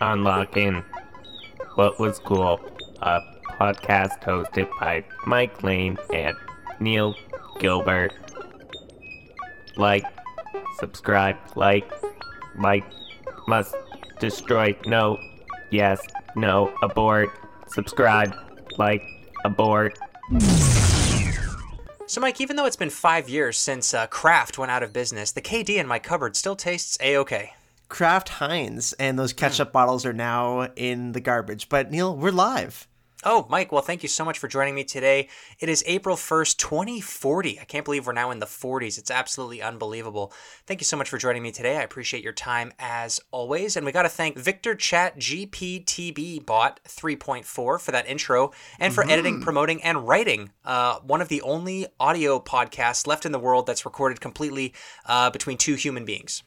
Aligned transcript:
Unlocking 0.00 0.82
What 1.76 1.98
Was 1.98 2.18
Cool, 2.18 2.60
a 3.00 3.20
podcast 3.58 4.22
hosted 4.22 4.68
by 4.80 5.04
Mike 5.26 5.62
Lane 5.62 5.96
and 6.12 6.36
Neil 6.80 7.14
Gilbert. 7.58 8.12
Like, 9.76 10.04
subscribe, 10.78 11.36
like, 11.56 11.90
Mike 12.54 12.84
must 13.48 13.74
destroy, 14.20 14.76
no, 14.86 15.18
yes, 15.70 16.00
no, 16.36 16.74
abort, 16.82 17.30
subscribe, 17.68 18.34
like, 18.78 19.02
abort. 19.44 19.98
So, 22.06 22.20
Mike, 22.20 22.38
even 22.40 22.56
though 22.56 22.66
it's 22.66 22.76
been 22.76 22.90
five 22.90 23.30
years 23.30 23.56
since 23.56 23.94
uh, 23.94 24.06
Kraft 24.08 24.58
went 24.58 24.70
out 24.70 24.82
of 24.82 24.92
business, 24.92 25.32
the 25.32 25.40
KD 25.40 25.76
in 25.76 25.86
my 25.86 25.98
cupboard 25.98 26.36
still 26.36 26.54
tastes 26.54 26.98
a 27.00 27.16
okay. 27.16 27.54
Kraft 27.88 28.28
Heinz 28.28 28.92
and 28.94 29.18
those 29.18 29.32
ketchup 29.32 29.72
bottles 29.72 30.04
are 30.04 30.12
now 30.12 30.68
in 30.76 31.12
the 31.12 31.20
garbage. 31.20 31.70
But 31.70 31.90
Neil, 31.90 32.14
we're 32.14 32.30
live. 32.30 32.86
Oh, 33.26 33.46
Mike, 33.48 33.72
well, 33.72 33.80
thank 33.80 34.02
you 34.02 34.08
so 34.08 34.22
much 34.22 34.38
for 34.38 34.48
joining 34.48 34.74
me 34.74 34.84
today. 34.84 35.28
It 35.58 35.70
is 35.70 35.82
April 35.86 36.14
1st, 36.14 36.58
2040. 36.58 37.58
I 37.58 37.64
can't 37.64 37.86
believe 37.86 38.06
we're 38.06 38.12
now 38.12 38.30
in 38.30 38.38
the 38.38 38.44
40s. 38.44 38.98
It's 38.98 39.10
absolutely 39.10 39.62
unbelievable. 39.62 40.30
Thank 40.66 40.82
you 40.82 40.84
so 40.84 40.98
much 40.98 41.08
for 41.08 41.16
joining 41.16 41.42
me 41.42 41.50
today. 41.50 41.78
I 41.78 41.82
appreciate 41.82 42.22
your 42.22 42.34
time 42.34 42.74
as 42.78 43.20
always. 43.30 43.78
And 43.78 43.86
we 43.86 43.92
got 43.92 44.02
to 44.02 44.10
thank 44.10 44.36
Victor 44.36 44.74
Chat 44.74 45.18
GPTB 45.18 46.44
Bot 46.44 46.80
3.4 46.86 47.46
for 47.80 47.80
that 47.92 48.06
intro 48.06 48.52
and 48.78 48.94
for 48.94 49.08
editing, 49.08 49.40
promoting, 49.40 49.82
and 49.82 50.06
writing 50.06 50.50
uh, 50.66 50.98
one 50.98 51.22
of 51.22 51.28
the 51.28 51.40
only 51.40 51.86
audio 51.98 52.38
podcasts 52.38 53.06
left 53.06 53.24
in 53.24 53.32
the 53.32 53.38
world 53.38 53.64
that's 53.64 53.86
recorded 53.86 54.20
completely 54.20 54.74
uh, 55.06 55.30
between 55.30 55.56
two 55.56 55.76
human 55.76 56.04
beings. 56.04 56.42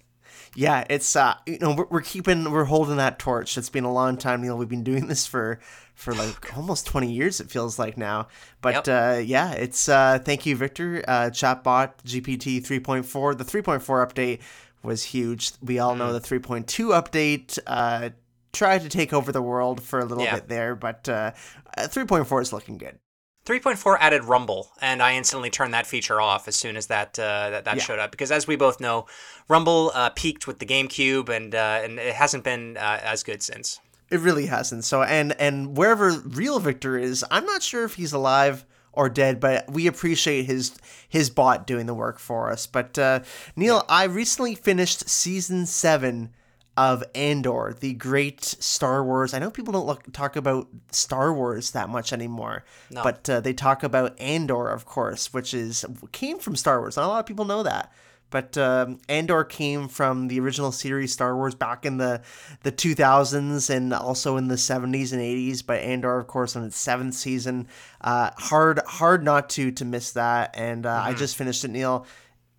Yeah, 0.56 0.86
it's 0.90 1.16
uh, 1.16 1.36
you 1.46 1.60
know, 1.60 1.74
we're, 1.76 1.86
we're 1.90 2.02
keeping, 2.02 2.50
we're 2.52 2.66
holding 2.66 2.98
that 2.98 3.20
torch. 3.20 3.58
It's 3.58 3.70
been 3.70 3.84
a 3.84 3.94
long 3.94 4.18
time, 4.18 4.42
Neil. 4.42 4.58
We've 4.58 4.68
been 4.70 4.84
doing 4.84 5.08
this 5.08 5.26
for 5.28 5.60
for 5.96 6.14
like 6.14 6.56
almost 6.56 6.86
20 6.86 7.12
years 7.12 7.40
it 7.42 7.50
feels 7.50 7.80
like 7.80 7.98
now 7.98 8.28
but 8.62 8.86
Yep. 8.86 8.88
uh, 8.88 9.18
yeah 9.20 9.54
it's 9.54 9.90
uh, 9.90 10.20
thank 10.24 10.46
you 10.46 10.56
victor 10.56 11.04
uh, 11.08 11.32
chatbot 11.32 11.94
gpt 12.06 12.62
3.4 12.62 13.36
the 13.36 13.44
3.4 13.44 14.08
update 14.08 14.40
was 14.84 15.02
huge 15.02 15.54
we 15.60 15.80
all 15.80 15.96
know 15.96 16.14
the 16.14 16.20
3.2 16.22 16.66
update 16.92 17.58
uh, 17.66 18.12
tried 18.54 18.82
to 18.84 18.90
take 18.90 19.12
over 19.12 19.32
the 19.32 19.42
world 19.42 19.82
for 19.82 19.98
a 19.98 20.06
little 20.06 20.24
Yeah. 20.24 20.36
bit 20.36 20.48
there 20.50 20.76
but 20.76 21.10
uh, 21.10 21.32
uh, 21.76 21.88
3.4 21.88 22.44
is 22.44 22.54
looking 22.54 22.78
good 22.78 23.00
3.4 23.48 23.98
added 24.02 24.26
Rumble, 24.26 24.72
and 24.82 25.02
I 25.02 25.14
instantly 25.16 25.50
turned 25.50 25.74
that 25.74 25.88
feature 25.88 26.20
off 26.20 26.50
as 26.50 26.56
soon 26.58 26.76
as 26.76 26.88
that 26.88 27.18
uh, 27.18 27.50
that, 27.52 27.64
that 27.66 27.78
Yeah. 27.78 27.82
showed 27.84 28.00
up 28.00 28.12
because, 28.12 28.30
as 28.30 28.46
we 28.46 28.58
both 28.58 28.82
know, 28.82 29.06
Rumble 29.48 29.92
uh, 29.96 30.10
peaked 30.10 30.48
with 30.48 30.60
the 30.60 30.66
GameCube, 30.66 31.30
and 31.30 31.56
uh, 31.56 31.80
and 31.82 31.98
it 31.98 32.14
hasn't 32.16 32.44
been 32.44 32.76
uh, 32.76 33.00
as 33.02 33.24
good 33.24 33.42
since. 33.42 33.80
It 34.12 34.20
really 34.20 34.48
hasn't. 34.48 34.84
So 34.84 35.02
and 35.02 35.32
and 35.40 35.78
wherever 35.78 36.12
real 36.12 36.60
Victor 36.60 36.98
is, 36.98 37.24
I'm 37.32 37.46
not 37.46 37.64
sure 37.64 37.86
if 37.86 37.96
he's 37.96 38.12
alive 38.12 38.66
or 38.92 39.08
dead, 39.10 39.40
but 39.40 39.72
we 39.72 39.88
appreciate 39.88 40.44
his 40.46 40.76
his 41.08 41.30
bot 41.30 41.66
doing 41.66 41.86
the 41.86 41.94
work 41.94 42.20
for 42.20 42.52
us. 42.52 42.68
But 42.68 43.00
uh, 43.00 43.22
Neil, 43.56 43.86
I 43.88 44.04
recently 44.06 44.56
finished 44.56 45.08
season 45.10 45.66
seven 45.66 46.34
of 46.78 47.04
Andor, 47.16 47.76
the 47.80 47.94
great 47.94 48.44
Star 48.46 49.04
Wars. 49.04 49.34
I 49.34 49.40
know 49.40 49.50
people 49.52 49.74
don't 49.74 49.88
look, 49.88 50.04
talk 50.14 50.36
about 50.36 50.68
Star 50.92 51.34
Wars 51.34 51.72
that 51.72 51.90
much 51.90 52.14
anymore, 52.14 52.64
No. 52.92 53.04
but 53.04 53.28
uh, 53.30 53.40
they 53.42 53.54
talk 53.54 53.82
about 53.84 54.18
Andor, 54.22 54.70
of 54.70 54.86
course, 54.86 55.34
which 55.34 55.54
is 55.54 55.84
came 56.12 56.38
from 56.40 56.56
Star 56.56 56.80
Wars. 56.80 56.96
Not 56.96 57.06
a 57.06 57.08
lot 57.08 57.20
of 57.20 57.26
people 57.26 57.46
know 57.46 57.64
that. 57.64 57.92
But 58.30 58.58
um, 58.58 59.00
Andor 59.08 59.46
came 59.46 59.88
from 59.88 60.28
the 60.28 60.42
original 60.42 60.74
series 60.74 61.14
Star 61.14 61.34
Wars 61.34 61.56
back 61.56 61.86
in 61.86 61.96
the 61.96 62.22
the 62.64 62.74
2000s 62.74 63.70
and 63.70 63.94
also 63.94 64.36
in 64.36 64.50
the 64.50 64.56
70s 64.56 65.14
and 65.14 65.22
80s. 65.22 65.66
But 65.66 65.80
Andor, 65.80 66.20
of 66.20 66.28
course, 66.28 66.54
on 66.58 66.66
its 66.66 66.76
seventh 66.78 67.14
season, 67.16 67.68
uh, 68.02 68.32
hard 68.38 68.82
hard 68.86 69.24
not 69.24 69.50
to 69.52 69.72
to 69.72 69.86
miss 69.86 70.12
that. 70.12 70.54
And 70.58 70.86
uh, 70.86 71.02
I 71.06 71.14
just 71.14 71.38
finished 71.38 71.64
it, 71.64 71.70
Neil. 71.70 72.06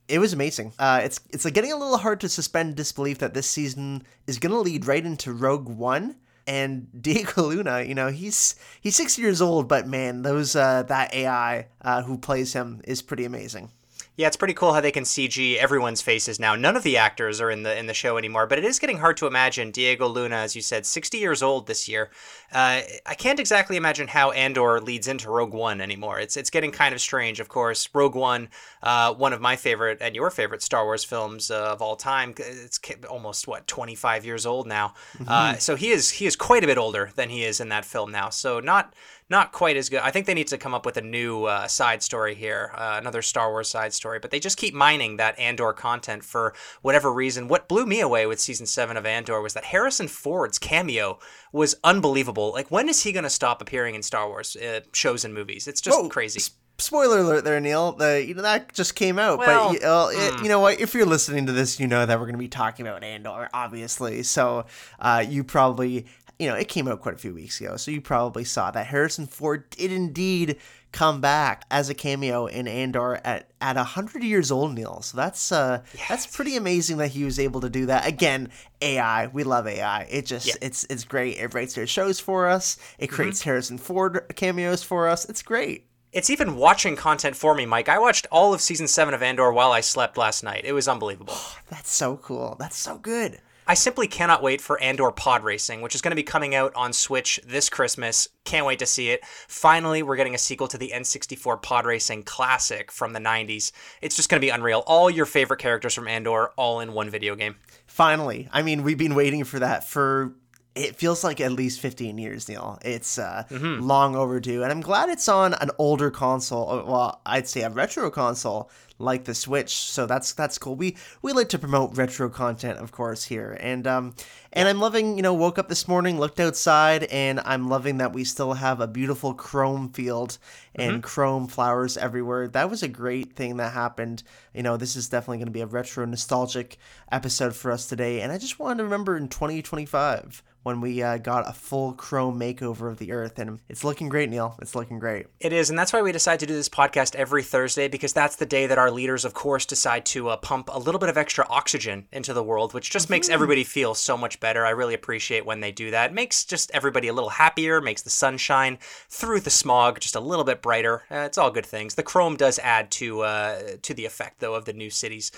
It 0.09 0.19
was 0.19 0.33
amazing. 0.33 0.73
Uh, 0.79 1.01
it's 1.05 1.21
it's 1.31 1.45
like 1.45 1.55
getting 1.55 1.73
a 1.73 1.77
little 1.77 1.99
hard 1.99 2.21
to 2.21 2.29
suspend 2.29 2.77
disbelief 2.77 3.19
that 3.19 3.35
this 3.35 3.47
season 3.47 4.05
is 4.27 4.39
going 4.39 4.53
to 4.53 4.59
lead 4.59 4.87
right 4.87 5.05
into 5.05 5.33
Rogue 5.33 5.69
One. 5.69 6.17
And 6.47 6.89
Diego 7.03 7.43
Luna, 7.43 7.83
you 7.83 7.95
know, 7.95 8.09
he's 8.09 8.55
he's 8.81 8.97
six 8.97 9.19
years 9.19 9.43
old, 9.43 9.69
but 9.69 9.87
man, 9.87 10.23
those 10.23 10.57
uh, 10.57 10.83
that 10.85 11.15
AI 11.15 11.67
uh, 11.83 12.03
who 12.03 12.17
plays 12.17 12.55
him 12.55 12.81
is 12.85 13.03
pretty 13.03 13.27
amazing. 13.27 13.71
Yeah, 14.19 14.27
it's 14.27 14.37
pretty 14.37 14.55
cool 14.55 14.73
how 14.73 14.81
they 14.81 14.91
can 14.91 15.05
CG 15.05 15.56
everyone's 15.59 16.03
faces 16.03 16.41
now. 16.41 16.56
None 16.56 16.77
of 16.77 16.83
the 16.83 16.97
actors 16.97 17.41
are 17.41 17.53
in 17.53 17.62
the 17.62 17.79
in 17.79 17.87
the 17.87 17.95
show 17.95 18.19
anymore, 18.19 18.49
but 18.49 18.59
it 18.59 18.65
is 18.65 18.81
getting 18.81 18.99
hard 18.99 19.17
to 19.19 19.29
imagine 19.29 19.71
Diego 19.71 20.09
Luna, 20.09 20.34
as 20.34 20.56
you 20.56 20.61
said, 20.61 20.84
60 20.84 21.19
years 21.19 21.41
old 21.41 21.69
this 21.69 21.89
year. 21.89 22.11
Uh, 22.51 22.81
I 23.06 23.15
can't 23.17 23.39
exactly 23.39 23.77
imagine 23.77 24.09
how 24.09 24.33
Andor 24.33 24.81
leads 24.81 25.06
into 25.06 25.31
Rogue 25.31 25.55
One 25.55 25.81
anymore. 25.81 26.19
It's 26.19 26.37
it's 26.37 26.51
getting 26.51 26.73
kind 26.73 26.97
of 26.97 27.01
strange. 27.01 27.39
Of 27.39 27.49
course, 27.49 27.89
Rogue 27.95 28.17
One, 28.17 28.49
uh, 28.83 29.15
one 29.15 29.33
of 29.33 29.41
my 29.41 29.55
favorite 29.55 29.99
and 30.01 30.17
your 30.17 30.31
favorite 30.31 30.62
Star 30.62 30.85
Wars 30.85 31.05
films 31.05 31.53
uh, 31.53 31.71
of 31.71 31.81
all 31.81 31.95
time. 31.95 32.35
It's 32.39 32.81
almost 33.09 33.47
what 33.47 33.69
25 33.69 34.25
years 34.25 34.47
old 34.47 34.67
now. 34.67 34.95
Uh, 35.29 35.55
so 35.59 35.77
he 35.77 35.91
is 35.91 36.11
he 36.11 36.27
is 36.27 36.35
quite 36.35 36.65
a 36.65 36.67
bit 36.67 36.79
older 36.79 37.11
than 37.15 37.29
he 37.29 37.45
is 37.45 37.61
in 37.61 37.69
that 37.69 37.85
film 37.85 38.11
now. 38.11 38.31
So 38.31 38.59
not 38.59 38.95
not 39.31 39.53
quite 39.53 39.77
as 39.77 39.89
good. 39.89 40.00
I 40.00 40.11
think 40.11 40.27
they 40.27 40.34
need 40.34 40.47
to 40.49 40.59
come 40.59 40.72
up 40.75 40.87
with 40.87 40.97
a 40.97 41.03
new 41.03 41.44
uh, 41.44 41.66
side 41.69 42.03
story 42.03 42.34
here, 42.34 42.72
uh, 42.75 42.97
another 42.99 43.21
Star 43.22 43.50
Wars 43.50 43.69
side 43.69 43.93
story. 43.93 44.19
But 44.19 44.31
they 44.31 44.41
just 44.41 44.56
keep 44.56 44.72
mining 44.75 45.16
that 45.19 45.39
Andor 45.39 45.72
content 45.72 46.25
for 46.25 46.55
whatever 46.83 47.12
reason. 47.12 47.47
What 47.49 47.69
blew 47.69 47.84
me 47.87 48.00
away 48.00 48.27
with 48.27 48.41
season 48.41 48.65
seven 48.67 48.97
of 48.97 49.05
Andor 49.05 49.41
was 49.43 49.55
that 49.55 49.65
Harrison 49.67 50.09
Ford's 50.09 50.59
cameo 50.59 51.19
was 51.53 51.75
unbelievable. 51.84 52.53
Like, 52.53 52.71
when 52.71 52.88
is 52.88 53.03
he 53.03 53.12
going 53.12 53.25
to 53.25 53.31
stop 53.31 53.61
appearing 53.61 53.94
in 53.94 54.03
Star 54.03 54.28
Wars 54.28 54.56
uh, 54.56 54.81
shows 54.93 55.25
and 55.25 55.34
movies? 55.34 55.69
It's 55.69 55.81
just 55.81 55.99
Oh, 55.99 56.09
crazy. 56.09 56.41
spoiler 56.78 57.19
alert 57.19 57.44
there, 57.44 57.61
Neil. 57.61 57.93
The 57.93 58.25
you 58.27 58.34
know 58.34 58.43
that 58.43 58.72
just 58.72 58.94
came 58.94 59.19
out, 59.19 59.38
Well, 59.41 59.72
but 59.72 59.81
you, 59.83 59.87
uh, 59.88 60.09
it- 60.12 60.43
you 60.43 60.49
know 60.49 60.61
what? 60.61 60.81
If 60.81 60.94
you're 60.94 61.05
listening 61.06 61.44
to 61.47 61.53
this, 61.53 61.78
you 61.78 61.87
know 61.87 62.06
that 62.06 62.19
we're 62.19 62.27
going 62.27 62.33
to 62.34 62.38
be 62.38 62.49
talking 62.49 62.87
about 62.87 63.03
Andor, 63.05 63.49
obviously. 63.53 64.22
So 64.22 64.65
uh, 65.00 65.25
you 65.28 65.44
probably 65.44 66.06
you 66.38 66.49
know 66.49 66.54
it 66.54 66.69
came 66.69 66.87
out 66.88 67.00
quite 67.00 67.15
a 67.15 67.19
few 67.19 67.34
weeks 67.34 67.60
ago, 67.60 67.76
so 67.76 67.91
you 67.91 68.00
probably 68.00 68.44
saw 68.44 68.71
that 68.71 68.87
Harrison 68.87 69.26
Ford 69.26 69.69
did 69.71 69.93
indeed 69.93 70.56
come 70.91 71.21
back 71.21 71.65
as 71.71 71.91
a 71.91 71.94
cameo 71.94 72.47
in 72.47 72.66
Andor 72.66 73.21
at 73.25 73.50
at 73.60 73.76
hundred 73.76 74.22
years 74.25 74.50
old, 74.50 74.75
Neil. 74.75 75.03
So 75.03 75.16
that's 75.16 75.50
uh 75.53 75.82
that's 76.09 76.26
pretty 76.26 76.56
amazing 76.56 76.97
that 76.99 77.09
he 77.09 77.25
was 77.25 77.38
able 77.38 77.60
to 77.62 77.69
do 77.69 77.87
that. 77.87 78.06
Again, 78.06 78.50
AI, 78.81 79.26
we 79.28 79.44
love 79.44 79.66
AI. 79.66 80.03
It 80.10 80.26
just 80.26 80.47
Yeah. 80.47 80.54
it's 80.62 80.84
it's 80.88 81.04
great. 81.04 81.37
It 81.38 81.53
writes 81.54 81.75
their 81.75 81.87
shows 81.87 82.21
for 82.21 82.49
us. 82.49 82.78
It 82.99 83.09
creates 83.09 83.43
Harrison 83.43 83.76
Ford 83.78 84.32
cameos 84.37 84.82
for 84.82 85.09
us. 85.09 85.25
It's 85.25 85.43
great. 85.43 85.84
It's 86.10 86.31
even 86.31 86.56
watching 86.56 86.97
content 86.97 87.37
for 87.37 87.55
me, 87.55 87.66
Mike. 87.66 87.91
I 87.91 87.99
watched 87.99 88.26
all 88.32 88.55
of 88.55 88.62
season 88.62 88.88
seven 88.88 89.12
of 89.12 89.22
Andor 89.22 89.53
while 89.53 89.72
I 89.72 89.81
slept 89.82 90.16
last 90.16 90.43
night. 90.43 90.65
It 90.65 90.72
was 90.72 90.88
unbelievable. 90.88 91.37
That's 91.69 91.93
so 91.93 92.16
cool. 92.16 92.56
That's 92.59 92.78
so 92.78 92.97
good. 92.97 93.41
I 93.71 93.75
simply 93.75 94.09
cannot 94.09 94.43
wait 94.43 94.62
for 94.62 94.81
Andor 94.81 95.11
Pod 95.11 95.45
Racing, 95.45 95.83
which 95.83 95.95
is 95.95 96.01
going 96.01 96.12
to 96.12 96.17
be 96.17 96.23
coming 96.23 96.55
out 96.55 96.73
on 96.75 96.95
Switch 96.95 97.39
this 97.47 97.69
Christmas. 97.69 98.27
Can't 98.45 98.65
wait 98.65 98.79
to 98.79 98.87
see 98.87 99.11
it. 99.11 99.23
Finally, 99.27 100.03
we're 100.03 100.17
getting 100.17 100.34
a 100.34 100.39
sequel 100.39 100.69
to 100.69 100.79
the 100.79 100.91
N64 100.95 101.61
Pod 101.61 101.84
Racing 101.84 102.23
classic 102.23 102.91
from 102.91 103.12
the 103.12 103.21
90s. 103.21 103.71
It's 104.01 104.17
just 104.17 104.31
going 104.31 104.41
to 104.41 104.45
be 104.45 104.49
unreal. 104.49 104.83
All 104.87 105.11
your 105.11 105.27
favorite 105.27 105.61
characters 105.61 105.93
from 105.93 106.09
Andor, 106.09 106.49
all 106.56 106.81
in 106.81 106.95
one 106.95 107.11
video 107.11 107.37
game. 107.37 107.56
Finally. 107.87 108.49
I 108.53 108.62
mean, 108.62 108.84
we've 108.84 108.97
been 108.97 109.15
waiting 109.15 109.45
for 109.45 109.59
that 109.59 109.87
for 109.87 110.33
it 110.75 110.97
feels 110.97 111.23
like 111.23 111.41
at 111.41 111.53
least 111.53 111.81
15 111.81 112.17
years, 112.19 112.49
Neil. 112.49 112.79
It's 112.83 113.19
uh, 113.19 113.45
long 113.50 114.17
overdue. 114.17 114.62
And 114.62 114.73
I'm 114.73 114.81
glad 114.81 115.09
it's 115.09 115.29
on 115.29 115.55
an 115.55 115.71
older 115.77 116.11
console. 116.11 116.85
Well, 116.87 117.21
I'd 117.27 117.49
say 117.49 117.62
a 117.62 117.71
retro 117.71 118.11
console 118.11 118.71
like 118.99 119.25
the 119.25 119.35
Switch. 119.35 119.75
So 119.75 120.07
that's 120.07 120.33
that's 120.33 120.59
cool. 120.59 120.77
We 120.77 120.97
we 121.23 121.33
like 121.33 121.49
to 121.51 121.59
promote 121.59 121.97
retro 121.97 122.29
content, 122.29 122.79
of 122.79 122.93
course, 122.93 123.25
here. 123.25 123.56
And 123.61 123.87
um 123.87 124.15
and 124.53 124.69
I'm 124.69 124.81
loving, 124.81 125.17
you 125.17 125.23
know, 125.23 125.35
woke 125.35 125.59
up 125.59 125.69
this 125.69 125.87
morning, 125.87 126.19
looked 126.19 126.41
outside, 126.41 127.05
and 127.05 127.41
I'm 127.45 127.69
loving 127.69 127.99
that 127.99 128.12
we 128.12 128.25
still 128.25 128.55
have 128.55 128.81
a 128.81 128.87
beautiful 128.87 129.35
chrome 129.35 129.91
field 129.91 130.39
and 130.75 131.03
chrome 131.03 131.49
flowers 131.49 131.97
everywhere. 131.97 132.49
That 132.49 132.71
was 132.71 132.83
a 132.83 132.89
great 132.89 133.35
thing 133.35 133.56
that 133.59 133.73
happened. 133.73 134.23
You 134.55 134.62
know, 134.62 134.77
this 134.77 134.97
is 134.97 135.09
definitely 135.09 135.39
going 135.39 135.47
to 135.47 135.53
be 135.53 135.61
a 135.61 135.67
retro 135.67 136.05
nostalgic 136.05 136.79
episode 137.12 137.55
for 137.55 137.71
us 137.71 137.87
today. 137.87 138.21
And 138.21 138.33
I 138.33 138.39
just 138.39 138.59
wanted 138.59 138.79
to 138.79 138.85
remember 138.85 139.17
in 139.17 139.29
2025 139.29 140.43
when 140.69 140.82
we 140.82 141.03
uh, 141.03 141.17
got 141.17 141.49
a 141.49 141.53
full 141.55 141.94
chrome 141.94 142.38
makeover 142.38 142.93
of 142.93 142.99
the 142.99 143.11
earth. 143.11 143.38
And 143.38 143.59
it's 143.70 143.85
looking 143.85 144.11
great, 144.11 144.29
Neil. 144.29 144.55
It's 144.61 144.75
looking 144.75 144.99
great. 144.99 145.26
It 145.41 145.55
is, 145.55 145.70
and 145.70 145.79
that's 145.79 145.94
why 145.94 146.03
we 146.03 146.12
decide 146.12 146.41
to 146.41 146.47
do 146.47 146.53
this 146.53 146.69
podcast 146.69 147.15
every 147.15 147.43
Thursday 147.43 147.88
because 147.88 148.12
that's 148.12 148.37
the 148.37 148.44
day 148.44 148.67
that 148.67 148.76
our 148.76 148.91
leaders, 148.91 149.25
of 149.25 149.32
course, 149.32 149.65
decide 149.65 150.05
to 150.06 150.29
uh, 150.29 150.37
pump 150.37 150.69
a 150.70 150.79
little 150.79 150.99
bit 150.99 151.09
of 151.09 151.17
extra 151.17 151.47
oxygen 151.49 152.06
into 152.12 152.35
the 152.35 152.43
world, 152.43 152.75
which 152.75 152.91
just 152.91 153.09
makes 153.09 153.31
everybody 153.31 153.65
feel 153.65 153.94
so 153.94 154.17
much 154.19 154.41
better. 154.41 154.67
I 154.67 154.70
really 154.70 154.94
appreciate 154.94 155.47
when 155.47 155.61
they 155.61 155.73
do 155.73 155.91
that. 155.91 156.11
It 156.11 156.15
makes 156.15 156.44
just 156.44 156.70
everybody 156.73 157.09
a 157.09 157.15
little 157.15 157.31
happier, 157.31 157.81
makes 157.81 158.03
the 158.03 158.11
sun 158.11 158.37
shine 158.37 158.79
through 159.09 159.41
the 159.41 159.50
smog 159.50 160.00
just 160.00 160.17
a 160.17 160.20
little 160.20 160.44
bit 160.44 160.61
brighter. 160.61 161.03
Uh, 161.11 161.20
it's 161.20 161.38
all 161.38 161.50
good 161.50 161.67
things. 161.67 161.94
The 161.94 162.03
chrome 162.03 162.37
does 162.37 162.59
add 162.59 162.91
to 162.93 163.23
uh, 163.23 163.62
to 163.81 163.94
the 163.94 164.05
effect, 164.05 164.41
though, 164.41 164.55
of 164.55 164.67
the 164.67 164.75
new 164.75 164.91
cities. 164.91 165.32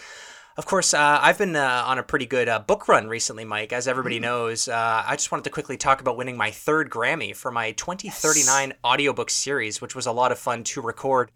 Of 0.61 0.67
course, 0.67 0.93
uh, 0.93 1.19
I've 1.23 1.39
been 1.39 1.57
uh, 1.57 1.85
on 1.87 1.97
a 1.97 2.03
pretty 2.03 2.27
good 2.27 2.47
uh, 2.47 2.59
book 2.59 2.87
run 2.87 3.09
recently, 3.09 3.47
Mike. 3.47 3.73
As 3.73 3.89
everybody 3.89 4.19
mm. 4.19 4.25
knows, 4.25 4.69
uh, 4.69 5.03
I 5.07 5.17
just 5.17 5.33
wanted 5.33 5.45
to 5.45 5.51
quickly 5.51 5.79
talk 5.79 6.03
about 6.03 6.19
winning 6.19 6.37
my 6.37 6.51
third 6.51 6.91
Grammy 6.91 7.35
for 7.35 7.51
my 7.51 7.73
2039 7.73 8.69
yes. 8.69 8.79
audiobook 8.85 9.31
series, 9.31 9.81
which 9.81 9.95
was 9.95 10.05
a 10.05 10.13
lot 10.13 10.33
of 10.33 10.39
fun 10.39 10.63
to 10.65 10.83
record. 10.83 11.31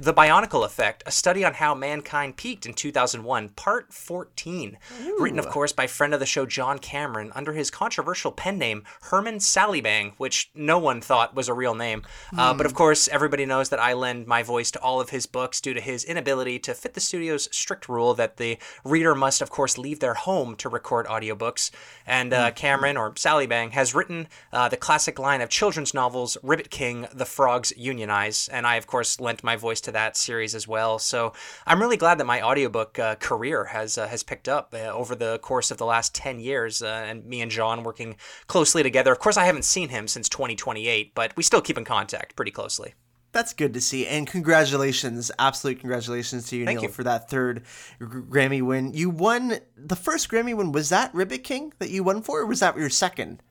The 0.00 0.14
Bionicle 0.14 0.64
Effect, 0.64 1.02
a 1.06 1.10
study 1.10 1.44
on 1.44 1.54
how 1.54 1.74
mankind 1.74 2.36
peaked 2.36 2.66
in 2.66 2.74
2001, 2.74 3.48
part 3.50 3.92
14. 3.92 4.78
Ooh. 5.02 5.16
Written, 5.18 5.40
of 5.40 5.48
course, 5.48 5.72
by 5.72 5.88
friend 5.88 6.14
of 6.14 6.20
the 6.20 6.26
show 6.26 6.46
John 6.46 6.78
Cameron 6.78 7.32
under 7.34 7.52
his 7.52 7.68
controversial 7.68 8.30
pen 8.30 8.58
name, 8.58 8.84
Herman 9.02 9.38
Sallybang, 9.38 10.12
which 10.16 10.52
no 10.54 10.78
one 10.78 11.00
thought 11.00 11.34
was 11.34 11.48
a 11.48 11.54
real 11.54 11.74
name. 11.74 12.02
Mm. 12.32 12.38
Uh, 12.38 12.54
but 12.54 12.64
of 12.64 12.72
hmm. 12.72 12.78
course, 12.78 13.08
everybody 13.08 13.44
knows 13.44 13.70
that 13.70 13.80
I 13.80 13.92
lend 13.92 14.28
my 14.28 14.44
voice 14.44 14.70
to 14.70 14.80
all 14.80 15.00
of 15.00 15.10
his 15.10 15.26
books 15.26 15.60
due 15.60 15.74
to 15.74 15.80
his 15.80 16.04
inability 16.04 16.60
to 16.60 16.74
fit 16.74 16.94
the 16.94 17.00
studio's 17.00 17.48
strict 17.50 17.88
rule 17.88 18.14
that 18.14 18.36
the 18.36 18.56
reader 18.84 19.16
must, 19.16 19.42
of 19.42 19.50
course, 19.50 19.76
leave 19.78 19.98
their 19.98 20.14
home 20.14 20.54
to 20.56 20.68
record 20.68 21.06
audiobooks. 21.06 21.72
And 22.06 22.32
uh, 22.32 22.52
mm. 22.52 22.54
Cameron, 22.54 22.96
or 22.96 23.10
Sallybang, 23.14 23.72
has 23.72 23.96
written 23.96 24.28
uh, 24.52 24.68
the 24.68 24.76
classic 24.76 25.18
line 25.18 25.40
of 25.40 25.48
children's 25.48 25.92
novels, 25.92 26.38
Ribbit 26.44 26.70
King, 26.70 27.08
The 27.12 27.26
Frogs 27.26 27.72
Unionize. 27.76 28.46
And 28.46 28.64
I, 28.64 28.76
of 28.76 28.86
course, 28.86 29.18
lent 29.18 29.42
my 29.42 29.56
voice 29.56 29.80
to 29.80 29.87
to 29.88 29.92
that 29.92 30.16
series 30.16 30.54
as 30.54 30.68
well. 30.68 30.98
So 30.98 31.32
I'm 31.66 31.80
really 31.80 31.96
glad 31.96 32.18
that 32.18 32.26
my 32.26 32.42
audiobook 32.42 32.98
uh, 32.98 33.14
career 33.16 33.64
has 33.64 33.98
uh, 33.98 34.06
has 34.06 34.22
picked 34.22 34.48
up 34.48 34.74
uh, 34.74 34.92
over 34.92 35.14
the 35.14 35.38
course 35.38 35.70
of 35.70 35.78
the 35.78 35.86
last 35.86 36.14
10 36.14 36.38
years, 36.38 36.82
uh, 36.82 37.04
and 37.06 37.24
me 37.24 37.40
and 37.40 37.50
John 37.50 37.82
working 37.82 38.16
closely 38.46 38.82
together. 38.82 39.10
Of 39.10 39.18
course, 39.18 39.36
I 39.36 39.46
haven't 39.46 39.64
seen 39.64 39.88
him 39.88 40.06
since 40.06 40.28
2028, 40.28 41.14
but 41.14 41.34
we 41.36 41.42
still 41.42 41.60
keep 41.60 41.78
in 41.78 41.84
contact 41.84 42.36
pretty 42.36 42.50
closely. 42.50 42.94
That's 43.32 43.52
good 43.52 43.74
to 43.74 43.80
see, 43.80 44.06
and 44.06 44.26
congratulations, 44.26 45.30
absolute 45.38 45.80
congratulations 45.80 46.48
to 46.48 46.56
you, 46.56 46.64
Thank 46.64 46.80
Neil, 46.80 46.88
you. 46.88 46.94
for 46.94 47.04
that 47.04 47.28
third 47.28 47.64
Grammy 48.00 48.62
win. 48.62 48.94
You 48.94 49.10
won 49.10 49.58
the 49.76 49.96
first 49.96 50.30
Grammy 50.30 50.56
win. 50.56 50.72
Was 50.72 50.88
that 50.88 51.14
Ribbit 51.14 51.44
King 51.44 51.72
that 51.78 51.90
you 51.90 52.02
won 52.02 52.22
for, 52.22 52.40
or 52.40 52.46
was 52.46 52.60
that 52.60 52.76
your 52.76 52.90
second? 52.90 53.42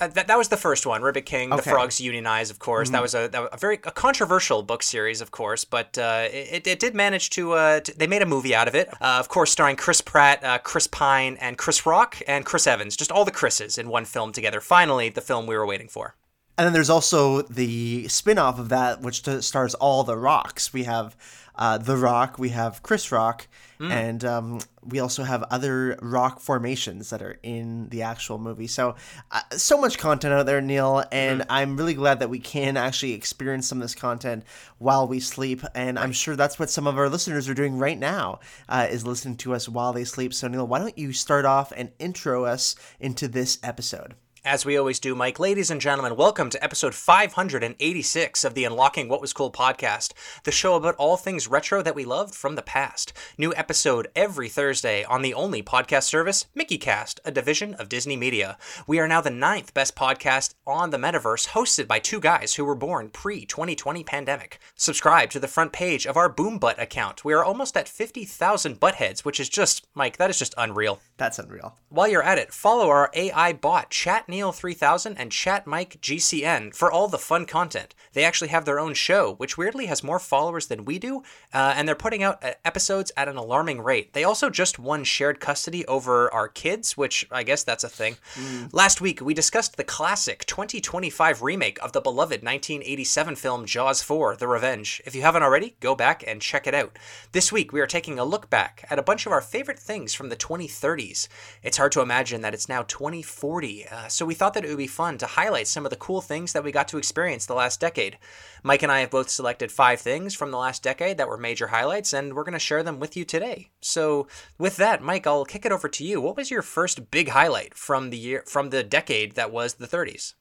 Uh, 0.00 0.06
that, 0.08 0.28
that 0.28 0.38
was 0.38 0.48
the 0.48 0.56
first 0.56 0.86
one, 0.86 1.02
Ribbit 1.02 1.26
King, 1.26 1.52
okay. 1.52 1.62
the 1.62 1.70
Frogs 1.70 2.00
Unionize, 2.00 2.50
of 2.50 2.58
course. 2.58 2.88
Mm-hmm. 2.88 2.92
That 2.92 3.02
was 3.02 3.14
a, 3.14 3.28
that 3.28 3.40
was 3.40 3.50
a 3.52 3.56
very 3.56 3.76
a 3.84 3.90
controversial 3.90 4.62
book 4.62 4.82
series, 4.82 5.20
of 5.20 5.30
course, 5.30 5.64
but 5.64 5.98
uh, 5.98 6.28
it, 6.30 6.66
it 6.66 6.78
did 6.78 6.94
manage 6.94 7.30
to, 7.30 7.52
uh, 7.52 7.80
to, 7.80 7.98
They 7.98 8.06
made 8.06 8.22
a 8.22 8.26
movie 8.26 8.54
out 8.54 8.68
of 8.68 8.74
it, 8.74 8.88
uh, 9.00 9.16
of 9.18 9.28
course, 9.28 9.50
starring 9.50 9.76
Chris 9.76 10.00
Pratt, 10.00 10.44
uh, 10.44 10.58
Chris 10.58 10.86
Pine, 10.86 11.36
and 11.40 11.58
Chris 11.58 11.84
Rock 11.84 12.22
and 12.28 12.44
Chris 12.44 12.66
Evans, 12.66 12.96
just 12.96 13.10
all 13.10 13.24
the 13.24 13.32
Chris's 13.32 13.76
in 13.76 13.88
one 13.88 14.04
film 14.04 14.32
together. 14.32 14.60
Finally, 14.60 15.08
the 15.08 15.20
film 15.20 15.46
we 15.46 15.56
were 15.56 15.66
waiting 15.66 15.88
for. 15.88 16.14
And 16.56 16.66
then 16.66 16.72
there's 16.72 16.90
also 16.90 17.42
the 17.42 18.08
spin-off 18.08 18.58
of 18.58 18.68
that, 18.68 19.00
which 19.00 19.22
stars 19.24 19.74
all 19.74 20.02
the 20.02 20.16
rocks. 20.16 20.72
We 20.72 20.84
have 20.84 21.16
uh, 21.58 21.78
The 21.78 21.96
Rock, 21.96 22.38
we 22.38 22.50
have 22.50 22.82
Chris 22.82 23.10
Rock, 23.10 23.48
mm. 23.80 23.90
and 23.90 24.24
um, 24.24 24.60
we 24.82 25.00
also 25.00 25.24
have 25.24 25.42
other 25.50 25.98
rock 26.00 26.40
formations 26.40 27.10
that 27.10 27.20
are 27.20 27.38
in 27.42 27.88
the 27.88 28.02
actual 28.02 28.38
movie. 28.38 28.68
So, 28.68 28.94
uh, 29.30 29.40
so 29.50 29.78
much 29.78 29.98
content 29.98 30.32
out 30.32 30.46
there, 30.46 30.60
Neil, 30.60 31.04
and 31.10 31.42
mm. 31.42 31.46
I'm 31.50 31.76
really 31.76 31.94
glad 31.94 32.20
that 32.20 32.30
we 32.30 32.38
can 32.38 32.76
actually 32.76 33.12
experience 33.12 33.66
some 33.66 33.78
of 33.78 33.82
this 33.82 33.94
content 33.94 34.44
while 34.78 35.08
we 35.08 35.20
sleep. 35.20 35.62
And 35.74 35.98
I'm 35.98 36.12
sure 36.12 36.36
that's 36.36 36.58
what 36.58 36.70
some 36.70 36.86
of 36.86 36.96
our 36.96 37.08
listeners 37.08 37.48
are 37.48 37.54
doing 37.54 37.78
right 37.78 37.98
now, 37.98 38.40
uh, 38.68 38.86
is 38.88 39.04
listening 39.04 39.36
to 39.38 39.54
us 39.54 39.68
while 39.68 39.92
they 39.92 40.04
sleep. 40.04 40.32
So, 40.32 40.48
Neil, 40.48 40.66
why 40.66 40.78
don't 40.78 40.96
you 40.96 41.12
start 41.12 41.44
off 41.44 41.72
and 41.76 41.90
intro 41.98 42.44
us 42.44 42.76
into 43.00 43.26
this 43.28 43.58
episode? 43.62 44.14
As 44.48 44.64
we 44.64 44.78
always 44.78 44.98
do, 44.98 45.14
Mike, 45.14 45.38
ladies 45.38 45.70
and 45.70 45.78
gentlemen, 45.78 46.16
welcome 46.16 46.48
to 46.48 46.64
episode 46.64 46.94
586 46.94 48.44
of 48.44 48.54
the 48.54 48.64
Unlocking 48.64 49.06
What 49.06 49.20
Was 49.20 49.34
Cool 49.34 49.52
podcast, 49.52 50.14
the 50.44 50.50
show 50.50 50.74
about 50.74 50.94
all 50.94 51.18
things 51.18 51.48
retro 51.48 51.82
that 51.82 51.94
we 51.94 52.06
loved 52.06 52.34
from 52.34 52.54
the 52.54 52.62
past. 52.62 53.12
New 53.36 53.52
episode 53.56 54.08
every 54.16 54.48
Thursday 54.48 55.04
on 55.04 55.20
the 55.20 55.34
only 55.34 55.62
podcast 55.62 56.04
service, 56.04 56.46
MickeyCast, 56.56 57.18
a 57.26 57.30
division 57.30 57.74
of 57.74 57.90
Disney 57.90 58.16
Media. 58.16 58.56
We 58.86 58.98
are 58.98 59.06
now 59.06 59.20
the 59.20 59.28
ninth 59.28 59.74
best 59.74 59.94
podcast 59.94 60.54
on 60.66 60.88
the 60.88 60.96
metaverse, 60.96 61.48
hosted 61.48 61.86
by 61.86 61.98
two 61.98 62.18
guys 62.18 62.54
who 62.54 62.64
were 62.64 62.74
born 62.74 63.10
pre 63.10 63.44
2020 63.44 64.02
pandemic. 64.02 64.60
Subscribe 64.74 65.28
to 65.28 65.40
the 65.40 65.46
front 65.46 65.74
page 65.74 66.06
of 66.06 66.16
our 66.16 66.32
Boombutt 66.32 66.80
account. 66.80 67.22
We 67.22 67.34
are 67.34 67.44
almost 67.44 67.76
at 67.76 67.86
50,000 67.86 68.80
butt 68.80 68.94
heads, 68.94 69.26
which 69.26 69.40
is 69.40 69.50
just, 69.50 69.86
Mike, 69.94 70.16
that 70.16 70.30
is 70.30 70.38
just 70.38 70.54
unreal. 70.56 71.00
That's 71.18 71.38
unreal. 71.38 71.76
While 71.90 72.08
you're 72.08 72.22
at 72.22 72.38
it, 72.38 72.54
follow 72.54 72.88
our 72.88 73.10
AI 73.12 73.52
bot, 73.52 73.90
Chat 73.90 74.26
Neil3000 74.38 75.16
and 75.18 75.32
Chat 75.32 75.66
Mike 75.66 76.00
GCN 76.00 76.74
for 76.74 76.90
all 76.90 77.08
the 77.08 77.18
fun 77.18 77.44
content. 77.44 77.94
They 78.12 78.24
actually 78.24 78.48
have 78.48 78.64
their 78.64 78.78
own 78.78 78.94
show, 78.94 79.34
which 79.34 79.58
weirdly 79.58 79.86
has 79.86 80.04
more 80.04 80.18
followers 80.18 80.68
than 80.68 80.84
we 80.84 80.98
do, 80.98 81.22
uh, 81.52 81.74
and 81.76 81.86
they're 81.86 81.94
putting 81.94 82.22
out 82.22 82.42
uh, 82.44 82.52
episodes 82.64 83.10
at 83.16 83.28
an 83.28 83.36
alarming 83.36 83.80
rate. 83.80 84.12
They 84.12 84.24
also 84.24 84.48
just 84.50 84.78
won 84.78 85.04
shared 85.04 85.40
custody 85.40 85.84
over 85.86 86.32
our 86.32 86.48
kids, 86.48 86.96
which 86.96 87.26
I 87.30 87.42
guess 87.42 87.64
that's 87.64 87.84
a 87.84 87.88
thing. 87.88 88.16
Mm. 88.34 88.72
Last 88.72 89.00
week, 89.00 89.20
we 89.20 89.34
discussed 89.34 89.76
the 89.76 89.84
classic 89.84 90.44
2025 90.46 91.42
remake 91.42 91.82
of 91.82 91.92
the 91.92 92.00
beloved 92.00 92.42
1987 92.42 93.36
film 93.36 93.66
Jaws 93.66 94.02
4 94.02 94.36
The 94.36 94.46
Revenge. 94.46 95.02
If 95.04 95.14
you 95.14 95.22
haven't 95.22 95.42
already, 95.42 95.74
go 95.80 95.94
back 95.94 96.22
and 96.26 96.40
check 96.40 96.66
it 96.66 96.74
out. 96.74 96.98
This 97.32 97.50
week, 97.50 97.72
we 97.72 97.80
are 97.80 97.86
taking 97.86 98.18
a 98.18 98.24
look 98.24 98.48
back 98.48 98.86
at 98.90 98.98
a 98.98 99.02
bunch 99.02 99.26
of 99.26 99.32
our 99.32 99.40
favorite 99.40 99.78
things 99.78 100.14
from 100.14 100.28
the 100.28 100.36
2030s. 100.36 101.28
It's 101.62 101.76
hard 101.76 101.92
to 101.92 102.00
imagine 102.00 102.42
that 102.42 102.54
it's 102.54 102.68
now 102.68 102.82
2040. 102.82 103.88
Uh, 103.88 104.08
so 104.08 104.24
we 104.28 104.34
thought 104.34 104.52
that 104.52 104.64
it 104.64 104.68
would 104.68 104.76
be 104.76 104.86
fun 104.86 105.16
to 105.16 105.26
highlight 105.26 105.66
some 105.66 105.86
of 105.86 105.90
the 105.90 105.96
cool 105.96 106.20
things 106.20 106.52
that 106.52 106.62
we 106.62 106.70
got 106.70 106.86
to 106.88 106.98
experience 106.98 107.46
the 107.46 107.54
last 107.54 107.80
decade. 107.80 108.18
Mike 108.62 108.82
and 108.82 108.92
I 108.92 109.00
have 109.00 109.10
both 109.10 109.30
selected 109.30 109.72
five 109.72 110.02
things 110.02 110.34
from 110.34 110.50
the 110.50 110.58
last 110.58 110.82
decade 110.82 111.16
that 111.16 111.28
were 111.28 111.38
major 111.38 111.68
highlights, 111.68 112.12
and 112.12 112.34
we're 112.34 112.44
going 112.44 112.52
to 112.52 112.58
share 112.58 112.82
them 112.82 113.00
with 113.00 113.16
you 113.16 113.24
today. 113.24 113.70
So, 113.80 114.28
with 114.58 114.76
that, 114.76 115.02
Mike, 115.02 115.26
I'll 115.26 115.46
kick 115.46 115.64
it 115.64 115.72
over 115.72 115.88
to 115.88 116.04
you. 116.04 116.20
What 116.20 116.36
was 116.36 116.50
your 116.50 116.60
first 116.60 117.10
big 117.10 117.30
highlight 117.30 117.72
from 117.72 118.10
the 118.10 118.18
year 118.18 118.44
from 118.46 118.68
the 118.68 118.82
decade 118.82 119.32
that 119.36 119.50
was 119.50 119.74
the 119.74 119.88
30s? 119.88 120.34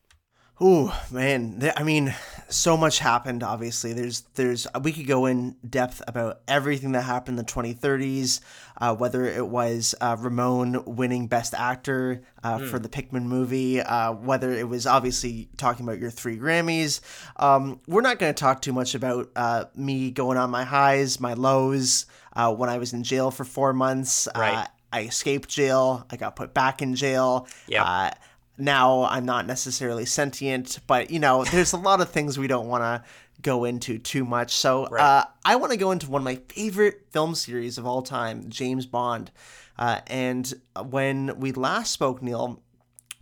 Ooh, 0.59 0.91
man. 1.11 1.71
I 1.75 1.83
mean, 1.83 2.15
so 2.49 2.75
much 2.75 2.97
happened, 2.97 3.43
obviously. 3.43 3.93
There's, 3.93 4.21
there's, 4.33 4.65
we 4.81 4.91
could 4.91 5.05
go 5.05 5.27
in 5.27 5.55
depth 5.67 6.01
about 6.07 6.41
everything 6.47 6.93
that 6.93 7.03
happened 7.03 7.37
in 7.37 7.45
the 7.45 7.51
2030s, 7.51 8.39
uh, 8.81 8.95
whether 8.95 9.25
it 9.25 9.47
was 9.47 9.93
uh, 10.01 10.15
Ramon 10.17 10.83
winning 10.85 11.27
Best 11.27 11.53
Actor 11.53 12.23
uh, 12.43 12.57
mm. 12.57 12.69
for 12.69 12.79
the 12.79 12.89
Pikmin 12.89 13.25
movie, 13.25 13.81
uh, 13.81 14.13
whether 14.13 14.51
it 14.51 14.67
was 14.67 14.87
obviously 14.87 15.47
talking 15.57 15.85
about 15.85 15.99
your 15.99 16.09
three 16.09 16.37
Grammys. 16.39 17.01
Um, 17.35 17.79
we're 17.87 18.01
not 18.01 18.17
going 18.17 18.33
to 18.33 18.39
talk 18.39 18.63
too 18.63 18.73
much 18.73 18.95
about 18.95 19.29
uh, 19.35 19.65
me 19.75 20.09
going 20.09 20.39
on 20.39 20.49
my 20.49 20.63
highs, 20.63 21.19
my 21.19 21.35
lows, 21.35 22.07
uh, 22.33 22.51
when 22.51 22.69
I 22.69 22.79
was 22.79 22.93
in 22.93 23.03
jail 23.03 23.29
for 23.29 23.43
four 23.43 23.73
months. 23.73 24.27
Right. 24.35 24.67
I 24.91 25.01
escaped 25.01 25.49
jail. 25.49 26.07
I 26.09 26.15
got 26.15 26.35
put 26.35 26.55
back 26.55 26.81
in 26.81 26.95
jail. 26.95 27.47
Yeah 27.67 28.13
now 28.57 29.03
I'm 29.03 29.25
not 29.25 29.45
necessarily 29.45 30.05
sentient, 30.05 30.79
but 30.87 31.11
you 31.11 31.19
know, 31.19 31.43
there's 31.45 31.73
a 31.73 31.77
lot 31.77 32.01
of 32.01 32.09
things 32.09 32.37
we 32.37 32.47
don't 32.47 32.67
want 32.67 32.83
to 32.83 33.03
go 33.41 33.65
into 33.65 33.99
too 33.99 34.25
much. 34.25 34.53
So 34.53 34.87
right. 34.87 35.01
uh, 35.01 35.25
I 35.45 35.55
want 35.57 35.71
to 35.71 35.77
go 35.77 35.91
into 35.91 36.09
one 36.09 36.21
of 36.21 36.25
my 36.25 36.39
favorite 36.49 37.07
film 37.11 37.35
series 37.35 37.77
of 37.77 37.85
all 37.85 38.01
time, 38.01 38.49
James 38.49 38.85
Bond. 38.85 39.31
Uh, 39.77 40.01
and 40.07 40.51
when 40.89 41.39
we 41.39 41.51
last 41.51 41.91
spoke, 41.91 42.21
Neil, 42.21 42.61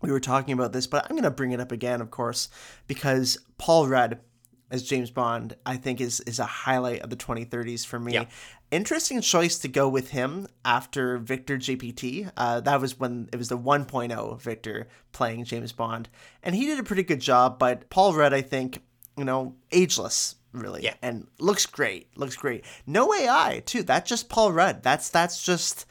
we 0.02 0.12
were 0.12 0.20
talking 0.20 0.54
about 0.54 0.72
this, 0.72 0.88
but 0.88 1.04
I'm 1.06 1.16
going 1.16 1.24
to 1.24 1.32
bring 1.32 1.52
it 1.52 1.60
up 1.60 1.72
again, 1.72 2.00
of 2.00 2.12
course, 2.12 2.50
because 2.88 3.38
Paul 3.58 3.88
Rudd 3.88 4.20
as 4.72 4.84
James 4.84 5.12
Bond, 5.12 5.56
I 5.66 5.78
think 5.78 6.02
is 6.02 6.20
is 6.22 6.40
a 6.40 6.46
highlight 6.46 7.02
of 7.02 7.10
the 7.10 7.16
2030s 7.16 7.86
for 7.86 8.00
me. 8.00 8.14
Yeah. 8.14 8.26
Interesting 8.72 9.22
choice 9.22 9.60
to 9.60 9.68
go 9.68 9.88
with 9.88 10.10
him 10.10 10.48
after 10.64 11.18
Victor 11.18 11.58
GPT. 11.58 12.32
Uh, 12.36 12.60
that 12.62 12.82
was 12.82 13.00
when 13.00 13.30
it 13.32 13.38
was 13.38 13.50
the 13.50 13.58
1.0 13.58 14.42
Victor 14.42 14.88
playing 15.12 15.46
James 15.46 15.72
Bond, 15.72 16.10
and 16.44 16.56
he 16.56 16.66
did 16.66 16.80
a 16.80 16.84
pretty 16.84 17.04
good 17.04 17.22
job. 17.22 17.60
But 17.60 17.90
Paul 17.90 18.14
Rudd, 18.14 18.34
I 18.34 18.42
think, 18.42 18.82
you 19.18 19.24
know, 19.24 19.56
ageless 19.72 20.36
really, 20.52 20.84
yeah. 20.84 20.96
and 21.02 21.28
looks 21.40 21.66
great. 21.66 22.18
Looks 22.18 22.36
great. 22.36 22.66
No 22.88 23.14
AI 23.14 23.62
too. 23.66 23.84
That's 23.84 24.10
just 24.10 24.30
Paul 24.30 24.52
Rudd. 24.52 24.82
That's 24.84 25.10
that's 25.10 25.44
just 25.44 25.86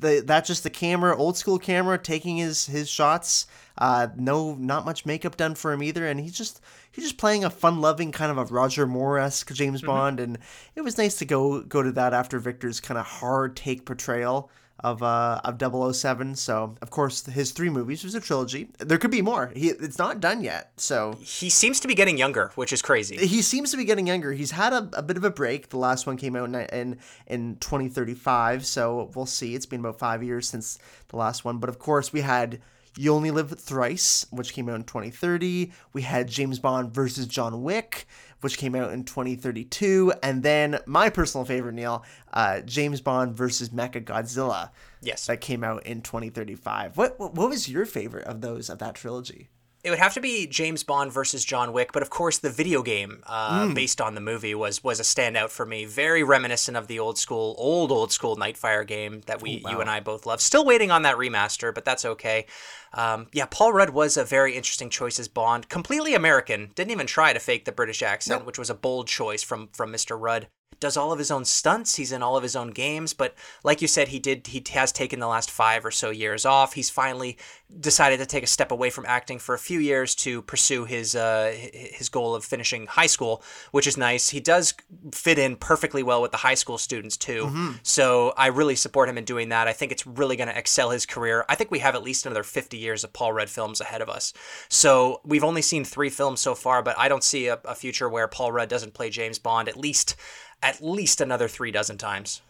the 0.00 0.22
that's 0.24 0.48
just 0.48 0.62
the 0.62 0.70
camera, 0.70 1.16
old 1.16 1.36
school 1.36 1.58
camera, 1.58 1.98
taking 1.98 2.36
his 2.36 2.66
his 2.66 2.88
shots. 2.88 3.46
Uh, 3.76 4.06
no, 4.16 4.54
not 4.54 4.84
much 4.84 5.04
makeup 5.04 5.36
done 5.36 5.54
for 5.54 5.72
him 5.72 5.82
either, 5.82 6.06
and 6.06 6.20
he's 6.20 6.36
just 6.36 6.60
he's 6.92 7.04
just 7.04 7.18
playing 7.18 7.44
a 7.44 7.50
fun-loving 7.50 8.12
kind 8.12 8.30
of 8.30 8.38
a 8.38 8.44
Roger 8.52 8.86
Moore 8.86 9.18
esque 9.18 9.52
James 9.52 9.80
mm-hmm. 9.80 9.88
Bond, 9.88 10.20
and 10.20 10.38
it 10.76 10.82
was 10.82 10.98
nice 10.98 11.16
to 11.16 11.24
go 11.24 11.62
go 11.62 11.82
to 11.82 11.92
that 11.92 12.14
after 12.14 12.38
Victor's 12.38 12.80
kind 12.80 12.98
of 12.98 13.06
hard 13.06 13.56
take 13.56 13.84
portrayal 13.84 14.50
of 14.80 15.02
uh 15.02 15.40
of 15.44 15.94
007 15.94 16.34
so 16.34 16.74
of 16.82 16.90
course 16.90 17.24
his 17.26 17.52
three 17.52 17.70
movies 17.70 18.04
was 18.04 18.14
a 18.14 18.20
trilogy. 18.20 18.68
There 18.78 18.98
could 18.98 19.10
be 19.10 19.22
more. 19.22 19.52
He 19.54 19.68
it's 19.68 19.98
not 19.98 20.20
done 20.20 20.42
yet 20.42 20.72
so. 20.76 21.16
He 21.20 21.48
seems 21.48 21.80
to 21.80 21.88
be 21.88 21.94
getting 21.94 22.18
younger 22.18 22.50
which 22.54 22.72
is 22.72 22.82
crazy. 22.82 23.16
He 23.26 23.42
seems 23.42 23.70
to 23.70 23.76
be 23.76 23.84
getting 23.84 24.06
younger. 24.06 24.32
He's 24.32 24.50
had 24.50 24.72
a, 24.72 24.88
a 24.94 25.02
bit 25.02 25.16
of 25.16 25.24
a 25.24 25.30
break. 25.30 25.68
The 25.68 25.78
last 25.78 26.06
one 26.06 26.16
came 26.16 26.36
out 26.36 26.48
in, 26.48 26.54
in 26.54 26.98
in 27.26 27.56
2035 27.56 28.66
so 28.66 29.10
we'll 29.14 29.26
see. 29.26 29.54
It's 29.54 29.66
been 29.66 29.80
about 29.80 29.98
five 29.98 30.22
years 30.22 30.48
since 30.48 30.78
the 31.08 31.16
last 31.16 31.44
one. 31.44 31.58
But 31.58 31.70
of 31.70 31.78
course 31.78 32.12
we 32.12 32.22
had 32.22 32.60
you 32.96 33.12
Only 33.12 33.30
Live 33.30 33.58
Thrice, 33.58 34.26
which 34.30 34.52
came 34.52 34.68
out 34.68 34.76
in 34.76 34.84
2030. 34.84 35.72
We 35.92 36.02
had 36.02 36.28
James 36.28 36.58
Bond 36.58 36.94
versus 36.94 37.26
John 37.26 37.62
Wick, 37.62 38.06
which 38.44 38.58
came 38.58 38.74
out 38.74 38.92
in 38.92 39.04
2032, 39.04 40.12
and 40.22 40.42
then 40.42 40.78
my 40.84 41.08
personal 41.08 41.46
favorite, 41.46 41.72
Neil, 41.72 42.04
uh, 42.34 42.60
James 42.60 43.00
Bond 43.00 43.34
versus 43.34 43.70
Mecha 43.70 44.04
Godzilla. 44.04 44.68
Yes. 45.00 45.24
That 45.26 45.40
came 45.40 45.64
out 45.64 45.86
in 45.86 46.02
2035. 46.02 46.98
What, 46.98 47.18
what 47.18 47.34
what 47.34 47.48
was 47.48 47.70
your 47.70 47.86
favorite 47.86 48.26
of 48.26 48.42
those 48.42 48.68
of 48.68 48.80
that 48.80 48.96
trilogy? 48.96 49.48
It 49.84 49.90
would 49.90 49.98
have 49.98 50.14
to 50.14 50.20
be 50.20 50.46
James 50.46 50.82
Bond 50.82 51.12
versus 51.12 51.44
John 51.44 51.74
Wick, 51.74 51.92
but 51.92 52.02
of 52.02 52.08
course 52.08 52.38
the 52.38 52.48
video 52.50 52.82
game 52.82 53.22
uh, 53.26 53.66
Hmm. 53.68 53.74
based 53.74 54.00
on 54.00 54.14
the 54.14 54.20
movie 54.20 54.54
was 54.54 54.82
was 54.82 54.98
a 54.98 55.02
standout 55.02 55.50
for 55.50 55.66
me. 55.66 55.84
Very 55.84 56.22
reminiscent 56.22 56.74
of 56.76 56.86
the 56.86 56.98
old 56.98 57.18
school, 57.18 57.54
old 57.58 57.92
old 57.92 58.10
school 58.10 58.34
Nightfire 58.36 58.86
game 58.86 59.20
that 59.26 59.42
we 59.42 59.62
Oh, 59.64 59.70
you 59.70 59.80
and 59.82 59.90
I 59.90 60.00
both 60.00 60.24
love. 60.24 60.40
Still 60.40 60.64
waiting 60.64 60.90
on 60.90 61.02
that 61.02 61.16
remaster, 61.16 61.74
but 61.74 61.84
that's 61.84 62.04
okay. 62.06 62.46
Um, 62.94 63.26
yeah, 63.32 63.46
Paul 63.50 63.72
Rudd 63.74 63.90
was 63.90 64.16
a 64.16 64.24
very 64.24 64.54
interesting 64.56 64.88
choice 64.88 65.18
as 65.20 65.28
Bond. 65.28 65.68
Completely 65.68 66.14
American, 66.14 66.70
didn't 66.74 66.90
even 66.92 67.06
try 67.06 67.32
to 67.34 67.38
fake 67.40 67.64
the 67.66 67.72
British 67.72 68.02
accent, 68.02 68.46
which 68.46 68.58
was 68.58 68.70
a 68.70 68.74
bold 68.74 69.06
choice 69.06 69.42
from 69.42 69.68
from 69.72 69.92
Mr. 69.92 70.18
Rudd. 70.18 70.48
Does 70.80 70.96
all 70.96 71.12
of 71.12 71.18
his 71.20 71.30
own 71.30 71.44
stunts. 71.44 71.94
He's 71.94 72.10
in 72.12 72.22
all 72.22 72.36
of 72.36 72.42
his 72.42 72.56
own 72.56 72.70
games, 72.70 73.14
but 73.14 73.34
like 73.62 73.80
you 73.80 73.88
said, 73.88 74.08
he 74.08 74.18
did. 74.18 74.48
He 74.48 74.62
has 74.72 74.92
taken 74.92 75.20
the 75.20 75.28
last 75.28 75.50
five 75.50 75.84
or 75.84 75.90
so 75.92 76.10
years 76.10 76.44
off. 76.44 76.74
He's 76.74 76.90
finally 76.90 77.38
decided 77.80 78.18
to 78.18 78.26
take 78.26 78.44
a 78.44 78.46
step 78.46 78.70
away 78.70 78.90
from 78.90 79.04
acting 79.06 79.38
for 79.38 79.54
a 79.54 79.58
few 79.58 79.78
years 79.78 80.14
to 80.14 80.42
pursue 80.42 80.84
his 80.84 81.14
uh, 81.14 81.54
his 81.72 82.08
goal 82.08 82.34
of 82.34 82.44
finishing 82.44 82.86
high 82.86 83.06
school, 83.06 83.42
which 83.72 83.86
is 83.86 83.96
nice. 83.96 84.28
He 84.30 84.40
does 84.40 84.74
fit 85.12 85.38
in 85.38 85.56
perfectly 85.56 86.02
well 86.02 86.22
with 86.22 86.30
the 86.30 86.38
high 86.38 86.54
school 86.54 86.78
students 86.78 87.16
too. 87.16 87.44
So 87.82 88.32
I 88.36 88.48
really 88.48 88.76
support 88.76 89.08
him 89.08 89.18
in 89.18 89.24
doing 89.24 89.48
that. 89.50 89.68
I 89.68 89.72
think 89.72 89.92
it's 89.92 90.06
really 90.06 90.36
going 90.36 90.48
to 90.48 90.58
excel 90.58 90.90
his 90.90 91.06
career. 91.06 91.44
I 91.48 91.54
think 91.54 91.70
we 91.70 91.80
have 91.80 91.94
at 91.94 92.02
least 92.02 92.26
another 92.26 92.42
50 92.42 92.76
years 92.76 93.04
of 93.04 93.12
Paul 93.12 93.32
Rudd 93.32 93.50
films 93.50 93.80
ahead 93.80 94.02
of 94.02 94.08
us. 94.08 94.32
So 94.68 95.20
we've 95.24 95.44
only 95.44 95.62
seen 95.62 95.84
three 95.84 96.10
films 96.10 96.40
so 96.40 96.54
far, 96.54 96.82
but 96.82 96.98
I 96.98 97.08
don't 97.08 97.24
see 97.24 97.48
a, 97.48 97.58
a 97.64 97.74
future 97.74 98.08
where 98.08 98.28
Paul 98.28 98.52
Rudd 98.52 98.68
doesn't 98.68 98.94
play 98.94 99.10
James 99.10 99.38
Bond 99.38 99.68
at 99.68 99.76
least 99.76 100.16
at 100.62 100.82
least 100.82 101.20
another 101.20 101.46
three 101.46 101.70
dozen 101.70 101.98
times. 101.98 102.40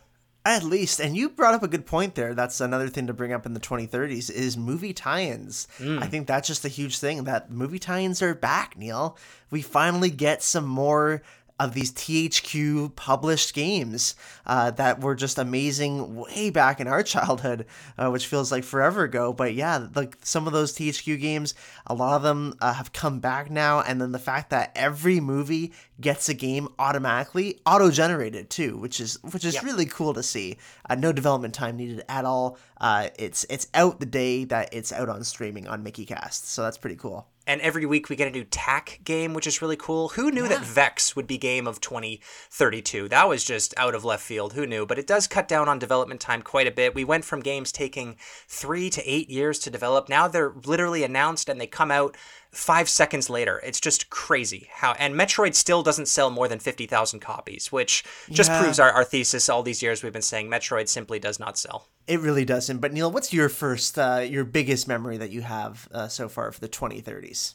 At 0.47 0.63
least, 0.63 1.01
and 1.01 1.17
you 1.17 1.31
brought 1.31 1.55
up 1.55 1.63
a 1.63 1.69
good 1.69 1.87
point 1.87 2.17
there. 2.17 2.35
That's 2.35 2.61
another 2.61 2.89
thing 2.89 3.07
to 3.07 3.15
bring 3.15 3.33
up 3.33 3.47
in 3.47 3.55
the 3.55 3.61
2030s 3.61 4.31
is 4.31 4.59
movie 4.59 4.93
tie-ins. 4.93 5.67
Mm. 5.79 6.03
I 6.03 6.07
think 6.07 6.27
that's 6.27 6.47
just 6.47 6.67
a 6.67 6.69
huge 6.69 6.99
thing 6.99 7.25
that 7.25 7.51
movie 7.51 7.79
tie-ins 7.79 8.21
are 8.21 8.35
back, 8.35 8.77
Neil. 8.77 9.17
We 9.51 9.63
finally 9.63 10.11
get 10.11 10.43
some 10.43 10.67
more 10.67 11.23
of 11.61 11.73
these 11.73 11.93
THQ 11.93 12.97
published 12.97 13.55
games 13.55 14.17
uh, 14.45 14.73
that 14.73 15.01
were 15.01 15.15
just 15.15 15.39
amazing 15.39 16.17
way 16.17 16.51
back 16.51 16.81
in 16.81 16.89
our 16.89 17.03
childhood, 17.15 17.67
uh, 17.97 18.11
which 18.11 18.27
feels 18.27 18.51
like 18.51 18.65
forever 18.65 19.05
ago. 19.05 19.33
But 19.33 19.55
yeah, 19.55 19.87
like 19.95 20.17
some 20.23 20.47
of 20.49 20.53
those 20.53 20.73
THQ 20.77 21.21
games, 21.21 21.55
a 21.87 21.95
lot 21.95 22.17
of 22.17 22.23
them 22.23 22.55
uh, 22.61 22.73
have 22.75 22.93
come 22.93 23.21
back 23.21 23.51
now. 23.51 23.81
And 23.83 24.01
then 24.01 24.11
the 24.13 24.19
fact 24.19 24.51
that 24.51 24.73
every 24.75 25.21
movie 25.21 25.73
gets 26.01 26.29
a 26.29 26.35
game 26.35 26.69
automatically, 26.79 27.61
auto-generated 27.65 28.51
too, 28.51 28.77
which 28.79 28.99
is 29.01 29.23
which 29.23 29.45
is 29.45 29.55
Yep. 29.55 29.63
really 29.63 29.87
cool 29.87 30.13
to 30.15 30.23
see. 30.25 30.57
Uh, 30.91 30.97
no 30.97 31.13
development 31.13 31.55
time 31.55 31.77
needed 31.77 32.03
at 32.09 32.25
all. 32.25 32.59
Uh, 32.81 33.11
it's 33.17 33.47
it's 33.49 33.69
out 33.75 34.01
the 34.01 34.07
day 34.07 34.45
that 34.45 34.71
it's 34.75 34.93
out 34.93 35.09
on 35.09 35.23
streaming 35.23 35.69
on 35.69 35.85
Mickey 35.85 36.05
Cast, 36.05 36.49
so 36.51 36.63
that's 36.63 36.79
pretty 36.79 36.97
cool. 36.97 37.29
And 37.47 37.61
every 37.61 37.85
week 37.85 38.09
we 38.09 38.17
get 38.17 38.29
a 38.29 38.31
new 38.31 38.45
TAC 38.45 39.01
game, 39.05 39.35
which 39.35 39.47
is 39.47 39.61
really 39.61 39.77
cool. 39.77 40.11
Who 40.11 40.31
knew 40.31 40.49
that 40.49 40.65
Vex 40.65 41.15
would 41.15 41.27
be 41.27 41.37
game 41.37 41.67
of 41.67 41.81
2032? 41.81 43.09
That 43.09 43.29
was 43.29 43.45
just 43.45 43.75
out 43.77 43.95
of 43.95 44.05
left 44.05 44.23
field. 44.23 44.55
Who 44.55 44.67
knew? 44.67 44.87
But 44.87 44.99
it 44.99 45.07
does 45.07 45.27
cut 45.27 45.47
down 45.47 45.69
on 45.69 45.79
development 45.79 46.21
time 46.21 46.41
quite 46.41 46.67
a 46.67 46.73
bit. 46.73 46.95
We 46.95 47.05
went 47.05 47.25
from 47.25 47.41
games 47.41 47.71
taking 47.71 48.17
three 48.49 48.89
to 48.91 49.03
eight 49.11 49.29
years 49.29 49.59
to 49.61 49.71
develop. 49.71 50.09
Now 50.09 50.27
they're 50.27 50.55
literally 50.65 51.05
announced 51.05 51.49
and 51.49 51.61
they 51.61 51.67
come 51.67 51.91
out 51.91 52.17
five 52.55 52.89
seconds 52.89 53.29
later. 53.29 53.61
It's 53.65 53.81
just 53.81 54.11
crazy 54.11 54.69
how. 54.73 54.93
And 54.93 55.15
Metroid 55.15 55.55
still 55.55 55.83
doesn't 55.83 56.07
sell 56.07 56.31
more 56.31 56.49
than 56.49 56.59
50,000 56.59 57.21
copies, 57.21 57.71
which 57.73 58.05
just 58.31 58.51
Yeah. 58.51 58.61
proves 58.63 58.79
our, 58.81 58.91
our 58.91 59.05
thesis 59.05 59.49
all 59.49 59.63
these 59.63 59.83
years 59.83 60.03
we've 60.03 60.13
been 60.13 60.23
saying 60.23 60.49
Metroid 60.49 60.89
simply 60.89 61.19
does 61.19 61.39
not 61.39 61.59
sell. 61.59 61.89
It 62.07 62.21
really 62.21 62.45
doesn't. 62.45 62.79
But 62.79 62.93
Neil, 62.93 63.11
what's 63.11 63.33
your 63.33 63.49
first, 63.49 63.99
uh, 63.99 64.25
your 64.27 64.45
biggest 64.45 64.87
memory 64.89 65.17
that 65.19 65.31
you 65.31 65.43
have 65.43 65.89
uh, 65.93 66.09
so 66.09 66.29
far 66.29 66.51
for 66.53 66.61
the 66.61 66.69
2030s? 66.69 67.55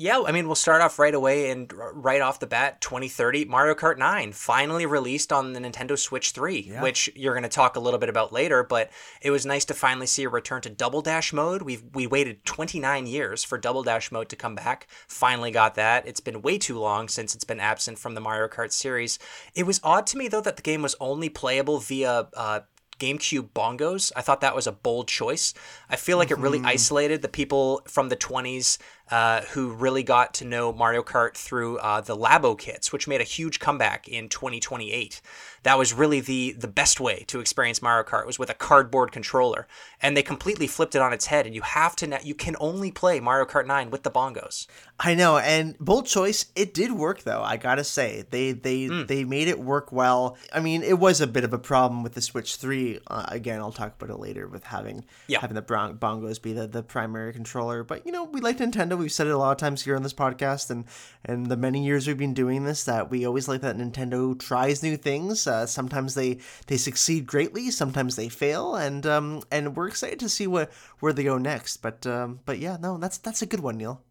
Yeah, 0.00 0.22
I 0.24 0.30
mean, 0.30 0.46
we'll 0.46 0.54
start 0.54 0.80
off 0.80 1.00
right 1.00 1.12
away 1.12 1.50
and 1.50 1.72
r- 1.72 1.92
right 1.92 2.20
off 2.20 2.38
the 2.38 2.46
bat, 2.46 2.80
2030, 2.80 3.46
Mario 3.46 3.74
Kart 3.74 3.98
9 3.98 4.30
finally 4.30 4.86
released 4.86 5.32
on 5.32 5.54
the 5.54 5.58
Nintendo 5.58 5.98
Switch 5.98 6.30
3, 6.30 6.62
which 6.82 7.10
you're 7.16 7.34
going 7.34 7.42
to 7.42 7.48
talk 7.48 7.74
a 7.74 7.80
little 7.80 7.98
bit 7.98 8.08
about 8.08 8.32
later, 8.32 8.62
but 8.62 8.90
it 9.20 9.32
was 9.32 9.44
nice 9.44 9.64
to 9.64 9.74
finally 9.74 10.06
see 10.06 10.22
a 10.22 10.28
return 10.28 10.62
to 10.62 10.70
Double 10.70 11.02
Dash 11.02 11.32
mode. 11.32 11.62
We've 11.62 11.82
we 11.94 12.06
waited 12.06 12.44
29 12.44 13.08
years 13.08 13.42
for 13.42 13.58
Double 13.58 13.82
Dash 13.82 14.12
mode 14.12 14.28
to 14.28 14.36
come 14.36 14.54
back. 14.54 14.86
Finally 15.08 15.50
got 15.50 15.74
that. 15.74 16.06
It's 16.06 16.20
been 16.20 16.42
way 16.42 16.58
too 16.58 16.78
long 16.78 17.08
since 17.08 17.34
it's 17.34 17.42
been 17.42 17.58
absent 17.58 17.98
from 17.98 18.14
the 18.14 18.20
Mario 18.20 18.46
Kart 18.46 18.70
series. 18.70 19.18
It 19.56 19.66
was 19.66 19.80
odd 19.82 20.06
to 20.08 20.16
me 20.16 20.28
though 20.28 20.42
that 20.42 20.54
the 20.54 20.62
game 20.62 20.82
was 20.82 20.94
only 21.00 21.28
playable 21.28 21.80
via 21.80 22.28
uh, 22.36 22.60
GameCube 22.98 23.50
bongos. 23.50 24.12
I 24.16 24.22
thought 24.22 24.40
that 24.40 24.54
was 24.54 24.66
a 24.66 24.72
bold 24.72 25.08
choice. 25.08 25.54
I 25.88 25.96
feel 25.96 26.18
like 26.18 26.30
it 26.30 26.38
really 26.38 26.60
isolated 26.64 27.22
the 27.22 27.28
people 27.28 27.82
from 27.86 28.08
the 28.08 28.16
20s 28.16 28.78
uh, 29.10 29.42
who 29.52 29.72
really 29.72 30.02
got 30.02 30.34
to 30.34 30.44
know 30.44 30.72
Mario 30.72 31.02
Kart 31.02 31.34
through 31.34 31.78
uh, 31.78 32.00
the 32.00 32.16
Labo 32.16 32.58
kits, 32.58 32.92
which 32.92 33.08
made 33.08 33.20
a 33.20 33.24
huge 33.24 33.58
comeback 33.58 34.06
in 34.08 34.28
2028. 34.28 35.20
That 35.64 35.76
was 35.76 35.92
really 35.92 36.20
the 36.20 36.52
the 36.52 36.68
best 36.68 37.00
way 37.00 37.24
to 37.26 37.40
experience 37.40 37.82
Mario 37.82 38.04
Kart 38.08 38.26
was 38.26 38.38
with 38.38 38.48
a 38.48 38.54
cardboard 38.54 39.10
controller, 39.10 39.66
and 40.00 40.16
they 40.16 40.22
completely 40.22 40.66
flipped 40.68 40.94
it 40.94 41.02
on 41.02 41.12
its 41.12 41.26
head. 41.26 41.46
And 41.46 41.54
you 41.54 41.62
have 41.62 41.96
to 41.96 42.06
na- 42.06 42.18
you 42.22 42.34
can 42.34 42.54
only 42.60 42.92
play 42.92 43.18
Mario 43.18 43.44
Kart 43.44 43.66
9 43.66 43.90
with 43.90 44.04
the 44.04 44.10
bongos. 44.10 44.66
I 45.00 45.14
know, 45.14 45.38
and 45.38 45.76
bold 45.78 46.06
choice. 46.06 46.46
It 46.54 46.72
did 46.74 46.92
work 46.92 47.22
though. 47.22 47.42
I 47.42 47.56
gotta 47.56 47.82
say, 47.84 48.24
they 48.30 48.52
they 48.52 48.86
Hmm. 48.86 49.06
they 49.06 49.24
made 49.24 49.48
it 49.48 49.58
work 49.58 49.90
well. 49.90 50.36
I 50.52 50.60
mean, 50.60 50.82
it 50.82 50.98
was 50.98 51.20
a 51.20 51.26
bit 51.26 51.44
of 51.44 51.52
a 51.52 51.58
problem 51.58 52.02
with 52.04 52.14
the 52.14 52.22
Switch 52.22 52.56
Three. 52.56 53.00
Uh, 53.08 53.24
again, 53.28 53.58
I'll 53.60 53.72
talk 53.72 53.94
about 54.00 54.14
it 54.14 54.20
later 54.20 54.46
with 54.46 54.64
having 54.64 55.04
Yeah. 55.26 55.40
having 55.40 55.56
the 55.56 55.62
bongos 55.62 56.40
be 56.40 56.52
the, 56.52 56.66
the 56.68 56.82
primary 56.84 57.32
controller. 57.32 57.82
But 57.82 58.06
you 58.06 58.12
know, 58.12 58.24
we 58.24 58.40
like 58.40 58.58
Nintendo. 58.58 58.96
We've 58.98 59.12
said 59.12 59.26
it 59.26 59.32
a 59.32 59.38
lot 59.38 59.52
of 59.52 59.58
times 59.58 59.82
here 59.82 59.96
on 59.96 60.02
this 60.02 60.12
podcast, 60.12 60.70
and 60.70 60.84
and 61.24 61.46
the 61.46 61.56
many 61.56 61.84
years 61.84 62.06
we've 62.06 62.18
been 62.18 62.34
doing 62.34 62.64
this, 62.64 62.84
that 62.84 63.10
we 63.10 63.24
always 63.26 63.48
like 63.48 63.60
that 63.62 63.76
Nintendo 63.76 64.38
tries 64.38 64.82
new 64.82 64.96
things. 64.96 65.46
Uh, 65.46 65.66
sometimes 65.66 66.14
they 66.14 66.38
they 66.66 66.76
succeed 66.76 67.26
greatly, 67.26 67.70
sometimes 67.70 68.16
they 68.16 68.28
fail, 68.28 68.74
and 68.74 69.06
um 69.06 69.42
and 69.50 69.76
we're 69.76 69.88
excited 69.88 70.20
to 70.20 70.28
see 70.28 70.46
what 70.46 70.70
where 71.00 71.12
they 71.12 71.24
go 71.24 71.38
next. 71.38 71.78
But 71.78 72.06
um 72.06 72.40
but 72.44 72.58
yeah, 72.58 72.76
no, 72.80 72.98
that's 72.98 73.18
that's 73.18 73.42
a 73.42 73.46
good 73.46 73.60
one, 73.60 73.78
Neil. 73.78 74.02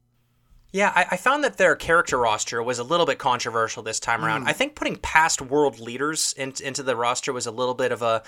Yeah, 0.74 0.92
I, 0.94 1.06
I 1.12 1.18
found 1.18 1.44
that 1.44 1.58
their 1.58 1.76
character 1.76 2.18
roster 2.18 2.62
was 2.62 2.78
a 2.78 2.84
little 2.84 3.06
bit 3.06 3.18
controversial 3.18 3.84
this 3.84 4.02
time 4.02 4.24
around. 4.24 4.48
I 4.48 4.54
think 4.54 4.76
putting 4.76 4.98
past 4.98 5.42
world 5.42 5.80
leaders 5.80 6.34
in, 6.38 6.54
into 6.62 6.84
the 6.84 6.96
roster 6.96 7.32
was 7.32 7.48
a 7.48 7.52
little 7.52 7.74
bit 7.74 7.94
of 7.94 8.02
a 8.02 8.22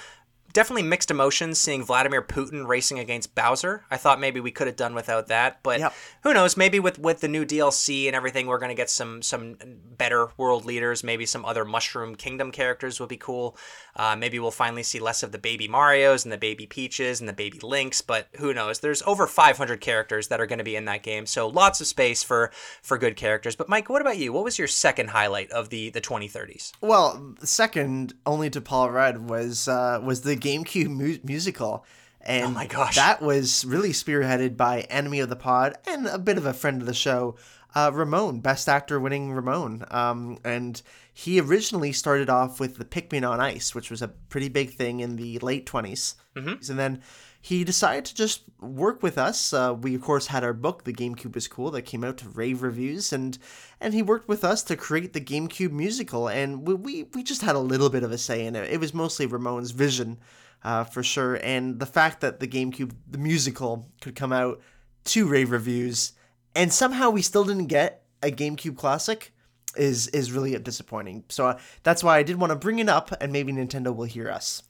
definitely 0.54 0.84
mixed 0.84 1.12
emotions. 1.12 1.58
Seeing 1.60 1.84
Vladimir 1.84 2.22
Putin 2.22 2.68
racing 2.68 3.00
against 3.00 3.36
Bowser, 3.36 3.84
I 3.92 3.98
thought 3.98 4.20
maybe 4.20 4.40
we 4.40 4.52
could 4.52 4.68
have 4.68 4.76
done 4.76 4.94
without 4.94 5.28
that. 5.28 5.62
But 5.64 5.80
Yep. 5.80 5.94
who 6.24 6.34
knows? 6.34 6.58
Maybe 6.58 6.80
with 6.80 7.00
with 7.00 7.22
the 7.22 7.28
new 7.28 7.46
DLC 7.46 8.08
and 8.08 8.16
everything, 8.16 8.48
we're 8.48 8.58
gonna 8.60 8.74
get 8.76 8.90
some 8.90 9.22
some 9.22 9.58
better 9.98 10.30
world 10.38 10.66
leaders. 10.66 11.04
Maybe 11.04 11.26
some 11.26 11.46
other 11.46 11.66
Mushroom 11.66 12.16
Kingdom 12.16 12.52
characters 12.52 13.00
will 13.00 13.08
be 13.08 13.18
cool. 13.18 13.58
Uh, 13.96 14.16
maybe 14.16 14.40
we'll 14.40 14.52
finally 14.52 14.84
see 14.84 15.00
less 15.00 15.24
of 15.24 15.32
the 15.32 15.38
baby 15.38 15.68
Mario's 15.68 16.24
and 16.24 16.32
the 16.32 16.38
baby 16.38 16.66
Peaches 16.66 17.20
and 17.20 17.28
the 17.28 17.34
baby 17.34 17.60
Links. 17.62 18.02
But 18.02 18.28
who 18.38 18.54
knows? 18.54 18.80
There's 18.80 19.02
over 19.04 19.28
500 19.28 19.82
characters 19.82 20.30
that 20.30 20.40
are 20.40 20.46
going 20.46 20.60
to 20.60 20.64
be 20.64 20.76
in 20.76 20.86
that 20.86 21.04
game, 21.04 21.26
so 21.26 21.48
lots 21.48 21.82
of 21.82 21.88
space 21.88 22.24
for 22.24 22.52
for 22.82 22.98
good 22.98 23.16
characters. 23.16 23.56
But 23.56 23.70
Mike, 23.70 23.90
what 23.90 24.02
about 24.02 24.18
you? 24.18 24.32
What 24.34 24.44
was 24.44 24.58
your 24.58 24.68
second 24.68 25.10
highlight 25.10 25.52
of 25.52 25.70
the 25.70 25.90
the 25.90 26.02
2030s? 26.02 26.72
Well, 26.82 27.36
second 27.44 28.14
only 28.26 28.50
to 28.52 28.62
Paul 28.62 28.90
Rudd 28.92 29.30
was 29.30 29.68
uh, 29.68 30.00
was 30.04 30.22
the 30.22 30.36
GameCube 30.40 30.90
mu- 30.90 31.18
musical, 31.24 31.86
and 32.22 32.46
Oh 32.48 32.52
my 32.52 32.68
gosh. 32.68 32.96
that 32.96 33.22
was 33.22 33.64
really 33.66 33.92
spearheaded 33.92 34.58
by 34.58 34.82
enemy 34.90 35.20
of 35.20 35.30
the 35.30 35.36
pod 35.36 35.78
and 35.88 36.08
a 36.08 36.18
bit 36.20 36.38
of 36.38 36.46
a 36.46 36.54
friend 36.54 36.82
of 36.82 36.88
the 36.88 36.94
show, 36.94 37.36
uh, 37.76 37.92
Ramon, 37.94 38.40
Best 38.40 38.68
Actor 38.68 39.00
winning 39.00 39.32
Ramon. 39.32 39.86
Um, 39.92 40.38
and 40.44 40.82
he 41.14 41.40
originally 41.40 41.92
started 41.94 42.30
off 42.30 42.60
with 42.60 42.78
the 42.78 42.86
Pikmin 42.86 43.28
on 43.30 43.40
Ice, 43.40 43.74
which 43.76 43.90
was 43.92 44.02
a 44.02 44.08
pretty 44.08 44.50
big 44.50 44.72
thing 44.74 45.00
in 45.02 45.16
the 45.16 45.40
late 45.40 45.66
20s, 45.66 46.16
Mm-hmm. 46.36 46.72
and 46.72 46.80
then. 46.80 47.02
He 47.42 47.64
decided 47.64 48.06
to 48.06 48.16
just 48.16 48.44
work 48.60 49.02
with 49.02 49.18
us. 49.18 49.54
Uh, 49.54 49.74
we 49.74 49.96
of 49.96 50.02
course 50.02 50.28
had 50.28 50.44
our 50.44 50.54
book, 50.54 50.84
"The 50.84 50.94
GameCube 50.94 51.38
is 51.38 51.48
Cool," 51.48 51.72
that 51.72 51.84
came 51.84 52.04
out 52.04 52.18
to 52.18 52.30
rave 52.30 52.62
reviews, 52.62 53.14
and 53.14 53.38
and 53.80 53.94
he 53.94 54.02
worked 54.02 54.28
with 54.28 54.44
us 54.44 54.62
to 54.64 54.76
create 54.76 55.14
the 55.14 55.22
GameCube 55.22 55.72
musical. 55.72 56.28
And 56.28 56.68
we 56.68 56.74
we, 56.74 57.04
we 57.14 57.24
just 57.24 57.42
had 57.42 57.56
a 57.56 57.60
little 57.60 57.90
bit 57.90 58.04
of 58.04 58.12
a 58.12 58.18
say 58.18 58.46
in 58.46 58.56
it. 58.56 58.70
It 58.70 58.80
was 58.80 58.94
mostly 58.94 59.26
Ramon's 59.26 59.72
vision, 59.72 60.20
uh, 60.64 60.84
for 60.84 61.02
sure. 61.02 61.36
And 61.42 61.80
the 61.80 61.86
fact 61.86 62.20
that 62.22 62.40
the 62.42 62.48
GameCube, 62.48 62.92
the 63.10 63.18
musical, 63.18 63.88
could 64.02 64.16
come 64.16 64.34
out 64.34 64.60
to 65.06 65.26
rave 65.26 65.52
reviews, 65.52 66.14
and 66.56 66.74
somehow 66.74 67.10
we 67.10 67.22
still 67.22 67.46
didn't 67.46 67.68
get 67.68 68.04
a 68.22 68.32
GameCube 68.32 68.76
classic, 68.76 69.32
is 69.78 70.08
is 70.08 70.34
really 70.34 70.58
disappointing. 70.60 71.24
So 71.30 71.48
uh, 71.48 71.60
that's 71.84 72.04
why 72.04 72.18
I 72.18 72.24
did 72.24 72.38
want 72.38 72.52
to 72.52 72.58
bring 72.58 72.80
it 72.80 72.90
up, 72.90 73.14
and 73.22 73.32
maybe 73.32 73.54
Nintendo 73.54 73.96
will 73.96 74.06
hear 74.06 74.30
us. 74.30 74.64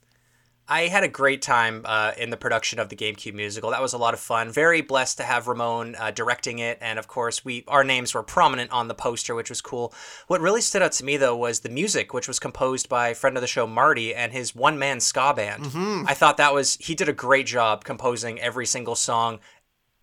I 0.70 0.82
had 0.82 1.04
a 1.04 1.08
great 1.08 1.42
time 1.42 1.82
uh, 1.84 2.12
in 2.16 2.30
the 2.30 2.38
production 2.38 2.78
of 2.78 2.90
the 2.90 2.96
GameCube 2.96 3.34
musical. 3.34 3.72
That 3.72 3.82
was 3.82 3.94
a 3.94 3.98
lot 3.98 4.14
of 4.14 4.20
fun. 4.20 4.52
Very 4.52 4.82
blessed 4.82 5.18
to 5.18 5.24
have 5.24 5.48
Ramon 5.48 5.96
uh, 5.96 6.12
directing 6.12 6.60
it, 6.60 6.78
and 6.80 7.00
of 7.00 7.08
course, 7.08 7.44
we 7.44 7.64
our 7.68 7.84
names 7.84 8.14
were 8.14 8.22
prominent 8.22 8.72
on 8.72 8.88
the 8.88 8.94
poster, 8.94 9.34
which 9.34 9.50
was 9.50 9.62
cool. 9.62 9.94
What 10.28 10.42
really 10.42 10.62
stood 10.62 10.84
out 10.84 10.92
to 10.94 11.06
me 11.06 11.18
though 11.18 11.36
was 11.36 11.62
the 11.62 11.70
music, 11.70 12.14
which 12.14 12.28
was 12.28 12.38
composed 12.38 12.88
by 12.88 13.16
friend 13.16 13.36
of 13.36 13.42
the 13.42 13.48
show 13.48 13.66
Marty 13.66 14.14
and 14.14 14.32
his 14.32 14.56
one 14.56 14.78
man 14.78 15.00
ska 15.00 15.34
band. 15.34 15.64
Mm-hmm. 15.64 16.06
I 16.08 16.14
thought 16.14 16.38
that 16.38 16.54
was 16.54 16.78
he 16.80 16.94
did 16.94 17.10
a 17.10 17.14
great 17.14 17.48
job 17.48 17.84
composing 17.84 18.40
every 18.40 18.68
single 18.68 18.96
song. 18.96 19.40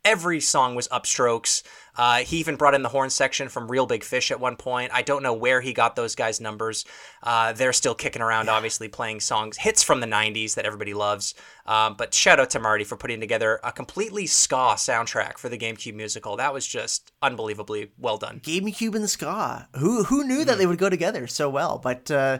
Every 0.04 0.40
song 0.40 0.74
was 0.74 0.88
upstrokes. 0.88 1.62
Uh, 1.96 2.18
he 2.18 2.38
even 2.38 2.56
brought 2.56 2.74
in 2.74 2.82
the 2.82 2.88
horn 2.88 3.10
section 3.10 3.48
from 3.48 3.70
Reel 3.70 3.86
Big 3.86 4.04
Fish 4.04 4.30
at 4.30 4.40
one 4.40 4.56
point. 4.56 4.90
I 4.92 5.02
don't 5.02 5.22
know 5.22 5.34
where 5.34 5.60
he 5.60 5.72
got 5.72 5.96
those 5.96 6.14
guys' 6.14 6.40
numbers. 6.40 6.84
Uh, 7.22 7.52
they're 7.52 7.72
still 7.72 7.94
kicking 7.94 8.22
around, 8.22 8.48
obviously, 8.48 8.88
playing 8.88 9.20
songs, 9.20 9.56
hits 9.56 9.82
from 9.82 10.00
the 10.00 10.06
90s 10.06 10.54
that 10.54 10.64
everybody 10.64 10.94
loves. 10.94 11.34
Um, 11.66 11.94
but 11.96 12.14
shout 12.14 12.38
out 12.38 12.50
to 12.50 12.60
Marty 12.60 12.84
for 12.84 12.96
putting 12.96 13.20
together 13.20 13.60
a 13.64 13.72
completely 13.72 14.26
ska 14.26 14.74
soundtrack 14.76 15.38
for 15.38 15.48
the 15.48 15.58
GameCube 15.58 15.94
musical. 15.94 16.36
That 16.36 16.52
was 16.52 16.66
just 16.66 17.12
unbelievably 17.22 17.92
well 17.98 18.18
done. 18.18 18.40
GameCube 18.40 18.94
and 18.94 19.10
ska. 19.10 19.68
Who 19.76 20.04
who 20.04 20.24
knew 20.24 20.44
that 20.44 20.58
they 20.58 20.66
would 20.66 20.78
go 20.78 20.88
together 20.88 21.26
so 21.26 21.50
well? 21.50 21.78
But 21.82 22.10
uh, 22.10 22.38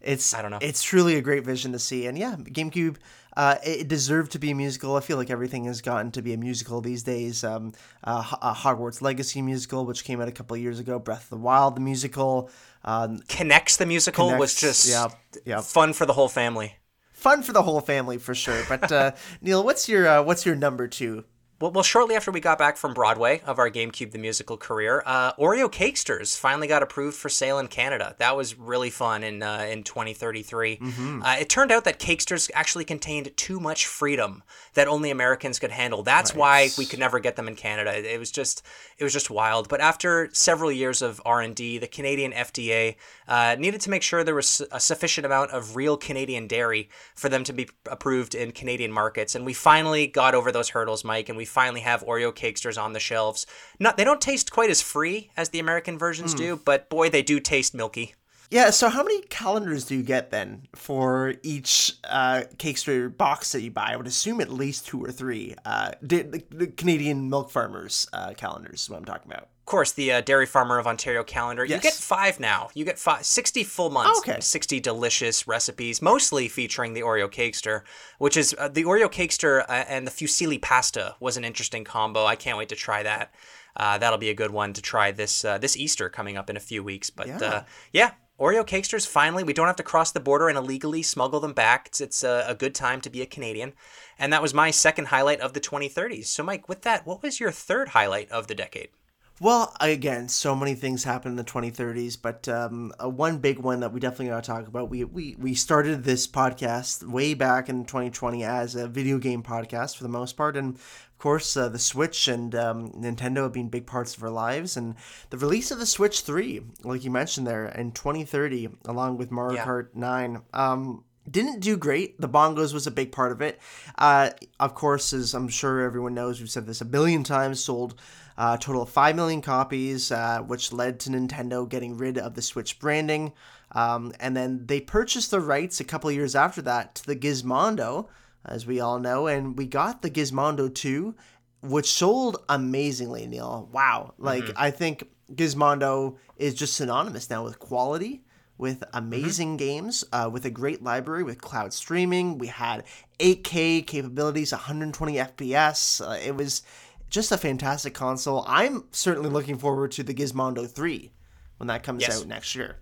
it's 0.00 0.34
I 0.34 0.42
don't 0.42 0.50
know. 0.50 0.58
It's 0.60 0.82
truly 0.82 1.16
a 1.16 1.22
great 1.22 1.44
vision 1.44 1.72
to 1.72 1.78
see, 1.78 2.06
and 2.06 2.18
yeah, 2.18 2.36
GameCube. 2.36 2.96
Uh, 3.36 3.56
it 3.62 3.86
deserved 3.86 4.32
to 4.32 4.38
be 4.38 4.50
a 4.50 4.54
musical. 4.54 4.96
I 4.96 5.00
feel 5.00 5.18
like 5.18 5.30
everything 5.30 5.64
has 5.64 5.82
gotten 5.82 6.10
to 6.12 6.22
be 6.22 6.32
a 6.32 6.38
musical 6.38 6.80
these 6.80 7.02
days. 7.02 7.44
Um, 7.44 7.72
uh, 8.02 8.24
uh, 8.40 8.54
Hogwarts 8.54 9.02
Legacy 9.02 9.42
musical, 9.42 9.84
which 9.84 10.04
came 10.04 10.20
out 10.20 10.28
a 10.28 10.32
couple 10.32 10.56
of 10.56 10.62
years 10.62 10.80
ago. 10.80 10.98
Breath 10.98 11.24
of 11.24 11.30
the 11.30 11.36
Wild, 11.36 11.76
the 11.76 11.80
musical. 11.80 12.50
Um, 12.84 13.20
Connects 13.28 13.76
the 13.76 13.86
musical 13.86 14.36
was 14.38 14.54
just 14.54 14.88
yeah, 14.88 15.08
yeah. 15.44 15.60
fun 15.60 15.92
for 15.92 16.06
the 16.06 16.14
whole 16.14 16.28
family. 16.28 16.76
fun 17.12 17.42
for 17.42 17.52
the 17.52 17.62
whole 17.62 17.80
family 17.80 18.16
for 18.16 18.34
sure. 18.34 18.62
But 18.68 18.90
uh, 18.90 19.12
Neil, 19.42 19.62
what's 19.62 19.88
your 19.88 20.08
uh, 20.08 20.22
what's 20.22 20.46
your 20.46 20.54
number 20.54 20.88
two? 20.88 21.24
Well, 21.58 21.70
well, 21.70 21.82
shortly 21.82 22.14
after 22.14 22.30
we 22.30 22.40
got 22.40 22.58
back 22.58 22.76
from 22.76 22.92
Broadway 22.92 23.40
of 23.46 23.58
our 23.58 23.70
GameCube 23.70 24.10
the 24.10 24.18
musical 24.18 24.58
career, 24.58 25.02
uh, 25.06 25.32
Oreo 25.34 25.72
Cakesters 25.72 26.36
finally 26.36 26.66
got 26.68 26.82
approved 26.82 27.16
for 27.16 27.30
sale 27.30 27.58
in 27.58 27.68
Canada. 27.68 28.14
That 28.18 28.36
was 28.36 28.58
really 28.58 28.90
fun 28.90 29.22
in 29.24 29.42
uh, 29.42 29.66
in 29.70 29.82
2033. 29.82 30.78
Uh, 31.24 31.36
it 31.40 31.48
turned 31.48 31.72
out 31.72 31.84
that 31.84 31.98
Cakesters 31.98 32.50
actually 32.52 32.84
contained 32.84 33.34
too 33.38 33.58
much 33.58 33.86
freedom 33.86 34.42
that 34.74 34.86
only 34.86 35.10
Americans 35.10 35.58
could 35.58 35.70
handle. 35.70 36.02
That's 36.02 36.34
why 36.34 36.68
we 36.76 36.84
could 36.84 36.98
never 36.98 37.20
get 37.20 37.36
them 37.36 37.48
in 37.48 37.56
Canada. 37.56 37.96
It, 37.96 38.04
it 38.04 38.18
was 38.18 38.30
just 38.30 38.62
it 38.98 39.04
was 39.04 39.14
just 39.14 39.30
wild. 39.30 39.70
But 39.70 39.80
after 39.80 40.28
several 40.34 40.70
years 40.70 41.00
of 41.00 41.22
R 41.24 41.40
and 41.40 41.56
D, 41.56 41.78
the 41.78 41.88
Canadian 41.88 42.32
FDA 42.32 42.96
uh, 43.28 43.56
needed 43.58 43.80
to 43.82 43.90
make 43.90 44.02
sure 44.02 44.22
there 44.22 44.34
was 44.34 44.62
a 44.72 44.80
sufficient 44.80 45.26
amount 45.26 45.50
of 45.50 45.76
real 45.76 45.96
Canadian 45.96 46.46
dairy 46.46 46.88
for 47.14 47.28
them 47.28 47.44
to 47.44 47.52
be 47.52 47.68
approved 47.90 48.34
in 48.34 48.52
Canadian 48.52 48.92
markets, 48.92 49.34
and 49.34 49.44
we 49.44 49.52
finally 49.52 50.06
got 50.06 50.34
over 50.34 50.52
those 50.52 50.70
hurdles, 50.70 51.04
Mike, 51.04 51.28
and 51.28 51.36
we 51.36 51.44
finally 51.44 51.80
have 51.80 52.04
Oreo 52.04 52.32
Cakesters 52.32 52.80
on 52.80 52.92
the 52.92 53.00
shelves. 53.00 53.46
Not 53.78 53.96
they 53.96 54.04
don't 54.04 54.20
taste 54.20 54.50
quite 54.50 54.70
as 54.70 54.82
free 54.82 55.30
as 55.36 55.50
the 55.50 55.58
American 55.58 55.98
versions 55.98 56.34
do, 56.34 56.60
but 56.64 56.88
boy, 56.88 57.10
they 57.10 57.22
do 57.22 57.40
taste 57.40 57.74
milky. 57.74 58.14
Yeah, 58.50 58.70
so 58.70 58.88
how 58.88 59.02
many 59.02 59.22
calendars 59.22 59.84
do 59.84 59.96
you 59.96 60.04
get 60.04 60.30
then 60.30 60.68
for 60.74 61.34
each 61.42 61.94
uh, 62.04 62.44
Cakester 62.58 63.14
box 63.14 63.52
that 63.52 63.62
you 63.62 63.72
buy? 63.72 63.90
I 63.90 63.96
would 63.96 64.06
assume 64.06 64.40
at 64.40 64.52
least 64.52 64.86
two 64.86 65.02
or 65.02 65.10
three. 65.10 65.56
Uh, 65.64 65.92
the, 66.00 66.22
the, 66.22 66.44
the 66.50 66.66
Canadian 66.68 67.28
milk 67.28 67.50
farmers 67.50 68.08
uh, 68.12 68.34
calendars 68.36 68.82
is 68.82 68.90
what 68.90 68.98
I'm 68.98 69.04
talking 69.04 69.30
about. 69.32 69.48
Of 69.66 69.70
course, 69.70 69.90
the 69.90 70.12
uh, 70.12 70.20
Dairy 70.20 70.46
Farmer 70.46 70.78
of 70.78 70.86
Ontario 70.86 71.24
calendar. 71.24 71.64
You 71.64 71.78
get 71.80 71.92
five 71.92 72.38
now. 72.38 72.70
You 72.74 72.84
get 72.84 73.00
five, 73.00 73.26
60 73.26 73.64
full 73.64 73.90
months. 73.90 74.20
Okay. 74.20 74.38
60 74.38 74.78
delicious 74.78 75.48
recipes, 75.48 76.00
mostly 76.00 76.46
featuring 76.46 76.92
the 76.94 77.00
Oreo 77.00 77.28
Cakester, 77.28 77.82
which 78.18 78.36
is 78.36 78.54
uh, 78.60 78.68
the 78.68 78.84
Oreo 78.84 79.10
Cakester 79.10 79.64
uh, 79.68 79.72
and 79.88 80.06
the 80.06 80.12
fusilli 80.12 80.62
pasta 80.62 81.16
was 81.18 81.36
an 81.36 81.44
interesting 81.44 81.82
combo. 81.82 82.24
I 82.24 82.36
can't 82.36 82.56
wait 82.56 82.68
to 82.68 82.76
try 82.76 83.02
that. 83.02 83.34
Uh, 83.76 83.98
that'll 83.98 84.20
be 84.20 84.30
a 84.30 84.34
good 84.34 84.52
one 84.52 84.72
to 84.72 84.80
try 84.80 85.10
this 85.10 85.44
uh, 85.44 85.58
this 85.58 85.76
Easter 85.76 86.08
coming 86.08 86.36
up 86.36 86.48
in 86.48 86.56
a 86.56 86.60
few 86.60 86.84
weeks. 86.84 87.10
But 87.10 87.26
Yeah. 87.26 87.38
uh, 87.38 87.62
yeah, 87.92 88.10
Oreo 88.38 88.64
Cakesters 88.64 89.04
finally. 89.04 89.42
We 89.42 89.52
don't 89.52 89.66
have 89.66 89.74
to 89.74 89.82
cross 89.82 90.12
the 90.12 90.20
border 90.20 90.48
and 90.48 90.56
illegally 90.56 91.02
smuggle 91.02 91.40
them 91.40 91.54
back. 91.54 91.88
It's, 91.88 92.00
it's 92.00 92.22
a, 92.22 92.44
a 92.46 92.54
good 92.54 92.72
time 92.76 93.00
to 93.00 93.10
be 93.10 93.20
a 93.20 93.26
Canadian. 93.26 93.72
And 94.16 94.32
that 94.32 94.42
was 94.42 94.54
my 94.54 94.70
second 94.70 95.06
highlight 95.06 95.40
of 95.40 95.54
the 95.54 95.60
2030s. 95.60 96.26
So, 96.26 96.44
Mike, 96.44 96.68
with 96.68 96.82
that, 96.82 97.04
what 97.04 97.20
was 97.20 97.40
your 97.40 97.50
third 97.50 97.88
highlight 97.88 98.30
of 98.30 98.46
the 98.46 98.54
decade? 98.54 98.90
Well, 99.38 99.74
again, 99.80 100.28
so 100.28 100.56
many 100.56 100.74
things 100.74 101.04
happened 101.04 101.32
in 101.32 101.44
the 101.44 101.44
2030s, 101.50 102.16
but 102.20 102.48
um, 102.48 102.90
uh, 103.02 103.08
one 103.08 103.36
big 103.38 103.58
one 103.58 103.80
that 103.80 103.92
we 103.92 104.00
definitely 104.00 104.28
got 104.28 104.42
to 104.44 104.50
talk 104.50 104.66
about. 104.66 104.88
We, 104.88 105.04
we 105.04 105.36
we 105.38 105.52
started 105.54 106.04
this 106.04 106.26
podcast 106.26 107.06
way 107.06 107.34
back 107.34 107.68
in 107.68 107.84
2020 107.84 108.44
as 108.44 108.74
a 108.74 108.88
video 108.88 109.18
game 109.18 109.42
podcast 109.42 109.96
for 109.98 110.04
the 110.04 110.08
most 110.08 110.38
part, 110.38 110.56
and 110.56 110.76
of 110.76 111.18
course, 111.18 111.54
uh, 111.54 111.68
the 111.68 111.78
Switch 111.78 112.28
and 112.28 112.54
um, 112.54 112.90
Nintendo 112.92 113.42
have 113.42 113.52
been 113.52 113.68
big 113.68 113.86
parts 113.86 114.16
of 114.16 114.22
our 114.22 114.30
lives. 114.30 114.74
And 114.76 114.94
the 115.28 115.36
release 115.38 115.70
of 115.70 115.78
the 115.78 115.86
Switch 115.86 116.22
3, 116.22 116.62
like 116.84 117.04
you 117.04 117.10
mentioned 117.10 117.46
there, 117.46 117.66
in 117.66 117.92
2030, 117.92 118.68
along 118.86 119.18
with 119.18 119.30
Mario 119.30 119.56
Yeah. 119.56 119.66
Kart 119.66 119.88
9. 119.94 120.42
Um, 120.54 121.04
didn't 121.30 121.60
do 121.60 121.76
great. 121.76 122.20
The 122.20 122.28
bongos 122.28 122.72
was 122.72 122.86
a 122.86 122.90
big 122.90 123.12
part 123.12 123.32
of 123.32 123.40
it. 123.42 123.58
Uh, 123.98 124.30
of 124.60 124.74
course, 124.74 125.12
as 125.12 125.34
I'm 125.34 125.48
sure 125.48 125.80
everyone 125.80 126.14
knows, 126.14 126.38
we've 126.38 126.50
said 126.50 126.66
this 126.66 126.80
a 126.80 126.84
billion 126.84 127.24
times, 127.24 127.64
sold 127.64 128.00
uh, 128.38 128.56
a 128.58 128.62
total 128.62 128.82
of 128.82 128.90
5 128.90 129.16
million 129.16 129.40
copies, 129.40 130.12
uh, 130.12 130.40
which 130.40 130.72
led 130.72 131.00
to 131.00 131.10
Nintendo 131.10 131.68
getting 131.68 131.96
rid 131.96 132.18
of 132.18 132.34
the 132.34 132.42
Switch 132.42 132.78
branding. 132.78 133.32
Um, 133.72 134.12
and 134.20 134.36
then 134.36 134.66
they 134.66 134.80
purchased 134.80 135.30
the 135.30 135.40
rights 135.40 135.80
a 135.80 135.84
couple 135.84 136.10
years 136.10 136.34
after 136.34 136.62
that 136.62 136.94
to 136.96 137.06
the 137.06 137.16
Gizmondo, 137.16 138.08
as 138.44 138.66
we 138.66 138.80
all 138.80 138.98
know, 138.98 139.26
and 139.26 139.56
we 139.56 139.66
got 139.66 140.02
the 140.02 140.10
Gizmondo 140.10 140.72
2, 140.72 141.14
which 141.62 141.90
sold 141.90 142.38
amazingly, 142.48 143.26
Neil. 143.26 143.68
Wow. 143.72 144.14
Like, 144.18 144.44
I 144.56 144.70
think 144.70 145.08
Gizmondo 145.34 146.16
is 146.36 146.54
just 146.54 146.74
synonymous 146.74 147.28
now 147.28 147.42
with 147.42 147.58
quality 147.58 148.22
with 148.58 148.82
amazing 148.94 149.56
games, 149.56 150.04
uh, 150.12 150.30
with 150.32 150.44
a 150.44 150.50
great 150.50 150.82
library, 150.82 151.22
with 151.22 151.40
cloud 151.40 151.72
streaming. 151.72 152.38
We 152.38 152.46
had 152.46 152.84
8K 153.18 153.86
capabilities, 153.86 154.52
120 154.52 155.14
FPS. 155.14 156.06
Uh, 156.06 156.18
it 156.24 156.34
was 156.34 156.62
just 157.10 157.32
a 157.32 157.38
fantastic 157.38 157.94
console. 157.94 158.44
I'm 158.46 158.84
certainly 158.90 159.30
looking 159.30 159.58
forward 159.58 159.92
to 159.92 160.02
the 160.02 160.14
Gizmondo 160.14 160.68
3 160.68 161.12
when 161.58 161.66
that 161.68 161.82
comes 161.82 162.02
Yes. 162.02 162.20
out 162.20 162.26
next 162.26 162.54
year. 162.54 162.76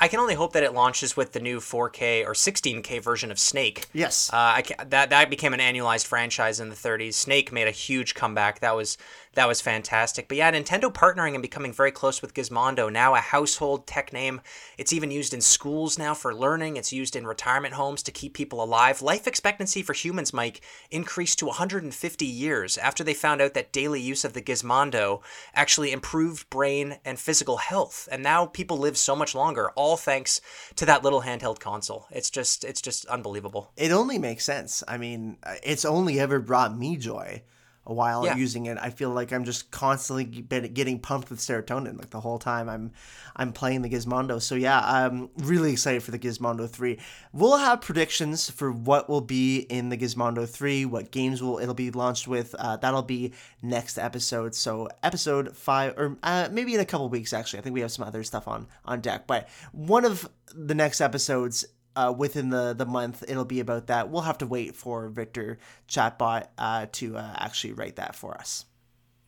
I 0.00 0.08
can 0.08 0.18
only 0.18 0.34
hope 0.34 0.52
that 0.54 0.62
it 0.64 0.72
launches 0.72 1.16
with 1.16 1.32
the 1.32 1.38
new 1.38 1.60
4K 1.60 2.24
or 2.26 2.32
16K 2.34 2.98
version 3.00 3.30
of 3.30 3.38
Snake. 3.38 3.86
Yes. 3.92 4.30
Uh, 4.32 4.36
I 4.36 4.64
that 4.86 5.10
that 5.10 5.30
became 5.30 5.52
an 5.54 5.60
annualized 5.60 6.06
franchise 6.06 6.58
in 6.58 6.70
the 6.70 6.74
30s. 6.74 7.14
Snake 7.14 7.52
made 7.52 7.68
a 7.68 7.72
huge 7.72 8.14
comeback. 8.14 8.60
That 8.60 8.74
was 8.74 8.98
that 9.34 9.48
was 9.48 9.60
fantastic. 9.60 10.28
But 10.28 10.36
yeah, 10.36 10.52
Nintendo 10.52 10.92
partnering 10.92 11.34
and 11.34 11.42
becoming 11.42 11.72
very 11.72 11.90
close 11.90 12.20
with 12.20 12.34
Gizmondo. 12.34 12.92
Now 12.92 13.14
a 13.14 13.18
household 13.18 13.86
tech 13.86 14.12
name. 14.12 14.40
It's 14.76 14.92
even 14.92 15.10
used 15.10 15.32
in 15.32 15.40
schools 15.40 15.98
now 15.98 16.12
for 16.12 16.34
learning. 16.34 16.76
It's 16.76 16.92
used 16.92 17.16
in 17.16 17.26
retirement 17.26 17.74
homes 17.74 18.02
to 18.04 18.12
keep 18.12 18.34
people 18.34 18.62
alive. 18.62 19.00
Life 19.00 19.26
expectancy 19.26 19.82
for 19.82 19.94
humans, 19.94 20.32
Mike, 20.34 20.60
increased 20.90 21.38
to 21.38 21.46
150 21.46 22.26
years 22.26 22.76
after 22.76 23.02
they 23.02 23.14
found 23.14 23.40
out 23.40 23.54
that 23.54 23.72
daily 23.72 24.00
use 24.00 24.24
of 24.24 24.34
the 24.34 24.42
Gizmondo 24.42 25.22
actually 25.54 25.92
improved 25.92 26.50
brain 26.50 26.98
and 27.04 27.18
physical 27.18 27.56
health. 27.56 28.08
And 28.12 28.22
now 28.22 28.46
people 28.46 28.76
live 28.76 28.98
so 28.98 29.16
much 29.16 29.34
longer, 29.34 29.70
all 29.70 29.96
thanks 29.96 30.40
to 30.76 30.84
that 30.86 31.02
little 31.02 31.22
handheld 31.22 31.58
console. 31.58 32.06
It's 32.10 32.30
just 32.30 32.64
it's 32.64 32.82
just 32.82 33.06
unbelievable. 33.06 33.72
it 33.76 33.92
only 33.92 34.18
makes 34.18 34.44
sense. 34.44 34.82
I 34.86 34.98
mean, 34.98 35.38
it's 35.62 35.84
only 35.84 36.20
ever 36.20 36.38
brought 36.38 36.76
me 36.76 36.96
joy 36.96 37.42
while 37.84 38.24
Yeah. 38.24 38.36
using 38.36 38.66
it. 38.66 38.78
I 38.80 38.90
feel 38.90 39.10
like 39.10 39.32
I'm 39.32 39.44
just 39.44 39.70
constantly 39.70 40.24
getting 40.24 41.00
pumped 41.00 41.30
with 41.30 41.40
serotonin 41.40 41.98
like 41.98 42.10
the 42.10 42.20
whole 42.20 42.38
time 42.38 42.68
I'm 42.68 42.92
I'm 43.34 43.52
playing 43.52 43.82
the 43.82 43.88
Gizmondo. 43.88 44.40
So 44.40 44.54
yeah, 44.54 44.80
I'm 44.84 45.30
really 45.38 45.72
excited 45.72 46.02
for 46.02 46.10
the 46.10 46.18
Gizmondo 46.18 46.68
3. 46.68 46.98
We'll 47.32 47.56
have 47.56 47.80
predictions 47.80 48.50
for 48.50 48.70
what 48.70 49.08
will 49.08 49.20
be 49.22 49.60
in 49.60 49.88
the 49.88 49.96
Gizmondo 49.96 50.48
3, 50.48 50.84
what 50.84 51.10
games 51.10 51.42
will 51.42 51.58
it'll 51.58 51.74
be 51.74 51.90
launched 51.90 52.28
with. 52.28 52.54
Uh, 52.58 52.76
that'll 52.76 53.02
be 53.02 53.32
next 53.62 53.98
episode. 53.98 54.54
So 54.54 54.88
episode 55.02 55.56
5 55.56 55.94
or 55.98 56.18
uh, 56.22 56.48
maybe 56.52 56.74
in 56.74 56.80
a 56.80 56.84
couple 56.84 57.08
weeks 57.08 57.32
actually. 57.32 57.60
I 57.60 57.62
think 57.62 57.74
we 57.74 57.80
have 57.80 57.92
some 57.92 58.06
other 58.06 58.22
stuff 58.22 58.46
on 58.46 58.68
on 58.84 59.00
deck, 59.00 59.26
but 59.26 59.48
one 59.72 60.04
of 60.04 60.28
the 60.54 60.74
next 60.74 61.00
episodes 61.00 61.64
uh, 61.96 62.12
within 62.16 62.50
the 62.50 62.74
the 62.74 62.86
month 62.86 63.22
it'll 63.28 63.44
be 63.44 63.60
about 63.60 63.86
that 63.86 64.10
we'll 64.10 64.22
have 64.22 64.38
to 64.38 64.46
wait 64.46 64.74
for 64.74 65.08
victor 65.08 65.58
chatbot 65.88 66.46
uh, 66.58 66.86
to 66.92 67.16
uh, 67.16 67.34
actually 67.36 67.72
write 67.72 67.96
that 67.96 68.14
for 68.14 68.34
us 68.34 68.64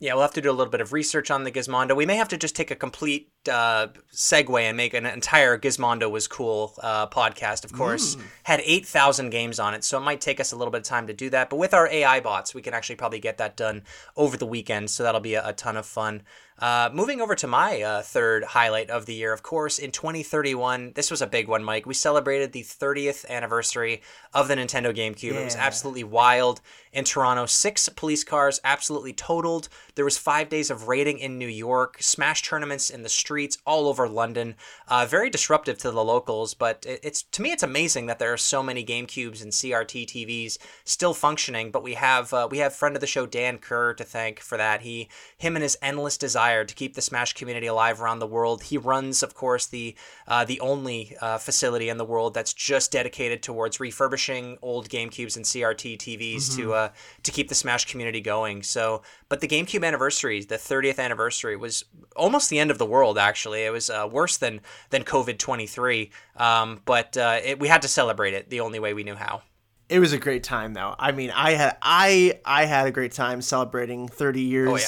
Yeah, 0.01 0.15
we'll 0.15 0.23
have 0.23 0.35
to 0.35 0.41
do 0.43 0.51
a 0.51 0.53
little 0.59 0.71
bit 0.71 0.81
of 0.81 0.93
research 0.93 1.31
on 1.31 1.45
the 1.45 1.53
Gizmondo. 1.53 1.97
We 1.97 2.05
may 2.05 2.17
have 2.17 2.29
to 2.29 2.37
just 2.37 2.57
take 2.57 2.71
a 2.71 2.77
complete 2.77 3.31
uh, 3.49 3.89
segue 4.13 4.61
and 4.61 4.77
make 4.77 4.95
an 4.95 5.07
entire 5.07 5.59
Gizmondo 5.59 6.11
was 6.11 6.27
cool 6.27 6.75
uh, 6.83 7.07
podcast. 7.09 7.65
Of 7.65 7.73
course, 7.73 8.17
had 8.45 8.61
eight 8.65 8.87
thousand 8.87 9.31
games 9.31 9.59
on 9.59 9.75
it, 9.75 9.85
so 9.85 9.99
it 9.99 10.03
might 10.03 10.21
take 10.21 10.41
us 10.41 10.53
a 10.53 10.57
little 10.57 10.73
bit 10.73 10.79
of 10.79 10.85
time 10.85 11.07
to 11.07 11.13
do 11.13 11.31
that. 11.31 11.51
But 11.51 11.57
with 11.57 11.75
our 11.75 11.89
AI 11.89 12.21
bots, 12.21 12.55
we 12.55 12.63
can 12.63 12.75
actually 12.75 12.97
probably 12.97 13.21
get 13.21 13.39
that 13.39 13.57
done 13.57 13.83
over 14.17 14.37
the 14.37 14.47
weekend. 14.47 14.91
So 14.91 15.03
that'll 15.03 15.21
be 15.21 15.35
a, 15.35 15.49
a 15.49 15.53
ton 15.53 15.77
of 15.77 15.87
fun. 15.87 16.23
Uh, 16.57 16.89
moving 16.93 17.21
over 17.21 17.35
to 17.35 17.49
my 17.49 17.83
uh, 17.83 18.01
third 18.01 18.45
highlight 18.45 18.89
of 18.89 19.07
the 19.07 19.15
year, 19.15 19.33
of 19.33 19.43
course, 19.43 19.81
in 19.81 19.91
2031, 19.91 20.93
this 20.95 21.11
was 21.11 21.21
a 21.21 21.27
big 21.27 21.49
one, 21.49 21.65
Mike. 21.65 21.85
We 21.85 21.95
celebrated 21.95 22.53
the 22.53 22.63
30th 22.63 23.29
anniversary 23.29 24.03
of 24.33 24.47
the 24.47 24.55
Nintendo 24.55 24.95
GameCube. 24.95 25.35
It 25.35 25.45
was 25.45 25.57
absolutely 25.57 26.05
wild 26.05 26.61
in 26.93 27.05
Toronto. 27.05 27.47
Six 27.47 27.89
police 27.89 28.23
cars 28.23 28.61
absolutely 28.63 29.13
totaled. 29.13 29.69
There 29.97 30.05
was 30.05 30.17
five 30.17 30.49
days 30.49 30.71
of 30.71 30.87
raiding 30.87 31.19
in 31.19 31.39
New 31.39 31.49
York, 31.49 31.97
smash 32.01 32.43
tournaments 32.43 32.89
in 32.89 33.03
the 33.03 33.09
streets 33.35 33.59
all 33.67 33.89
over 33.89 34.09
London. 34.09 34.55
Uh, 34.87 35.05
very 35.05 35.29
disruptive 35.29 35.77
to 35.77 35.91
the 35.91 36.05
locals, 36.05 36.55
but 36.55 36.87
it, 36.87 37.01
it's 37.03 37.25
to 37.25 37.43
me 37.43 37.51
it's 37.51 37.65
amazing 37.65 38.07
that 38.07 38.21
there 38.21 38.33
are 38.33 38.37
so 38.37 38.63
many 38.63 38.85
GameCubes 38.85 39.43
and 39.43 39.51
CRT 39.51 40.07
TVs 40.07 40.57
still 40.85 41.15
functioning. 41.15 41.73
But 41.73 41.83
we 41.83 41.95
have 41.95 42.33
uh, 42.33 42.47
we 42.49 42.59
have 42.59 42.73
friend 42.73 42.95
of 42.95 43.01
the 43.01 43.09
show 43.09 43.27
Dan 43.27 43.59
Kerr 43.59 43.93
to 43.95 44.05
thank 44.05 44.39
for 44.39 44.57
that. 44.57 44.83
He 44.83 45.09
him 45.37 45.57
and 45.57 45.65
his 45.65 45.77
endless 45.83 46.17
desire 46.17 46.65
to 46.65 46.75
keep 46.77 46.95
the 46.95 47.03
Smash 47.03 47.33
community 47.33 47.67
alive 47.67 48.01
around 48.01 48.21
the 48.21 48.27
world. 48.29 48.63
He 48.63 48.79
runs, 48.79 49.25
of 49.25 49.35
course, 49.35 49.67
the 49.67 49.97
uh, 50.29 50.45
the 50.45 50.61
only 50.61 51.17
uh, 51.21 51.39
facility 51.39 51.89
in 51.89 51.97
the 51.97 52.05
world 52.05 52.35
that's 52.35 52.55
just 52.55 52.93
dedicated 52.93 53.43
towards 53.43 53.81
refurbishing 53.81 54.59
old 54.63 54.89
GameCubes 54.89 55.35
and 55.35 55.45
CRT 55.45 55.99
TVs 55.99 56.57
to 56.57 56.75
uh, 56.75 56.89
to 57.25 57.33
keep 57.33 57.49
the 57.49 57.57
Smash 57.57 57.87
community 57.87 58.21
going. 58.21 58.63
So, 58.63 59.03
but 59.29 59.41
the 59.41 59.49
GameCube 59.49 59.85
anniversary, 59.85 60.45
the 60.45 60.55
30th 60.55 61.01
anniversary, 61.01 61.57
was 61.57 61.85
almost 62.15 62.49
the 62.49 62.61
end 62.61 62.71
of 62.71 62.79
the 62.79 62.87
world. 62.87 63.19
Actually, 63.25 63.65
it 63.65 63.71
was 63.71 63.91
uh, 63.91 64.09
worse 64.11 64.37
than 64.37 64.61
than 64.91 65.03
COVID 65.03 65.39
23. 65.39 66.11
Um, 66.37 66.81
but 66.85 67.17
uh, 67.17 67.41
it, 67.43 67.59
we 67.59 67.69
had 67.69 67.83
to 67.83 67.89
celebrate 67.89 68.35
it 68.35 68.51
the 68.51 68.61
only 68.61 68.79
way 68.79 68.95
we 68.95 69.03
knew 69.03 69.15
how. 69.17 69.43
It 69.89 69.99
was 69.99 70.13
a 70.13 70.19
great 70.19 70.43
time 70.43 70.75
though. 70.75 70.95
I 70.99 71.13
mean, 71.13 71.31
I 71.31 71.53
had 71.53 71.77
I 71.83 72.41
I 72.45 72.65
had 72.65 72.87
a 72.87 72.91
great 72.91 73.13
time 73.13 73.43
celebrating 73.43 74.09
30 74.09 74.41
years. 74.41 74.69
Oh, 74.69 74.77
yeah. 74.77 74.87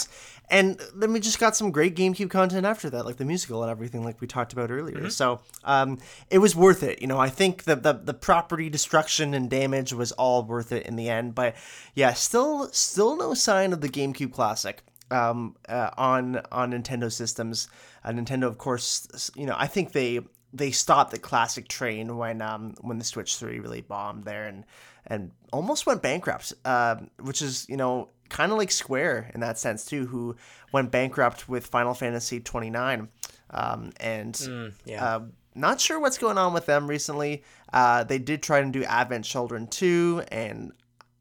And 0.49 0.81
then 0.95 1.13
we 1.13 1.19
just 1.19 1.41
got 1.41 1.57
some 1.57 1.73
great 1.73 1.97
GameCube 1.97 2.31
content 2.31 2.67
after 2.67 2.89
that, 2.91 3.05
like 3.05 3.17
the 3.17 3.25
musical 3.25 3.63
and 3.63 3.71
everything, 3.71 4.05
like 4.05 4.21
we 4.21 4.29
talked 4.29 4.53
about 4.53 4.71
earlier. 4.71 4.99
Mm-hmm. 4.99 5.09
So 5.09 5.41
um, 5.65 5.99
it 6.31 6.39
was 6.39 6.55
worth 6.55 6.85
it. 6.85 7.01
You 7.01 7.09
know, 7.09 7.19
I 7.19 7.29
think 7.29 7.65
the, 7.65 7.75
the 7.75 7.95
the 7.95 8.15
property 8.15 8.71
destruction 8.71 9.35
and 9.35 9.51
damage 9.51 9.93
was 9.93 10.13
all 10.13 10.45
worth 10.45 10.71
it 10.71 10.87
in 10.87 10.97
the 10.97 11.09
end. 11.09 11.35
But 11.35 11.57
yeah, 11.95 12.13
still 12.13 12.69
still 12.69 13.17
no 13.17 13.35
sign 13.35 13.73
of 13.73 13.81
the 13.81 13.89
GameCube 13.89 14.33
Classic 14.33 14.83
um, 15.11 15.57
uh, 15.69 15.91
on 15.97 16.41
on 16.53 16.73
Nintendo 16.73 17.11
systems. 17.11 17.69
Uh, 18.07 18.13
Nintendo, 18.13 18.45
of 18.45 18.57
course, 18.57 19.31
you 19.35 19.47
know, 19.47 19.57
I 19.59 19.67
think 19.67 19.93
they 19.93 20.21
they 20.53 20.71
stopped 20.71 21.11
the 21.11 21.19
classic 21.19 21.69
train 21.69 22.17
when 22.17 22.41
um 22.41 22.75
when 22.81 22.99
the 22.99 23.05
Switch 23.05 23.37
Three 23.37 23.59
really 23.59 23.83
bombed 23.83 24.25
there 24.25 24.47
and 24.47 24.65
and 25.07 25.33
almost 25.53 25.87
went 25.87 26.03
bankrupt. 26.03 26.55
Um, 26.65 27.11
which 27.21 27.43
is 27.43 27.67
you 27.69 27.77
know 27.77 28.11
kind 28.29 28.53
of 28.53 28.59
like 28.59 28.71
Square 28.71 29.31
in 29.35 29.41
that 29.41 29.59
sense 29.59 29.85
too, 29.85 30.07
who 30.07 30.37
went 30.73 30.91
bankrupt 30.91 31.49
with 31.49 31.67
Final 31.67 31.95
Fantasy 31.95 32.41
twenty 32.41 32.71
nine. 32.71 33.09
Um, 33.51 33.93
and 34.01 34.75
yeah. 34.85 35.05
uh, 35.05 35.21
not 35.55 35.81
sure 35.81 35.99
what's 35.99 36.19
going 36.19 36.39
on 36.39 36.53
with 36.53 36.67
them 36.67 36.87
recently. 36.87 37.43
Uh, 37.73 38.05
they 38.05 38.19
did 38.19 38.43
try 38.43 38.61
to 38.61 38.71
do 38.71 38.85
Advent 38.85 39.25
Children 39.25 39.69
2, 39.69 40.25
and 40.31 40.73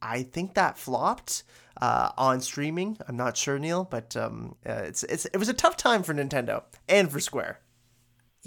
I 0.01 0.23
think 0.23 0.55
that 0.55 0.77
flopped 0.77 1.43
uh, 1.81 2.11
on 2.17 2.41
streaming. 2.41 2.97
I'm 3.07 3.17
not 3.17 3.37
sure, 3.37 3.59
Neil, 3.59 3.83
but 3.83 4.15
um, 4.15 4.55
uh, 4.67 4.83
it's, 4.85 5.03
it's 5.03 5.25
it 5.25 5.37
was 5.37 5.49
a 5.49 5.53
tough 5.53 5.77
time 5.77 6.03
for 6.03 6.13
Nintendo 6.13 6.63
and 6.87 7.11
for 7.11 7.19
Square. 7.19 7.59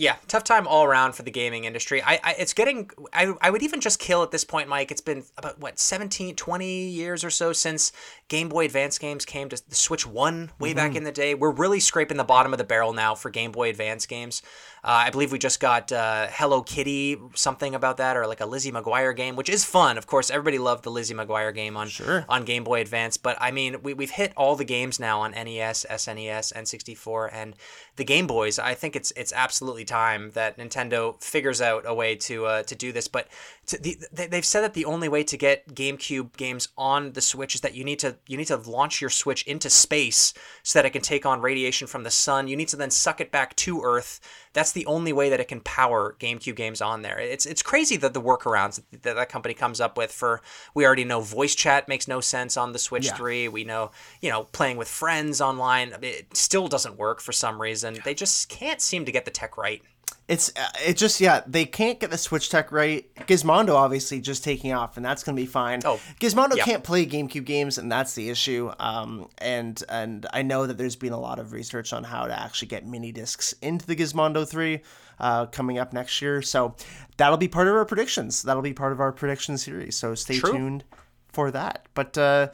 Yeah, 0.00 0.14
tough 0.28 0.44
time 0.44 0.68
all 0.68 0.84
around 0.84 1.16
for 1.16 1.24
the 1.24 1.30
gaming 1.32 1.64
industry. 1.64 2.00
I, 2.00 2.20
I 2.22 2.36
it's 2.38 2.54
getting 2.54 2.88
I, 3.12 3.34
I 3.40 3.50
would 3.50 3.64
even 3.64 3.80
just 3.80 3.98
kill 3.98 4.22
at 4.22 4.30
this 4.30 4.44
point, 4.44 4.68
Mike. 4.68 4.92
It's 4.92 5.00
been 5.00 5.24
about 5.36 5.58
what 5.58 5.80
17, 5.80 6.36
20 6.36 6.88
years 6.88 7.24
or 7.24 7.30
so 7.30 7.52
since 7.52 7.90
Game 8.28 8.48
Boy 8.48 8.66
Advance 8.66 8.96
games 8.98 9.24
came 9.24 9.48
to 9.48 9.60
the 9.68 9.74
Switch 9.74 10.06
1 10.06 10.52
way 10.60 10.72
back 10.72 10.94
in 10.94 11.02
the 11.02 11.10
day. 11.10 11.34
We're 11.34 11.50
really 11.50 11.80
scraping 11.80 12.16
the 12.16 12.22
bottom 12.22 12.54
of 12.54 12.58
the 12.58 12.64
barrel 12.64 12.92
now 12.92 13.16
for 13.16 13.28
Game 13.28 13.50
Boy 13.50 13.70
Advance 13.70 14.06
games. 14.06 14.40
Uh, 14.84 15.06
I 15.06 15.10
believe 15.10 15.32
we 15.32 15.38
just 15.38 15.60
got 15.60 15.90
uh, 15.92 16.28
Hello 16.30 16.62
Kitty, 16.62 17.16
something 17.34 17.74
about 17.74 17.96
that, 17.96 18.16
or 18.16 18.26
like 18.26 18.40
a 18.40 18.46
Lizzie 18.46 18.70
McGuire 18.72 19.14
game, 19.14 19.34
which 19.36 19.48
is 19.48 19.64
fun. 19.64 19.98
Of 19.98 20.06
course, 20.06 20.30
everybody 20.30 20.58
loved 20.58 20.84
the 20.84 20.90
Lizzie 20.90 21.14
McGuire 21.14 21.54
game 21.54 21.76
on 21.76 21.88
Sure. 21.88 22.24
on 22.28 22.44
Game 22.44 22.64
Boy 22.64 22.80
Advance. 22.80 23.16
But 23.16 23.36
I 23.40 23.50
mean, 23.50 23.82
we, 23.82 23.94
we've 23.94 24.10
hit 24.10 24.32
all 24.36 24.54
the 24.56 24.64
games 24.64 25.00
now 25.00 25.20
on 25.20 25.32
NES, 25.32 25.84
SNES, 25.90 26.52
N64, 26.52 27.30
and 27.32 27.54
the 27.96 28.04
Game 28.04 28.26
Boys. 28.26 28.58
I 28.58 28.74
think 28.74 28.94
it's 28.94 29.12
it's 29.16 29.32
absolutely 29.32 29.84
time 29.84 30.30
that 30.32 30.56
Nintendo 30.58 31.20
figures 31.22 31.60
out 31.60 31.82
a 31.86 31.94
way 31.94 32.14
to 32.16 32.46
uh, 32.46 32.62
to 32.64 32.74
do 32.74 32.92
this. 32.92 33.08
But 33.08 33.28
the, 33.76 33.98
they, 34.12 34.26
they've 34.26 34.44
said 34.44 34.62
that 34.62 34.74
the 34.74 34.84
only 34.86 35.08
way 35.08 35.22
to 35.24 35.36
get 35.36 35.68
GameCube 35.74 36.36
games 36.36 36.68
on 36.76 37.12
the 37.12 37.20
Switch 37.20 37.54
is 37.54 37.60
that 37.60 37.74
you 37.74 37.84
need 37.84 37.98
to 37.98 38.16
you 38.26 38.36
need 38.36 38.46
to 38.46 38.56
launch 38.56 39.00
your 39.00 39.10
Switch 39.10 39.42
into 39.44 39.68
space 39.68 40.32
so 40.62 40.78
that 40.78 40.86
it 40.86 40.90
can 40.90 41.02
take 41.02 41.26
on 41.26 41.40
radiation 41.40 41.86
from 41.86 42.02
the 42.02 42.10
sun. 42.10 42.48
You 42.48 42.56
need 42.56 42.68
to 42.68 42.76
then 42.76 42.90
suck 42.90 43.20
it 43.20 43.30
back 43.30 43.54
to 43.56 43.82
Earth. 43.82 44.20
That's 44.54 44.72
the 44.72 44.86
only 44.86 45.12
way 45.12 45.28
that 45.28 45.40
it 45.40 45.48
can 45.48 45.60
power 45.60 46.16
GameCube 46.18 46.56
games 46.56 46.80
on 46.80 47.02
there. 47.02 47.18
It's 47.18 47.46
it's 47.46 47.62
crazy 47.62 47.96
that 47.98 48.14
the 48.14 48.22
workarounds 48.22 48.80
that 49.02 49.16
that 49.16 49.28
company 49.28 49.54
comes 49.54 49.80
up 49.80 49.96
with 49.98 50.12
for 50.12 50.40
we 50.74 50.86
already 50.86 51.04
know 51.04 51.20
voice 51.20 51.54
chat 51.54 51.88
makes 51.88 52.08
no 52.08 52.20
sense 52.20 52.56
on 52.56 52.72
the 52.72 52.78
Switch 52.78 53.06
Yeah. 53.06 53.16
3. 53.16 53.48
We 53.48 53.64
know, 53.64 53.90
you 54.20 54.30
know, 54.30 54.44
playing 54.44 54.76
with 54.78 54.88
friends 54.88 55.40
online 55.40 55.94
it 56.02 56.36
still 56.36 56.68
doesn't 56.68 56.96
work 56.96 57.20
for 57.20 57.32
some 57.32 57.60
reason. 57.60 57.98
They 58.04 58.14
just 58.14 58.48
can't 58.48 58.80
seem 58.80 59.04
to 59.04 59.12
get 59.12 59.24
the 59.24 59.30
tech 59.30 59.56
right. 59.56 59.82
It's 60.28 60.52
uh, 60.56 60.68
it 60.86 60.98
just 60.98 61.20
yeah 61.22 61.42
they 61.46 61.64
can't 61.64 61.98
get 61.98 62.10
the 62.10 62.18
Switch 62.18 62.50
tech 62.50 62.70
right. 62.70 63.06
Gizmondo 63.26 63.74
obviously 63.74 64.20
just 64.20 64.44
taking 64.44 64.74
off, 64.74 64.98
and 64.98 65.04
that's 65.04 65.24
gonna 65.24 65.36
be 65.36 65.46
fine. 65.46 65.80
Oh, 65.86 65.98
Gizmondo 66.20 66.58
can't 66.58 66.84
play 66.84 67.06
GameCube 67.06 67.46
games, 67.46 67.78
and 67.78 67.90
that's 67.90 68.14
the 68.14 68.28
issue. 68.28 68.70
Um, 68.78 69.30
and 69.38 69.82
and 69.88 70.26
I 70.32 70.42
know 70.42 70.66
that 70.66 70.76
there's 70.76 70.96
been 70.96 71.14
a 71.14 71.20
lot 71.20 71.38
of 71.38 71.52
research 71.52 71.94
on 71.94 72.04
how 72.04 72.26
to 72.26 72.38
actually 72.38 72.68
get 72.68 72.86
mini 72.86 73.10
discs 73.10 73.54
into 73.62 73.86
the 73.86 73.96
Gizmondo 73.96 74.46
three, 74.46 74.82
uh, 75.18 75.46
coming 75.46 75.78
up 75.78 75.94
next 75.94 76.20
year. 76.20 76.42
So 76.42 76.76
that'll 77.16 77.38
be 77.38 77.48
part 77.48 77.66
of 77.66 77.74
our 77.74 77.86
predictions. 77.86 78.42
That'll 78.42 78.62
be 78.62 78.74
part 78.74 78.92
of 78.92 79.00
our 79.00 79.12
prediction 79.12 79.56
series. 79.56 79.96
So 79.96 80.14
stay 80.14 80.38
True. 80.38 80.52
tuned 80.52 80.84
for 81.32 81.50
that. 81.50 81.86
But 81.94 82.18
uh, 82.18 82.48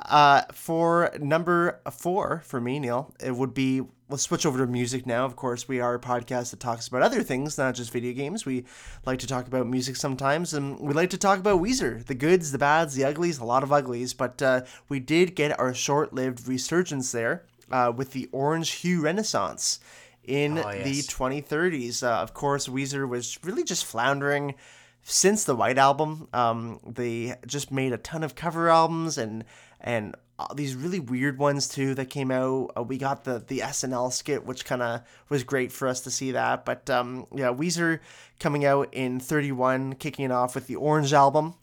uh, 0.00 0.42
for 0.52 1.12
number 1.18 1.80
four 1.90 2.42
for 2.44 2.60
me, 2.60 2.78
Neil, 2.78 3.12
it 3.20 3.34
would 3.34 3.52
be. 3.52 3.82
Let's 4.08 4.22
switch 4.22 4.46
over 4.46 4.58
to 4.64 4.70
music 4.70 5.04
now. 5.04 5.24
Of 5.24 5.34
course, 5.34 5.66
we 5.66 5.80
are 5.80 5.94
a 5.96 5.98
podcast 5.98 6.50
that 6.52 6.60
talks 6.60 6.86
about 6.86 7.02
other 7.02 7.24
things, 7.24 7.58
not 7.58 7.74
just 7.74 7.90
video 7.90 8.12
games. 8.12 8.46
We 8.46 8.64
like 9.04 9.18
to 9.18 9.26
talk 9.26 9.48
about 9.48 9.66
music 9.66 9.96
sometimes, 9.96 10.54
and 10.54 10.78
we 10.78 10.94
like 10.94 11.10
to 11.10 11.18
talk 11.18 11.40
about 11.40 11.60
Weezer, 11.60 12.06
the 12.06 12.14
goods, 12.14 12.52
the 12.52 12.58
bads, 12.58 12.94
the 12.94 13.04
uglies, 13.04 13.38
a 13.38 13.44
lot 13.44 13.64
of 13.64 13.72
uglies. 13.72 14.14
But 14.14 14.40
uh, 14.40 14.60
we 14.88 15.00
did 15.00 15.34
get 15.34 15.58
our 15.58 15.74
short-lived 15.74 16.46
resurgence 16.46 17.10
there 17.10 17.46
uh, 17.72 17.92
with 17.96 18.12
the 18.12 18.28
Orange 18.30 18.70
Hue 18.74 19.00
Renaissance 19.00 19.80
in 20.22 20.58
Oh, 20.58 20.70
the 20.70 20.88
yes. 20.90 21.06
2030s. 21.08 22.04
Uh, 22.04 22.22
of 22.22 22.32
course, 22.32 22.68
Weezer 22.68 23.08
was 23.08 23.40
really 23.42 23.64
just 23.64 23.84
floundering 23.84 24.54
since 25.02 25.42
the 25.42 25.56
White 25.56 25.78
Album. 25.78 26.28
Um, 26.32 26.78
they 26.86 27.34
just 27.44 27.72
made 27.72 27.92
a 27.92 27.98
ton 27.98 28.22
of 28.22 28.36
cover 28.36 28.68
albums 28.68 29.18
and 29.18 29.44
and 29.80 30.14
uh, 30.38 30.52
these 30.54 30.74
really 30.74 31.00
weird 31.00 31.38
ones 31.38 31.68
too 31.68 31.94
that 31.94 32.10
came 32.10 32.30
out. 32.30 32.70
Uh, 32.76 32.82
we 32.82 32.98
got 32.98 33.24
the 33.24 33.42
the 33.46 33.60
SNL 33.60 34.12
skit, 34.12 34.44
which 34.44 34.64
kind 34.64 34.82
of 34.82 35.02
was 35.28 35.44
great 35.44 35.72
for 35.72 35.88
us 35.88 36.02
to 36.02 36.10
see 36.10 36.32
that. 36.32 36.64
But 36.64 36.88
um, 36.90 37.26
yeah, 37.34 37.52
Weezer 37.52 38.00
coming 38.38 38.64
out 38.64 38.92
in 38.92 39.18
31, 39.18 39.94
kicking 39.94 40.26
it 40.26 40.30
off 40.30 40.54
with 40.54 40.66
the 40.66 40.76
Orange 40.76 41.12
Album. 41.12 41.54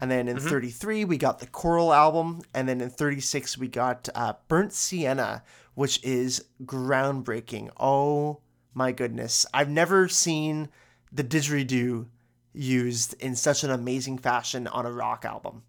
And 0.00 0.10
then 0.10 0.26
in 0.26 0.38
33, 0.40 1.04
we 1.04 1.16
got 1.16 1.38
the 1.38 1.46
Coral 1.46 1.92
album. 1.92 2.40
And 2.52 2.68
then 2.68 2.80
in 2.80 2.90
36, 2.90 3.56
we 3.56 3.68
got 3.68 4.08
uh, 4.16 4.32
Burnt 4.48 4.72
Sienna, 4.72 5.44
which 5.74 6.02
is 6.02 6.44
groundbreaking. 6.64 7.70
Oh 7.78 8.40
my 8.74 8.90
goodness. 8.90 9.46
I've 9.54 9.68
never 9.68 10.08
seen 10.08 10.70
the 11.12 11.22
didgeridoo 11.22 12.06
used 12.52 13.14
in 13.22 13.36
such 13.36 13.62
an 13.62 13.70
amazing 13.70 14.18
fashion 14.18 14.66
on 14.66 14.86
a 14.86 14.92
rock 14.92 15.24
album. 15.24 15.62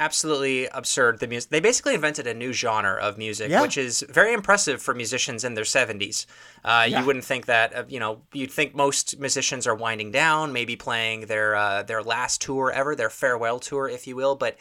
Absolutely 0.00 0.66
absurd 0.80 1.20
the 1.20 1.26
music 1.26 1.50
they 1.50 1.60
basically 1.60 1.94
invented 1.94 2.26
a 2.26 2.34
new 2.34 2.52
genre 2.52 2.94
of 3.08 3.18
music 3.18 3.50
Yeah. 3.50 3.62
which 3.62 3.76
is 3.76 4.04
very 4.08 4.32
impressive 4.32 4.80
for 4.82 4.94
musicians 4.94 5.44
in 5.44 5.54
their 5.54 5.64
70s 5.64 6.26
uh, 6.64 6.86
Yeah. 6.88 7.00
you 7.00 7.06
wouldn't 7.06 7.24
think 7.32 7.46
that 7.46 7.68
uh, 7.76 7.84
you 7.88 8.00
know 8.00 8.12
you'd 8.32 8.50
think 8.58 8.74
most 8.74 9.18
musicians 9.26 9.66
are 9.66 9.74
winding 9.86 10.10
down 10.10 10.44
maybe 10.52 10.74
playing 10.88 11.18
their 11.32 11.48
uh, 11.64 11.82
their 11.90 12.02
last 12.14 12.40
tour 12.46 12.72
ever 12.80 12.92
their 12.96 13.10
farewell 13.20 13.58
tour 13.60 13.84
if 13.88 14.02
you 14.08 14.16
will 14.16 14.36
but 14.44 14.56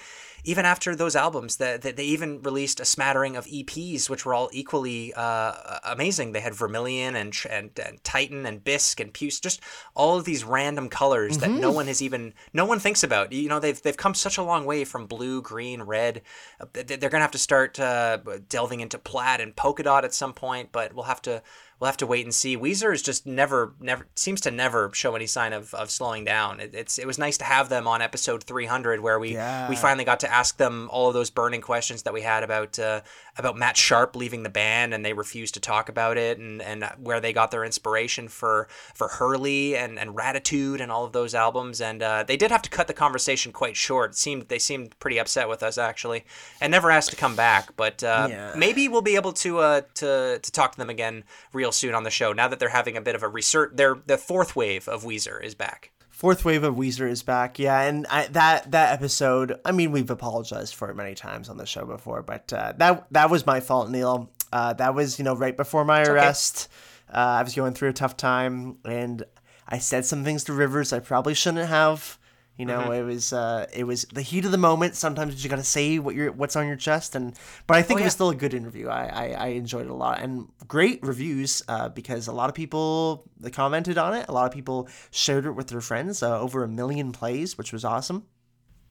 even 0.46 0.64
after 0.74 0.96
those 0.96 1.16
albums 1.26 1.58
that 1.58 1.82
that 1.86 1.96
they 1.98 2.06
even 2.16 2.42
released 2.50 2.80
a 2.80 2.86
smattering 2.96 3.36
of 3.40 3.46
EPs 3.58 4.10
which 4.12 4.24
were 4.26 4.34
all 4.38 4.50
equally 4.62 5.14
uh, 5.24 5.52
amazing 5.96 6.28
they 6.32 6.40
had 6.48 6.54
Vermilion 6.64 7.12
and, 7.22 7.34
and 7.50 7.68
and 7.86 7.96
Titan 8.14 8.46
and 8.50 8.58
Bisque 8.64 9.00
and 9.04 9.12
Puce 9.20 9.38
just 9.48 9.60
all 10.02 10.14
of 10.18 10.24
these 10.30 10.44
random 10.58 10.88
colors 11.02 11.38
that 11.40 11.50
Mm-hmm. 11.50 11.68
no 11.68 11.72
one 11.80 11.88
has 11.92 12.02
even 12.08 12.24
no 12.62 12.66
one 12.72 12.80
thinks 12.86 13.02
about 13.10 13.26
you 13.44 13.50
know 13.52 13.60
they've 13.64 13.82
they've 13.84 14.04
come 14.06 14.16
such 14.28 14.38
a 14.38 14.44
long 14.52 14.64
way 14.72 14.82
from 14.92 15.02
blue 15.16 15.29
green 15.42 15.82
red. 15.84 16.22
Uh, 16.60 16.66
they- 16.74 16.98
they're 16.98 17.10
gonna 17.14 17.24
have 17.30 17.32
to 17.32 17.38
start 17.50 17.80
uh, 17.80 18.18
delving 18.50 18.80
into 18.82 18.98
plaid 18.98 19.40
and 19.42 19.56
polka 19.56 19.84
dot 19.84 20.04
at 20.06 20.14
some 20.14 20.34
point 20.34 20.72
but 20.72 20.94
we'll 20.94 21.06
have 21.14 21.22
to 21.22 21.42
we'll 21.80 21.88
have 21.88 21.98
to 21.98 22.06
wait 22.08 22.26
and 22.26 22.34
see. 22.36 22.58
Weezer 22.58 22.94
is 22.94 23.02
just 23.02 23.26
never, 23.26 23.74
never 23.80 24.08
seems 24.16 24.42
to 24.42 24.52
never 24.52 24.92
show 24.94 25.16
any 25.16 25.26
sign 25.28 25.54
of, 25.54 25.74
of 25.74 25.90
slowing 25.90 26.26
down. 26.26 26.60
It, 26.60 26.76
it's 26.76 27.00
it 27.00 27.08
was 27.08 27.18
nice 27.18 27.38
to 27.38 27.46
have 27.46 27.70
them 27.70 27.88
on 27.88 28.02
episode 28.02 28.44
300 28.44 29.00
where 29.00 29.20
we 29.20 29.34
Yeah. 29.34 29.70
we 29.70 29.76
finally 29.76 30.04
got 30.04 30.20
to 30.22 30.34
ask 30.34 30.58
them 30.58 30.90
all 30.92 31.08
of 31.08 31.14
those 31.14 31.30
burning 31.30 31.62
questions 31.62 32.04
that 32.04 32.14
we 32.14 32.22
had 32.22 32.44
about 32.44 32.78
uh, 32.80 33.02
about 33.38 33.56
Matt 33.58 33.78
Sharp 33.78 34.16
leaving 34.16 34.44
the 34.44 34.50
band 34.50 34.94
and 34.94 35.06
they 35.06 35.14
refused 35.14 35.54
to 35.54 35.60
talk 35.62 35.88
about 35.88 36.18
it 36.18 36.38
and, 36.38 36.62
and 36.62 36.84
where 36.98 37.22
they 37.22 37.32
got 37.32 37.52
their 37.52 37.64
inspiration 37.64 38.28
for 38.28 38.68
for 38.94 39.08
Hurley 39.08 39.78
and 39.78 39.98
and 39.98 40.16
Raditude 40.16 40.82
and 40.82 40.92
all 40.92 41.06
of 41.06 41.14
those 41.14 41.34
albums 41.34 41.80
and 41.80 42.04
uh, 42.04 42.24
they 42.24 42.36
did 42.38 42.52
have 42.52 42.62
to 42.64 42.70
cut 42.70 42.88
the 42.88 42.94
conversation 42.94 43.52
quite 43.54 43.78
short. 43.78 44.12
It 44.12 44.18
seemed 44.18 44.50
they 44.50 44.60
seemed 44.60 45.00
pretty 45.00 45.18
upset 45.20 45.48
with 45.48 45.64
us 45.64 45.78
actually 45.78 46.26
and 46.60 46.72
never 46.72 46.92
asked 46.92 47.12
to 47.12 47.16
come 47.16 47.36
back. 47.36 47.76
But 47.78 48.04
uh, 48.04 48.28
Yeah. 48.30 48.54
maybe 48.58 48.88
we'll 48.90 49.02
be 49.02 49.16
able 49.16 49.32
to 49.34 49.60
uh, 49.60 49.82
to 49.96 50.40
to 50.42 50.52
talk 50.52 50.74
to 50.74 50.78
them 50.78 50.90
again 50.90 51.24
real 51.54 51.69
soon 51.72 51.94
on 51.96 52.04
the 52.04 52.12
show 52.12 52.34
now 52.34 52.48
that 52.48 52.60
they're 52.60 52.70
having 52.70 52.98
a 52.98 53.02
bit 53.02 53.16
of 53.16 53.24
a 53.24 53.28
research. 53.28 53.72
Their 53.74 53.96
the 54.06 54.18
fourth 54.18 54.56
wave 54.56 54.88
of 54.88 55.04
Weezer 55.04 55.44
is 55.44 55.56
back. 55.56 55.92
Fourth 56.10 56.44
wave 56.44 56.66
of 56.66 56.76
Weezer 56.76 57.10
is 57.10 57.24
back, 57.24 57.60
yeah, 57.60 57.82
and 57.82 58.06
I, 58.08 58.28
that 58.28 58.72
that 58.72 58.94
episode. 58.94 59.58
I 59.64 59.72
mean, 59.72 59.92
we've 59.92 60.10
apologized 60.10 60.76
for 60.76 60.90
it 60.90 60.96
many 60.96 61.16
times 61.16 61.48
on 61.48 61.56
the 61.56 61.66
show 61.66 61.86
before, 61.86 62.22
but 62.24 62.52
uh, 62.52 62.74
that 62.78 63.06
that 63.12 63.30
was 63.30 63.46
my 63.46 63.62
fault, 63.62 63.90
Neil. 63.90 64.30
Uh, 64.52 64.74
that 64.74 64.94
was 64.94 65.18
you 65.18 65.24
know 65.24 65.36
right 65.36 65.56
before 65.56 65.86
my 65.86 66.04
arrest. 66.04 66.68
Uh, 67.10 67.18
I 67.40 67.44
was 67.44 67.56
going 67.56 67.74
through 67.74 67.90
a 67.90 67.94
tough 67.94 68.18
time, 68.18 68.78
and 68.84 69.24
I 69.68 69.78
said 69.78 70.06
some 70.06 70.24
things 70.24 70.44
to 70.44 70.54
Rivers 70.54 70.92
I 70.92 71.00
probably 71.00 71.34
shouldn't 71.34 71.70
have. 71.70 72.19
You 72.60 72.66
know, 72.66 72.80
Mm-hmm. 72.82 72.92
it 72.94 73.04
was 73.04 73.32
uh, 73.32 73.68
it 73.74 73.86
was 73.86 74.04
the 74.14 74.22
heat 74.22 74.44
of 74.44 74.52
the 74.52 74.58
moment. 74.58 74.96
Sometimes 74.96 75.42
you 75.42 75.50
got 75.50 75.56
to 75.56 75.64
say 75.64 75.98
what 75.98 76.14
you're 76.14 76.30
what's 76.34 76.58
on 76.58 76.68
your 76.68 76.76
chest, 76.76 77.16
and 77.16 77.34
but 77.68 77.78
I 77.78 77.82
think 77.82 78.00
Oh, 78.00 78.04
it 78.04 78.06
was 78.08 78.14
still 78.14 78.30
a 78.32 78.36
good 78.36 78.54
interview. 78.54 78.90
I, 78.90 79.06
I, 79.06 79.26
I 79.32 79.48
enjoyed 79.48 79.86
it 79.86 79.90
a 79.92 79.96
lot, 79.96 80.20
and 80.20 80.50
great 80.68 81.00
reviews 81.02 81.64
uh, 81.70 81.88
because 81.88 82.28
a 82.28 82.34
lot 82.34 82.50
of 82.50 82.56
people 82.56 83.24
commented 83.54 83.98
on 83.98 84.14
it. 84.14 84.26
A 84.28 84.34
lot 84.34 84.46
of 84.46 84.52
people 84.52 84.90
shared 85.10 85.46
it 85.46 85.54
with 85.54 85.68
their 85.70 85.80
friends. 85.80 86.22
Uh, 86.22 86.38
over 86.38 86.64
a 86.64 86.68
million 86.68 87.14
plays, 87.14 87.58
which 87.58 87.72
was 87.72 87.86
awesome. 87.86 88.26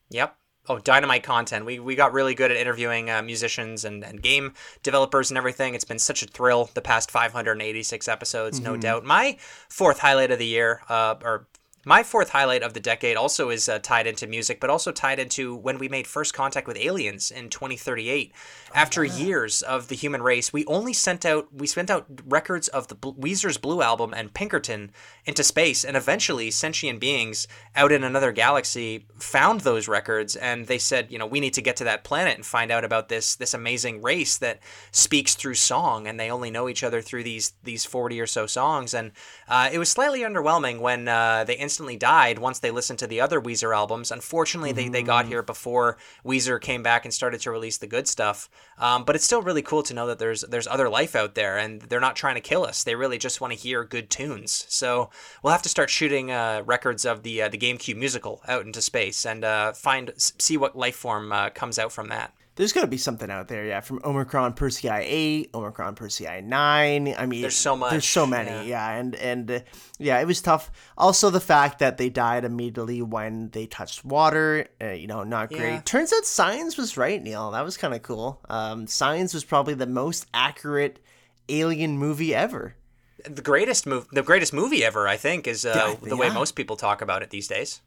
Yep. 0.09 0.35
Oh, 0.67 0.79
dynamite 0.79 1.23
content. 1.23 1.65
We, 1.65 1.79
we 1.79 1.95
got 1.95 2.11
really 2.13 2.35
good 2.35 2.51
at 2.51 2.57
interviewing 2.57 3.09
uh, 3.09 3.21
musicians 3.21 3.85
and, 3.85 4.03
and 4.03 4.21
game 4.21 4.53
developers 4.83 5.31
and 5.31 5.37
everything. 5.37 5.73
It's 5.73 5.85
been 5.85 5.97
such 5.99 6.21
a 6.21 6.27
thrill 6.27 6.69
the 6.73 6.81
past 6.81 7.09
586 7.11 8.07
episodes, 8.07 8.59
no 8.59 8.77
doubt. 8.77 9.03
My 9.03 9.37
fourth 9.69 9.99
highlight 9.99 10.31
of 10.31 10.37
the 10.39 10.45
year, 10.45 10.81
uh, 10.89 11.15
or 11.23 11.47
my 11.89 12.03
fourth 12.03 12.29
highlight 12.29 12.61
of 12.61 12.75
the 12.75 12.79
decade, 12.79 13.17
also 13.17 13.49
is 13.49 13.67
uh, 13.67 13.79
tied 13.79 14.05
into 14.05 14.27
music, 14.27 14.59
but 14.59 14.69
also 14.69 14.91
tied 14.91 15.17
into 15.17 15.55
when 15.55 15.79
we 15.79 15.89
made 15.89 16.05
first 16.05 16.35
contact 16.35 16.67
with 16.67 16.77
aliens 16.77 17.31
in 17.31 17.49
2038. 17.49 18.31
After 18.75 19.03
years 19.03 19.63
of 19.63 19.87
the 19.87 19.95
human 19.95 20.21
race, 20.21 20.53
we 20.53 20.63
only 20.67 20.93
sent 20.93 21.25
out 21.25 21.47
we 21.51 21.65
sent 21.65 21.89
out 21.89 22.05
records 22.27 22.67
of 22.67 22.89
the 22.89 22.95
Weezer's 22.95 23.57
Blue 23.57 23.81
album 23.81 24.13
and 24.15 24.31
Pinkerton 24.31 24.91
into 25.29 25.43
space, 25.43 25.85
and 25.85 25.95
eventually 25.95 26.51
sentient 26.51 26.99
beings 26.99 27.47
out 27.75 27.91
in 27.91 28.03
another 28.03 28.31
galaxy 28.31 29.05
found 29.17 29.61
those 29.61 29.87
records, 29.87 30.35
and 30.35 30.67
they 30.67 30.77
said, 30.77 31.11
you 31.11 31.17
know, 31.17 31.25
we 31.25 31.39
need 31.39 31.53
to 31.53 31.61
get 31.61 31.77
to 31.77 31.83
that 31.85 32.03
planet 32.03 32.35
and 32.35 32.45
find 32.45 32.71
out 32.71 32.83
about 32.83 33.07
this 33.07 33.35
this 33.35 33.53
amazing 33.53 34.01
race 34.01 34.37
that 34.37 34.59
speaks 34.91 35.35
through 35.35 35.53
song, 35.53 36.07
and 36.07 36.19
they 36.19 36.29
only 36.29 36.51
know 36.51 36.67
each 36.67 36.83
other 36.83 37.01
through 37.01 37.23
these 37.23 37.53
these 37.63 37.85
40 37.85 38.19
or 38.19 38.27
so 38.27 38.45
songs, 38.47 38.93
and 38.93 39.11
uh, 39.47 39.69
it 39.71 39.79
was 39.79 39.89
slightly 39.89 40.21
underwhelming 40.21 40.79
when 40.81 41.07
uh, 41.07 41.43
they 41.45 41.55
instantly 41.55 41.95
died 41.95 42.39
once 42.39 42.59
they 42.59 42.71
listened 42.71 42.99
to 42.99 43.07
the 43.07 43.21
other 43.21 43.39
Weezer 43.39 43.75
albums. 43.75 44.11
Unfortunately, 44.11 44.71
they, 44.71 44.89
they 44.89 45.03
got 45.03 45.27
here 45.27 45.43
before 45.43 45.97
Weezer 46.25 46.59
came 46.59 46.83
back 46.83 47.05
and 47.05 47.13
started 47.13 47.39
to 47.41 47.51
release 47.51 47.77
the 47.77 47.87
good 47.87 48.07
stuff. 48.07 48.49
Um, 48.79 49.03
but 49.05 49.15
it's 49.15 49.25
still 49.25 49.41
really 49.41 49.61
cool 49.61 49.83
to 49.83 49.93
know 49.93 50.07
that 50.07 50.19
there's 50.19 50.41
there's 50.41 50.67
other 50.67 50.89
life 50.89 51.15
out 51.15 51.35
there, 51.35 51.57
and 51.57 51.81
they're 51.81 51.99
not 51.99 52.15
trying 52.15 52.35
to 52.35 52.41
kill 52.41 52.63
us. 52.63 52.83
They 52.83 52.95
really 52.95 53.17
just 53.17 53.41
want 53.41 53.53
to 53.53 53.59
hear 53.59 53.83
good 53.83 54.09
tunes. 54.09 54.65
So 54.69 55.09
we'll 55.43 55.51
have 55.51 55.61
to 55.63 55.69
start 55.69 55.89
shooting 55.89 56.31
uh, 56.31 56.63
records 56.65 57.05
of 57.05 57.23
the 57.23 57.43
uh, 57.43 57.49
the 57.49 57.57
GameCube 57.57 57.97
musical 57.97 58.41
out 58.47 58.65
into 58.65 58.81
space 58.81 59.25
and 59.25 59.43
uh, 59.43 59.73
find 59.73 60.11
see 60.17 60.57
what 60.57 60.77
life 60.77 60.95
form 60.95 61.31
uh, 61.31 61.49
comes 61.49 61.79
out 61.79 61.91
from 61.91 62.09
that. 62.09 62.33
There's 62.59 62.73
got 62.73 62.81
to 62.81 62.87
be 62.87 62.97
something 62.97 63.31
out 63.31 63.47
there, 63.47 63.63
yeah. 63.65 63.79
From 63.79 64.01
Omicron 64.03 64.51
Persei 64.51 65.01
8, 65.05 65.51
Omicron 65.53 65.95
Persei 65.95 66.43
9. 66.43 67.15
I 67.17 67.25
mean, 67.25 67.39
There's 67.39 67.55
so 67.55 67.77
much, 67.77 67.91
There's 67.91 68.05
so 68.05 68.25
many, 68.25 68.67
yeah. 68.67 68.97
And, 68.97 69.15
and 69.15 69.49
uh, 69.49 69.59
yeah, 69.97 70.19
it 70.19 70.27
was 70.27 70.41
tough. 70.41 70.69
Also, 70.97 71.29
the 71.29 71.39
fact 71.39 71.79
that 71.79 71.97
they 71.97 72.09
died 72.09 72.43
immediately 72.43 73.01
when 73.01 73.49
they 73.51 73.65
touched 73.65 74.03
water, 74.03 74.67
uh, 74.81 74.89
you 74.89 75.07
know, 75.07 75.23
not 75.23 75.47
great. 75.47 75.71
Yeah. 75.71 75.81
Turns 75.85 76.11
out 76.11 76.25
science 76.25 76.75
was 76.75 76.97
right, 76.97 77.23
Neil. 77.23 77.51
That 77.51 77.63
was 77.63 77.77
kind 77.77 77.93
of 77.93 78.01
cool. 78.01 78.41
Um, 78.49 78.87
Signs 78.87 79.33
was 79.33 79.45
probably 79.45 79.75
the 79.75 79.87
most 79.87 80.25
accurate 80.33 80.99
alien 81.47 81.97
movie 81.97 82.35
ever. 82.35 82.75
The 83.27 83.41
greatest 83.41 83.85
move, 83.85 84.07
the 84.11 84.23
greatest 84.23 84.53
movie 84.53 84.83
ever, 84.83 85.07
I 85.07 85.17
think, 85.17 85.47
is 85.47 85.65
uh, 85.65 85.73
Yeah, 86.01 86.09
the 86.09 86.17
way 86.17 86.27
yeah. 86.27 86.33
most 86.33 86.51
people 86.55 86.75
talk 86.77 87.01
about 87.01 87.21
it 87.23 87.29
these 87.29 87.47
days. 87.47 87.81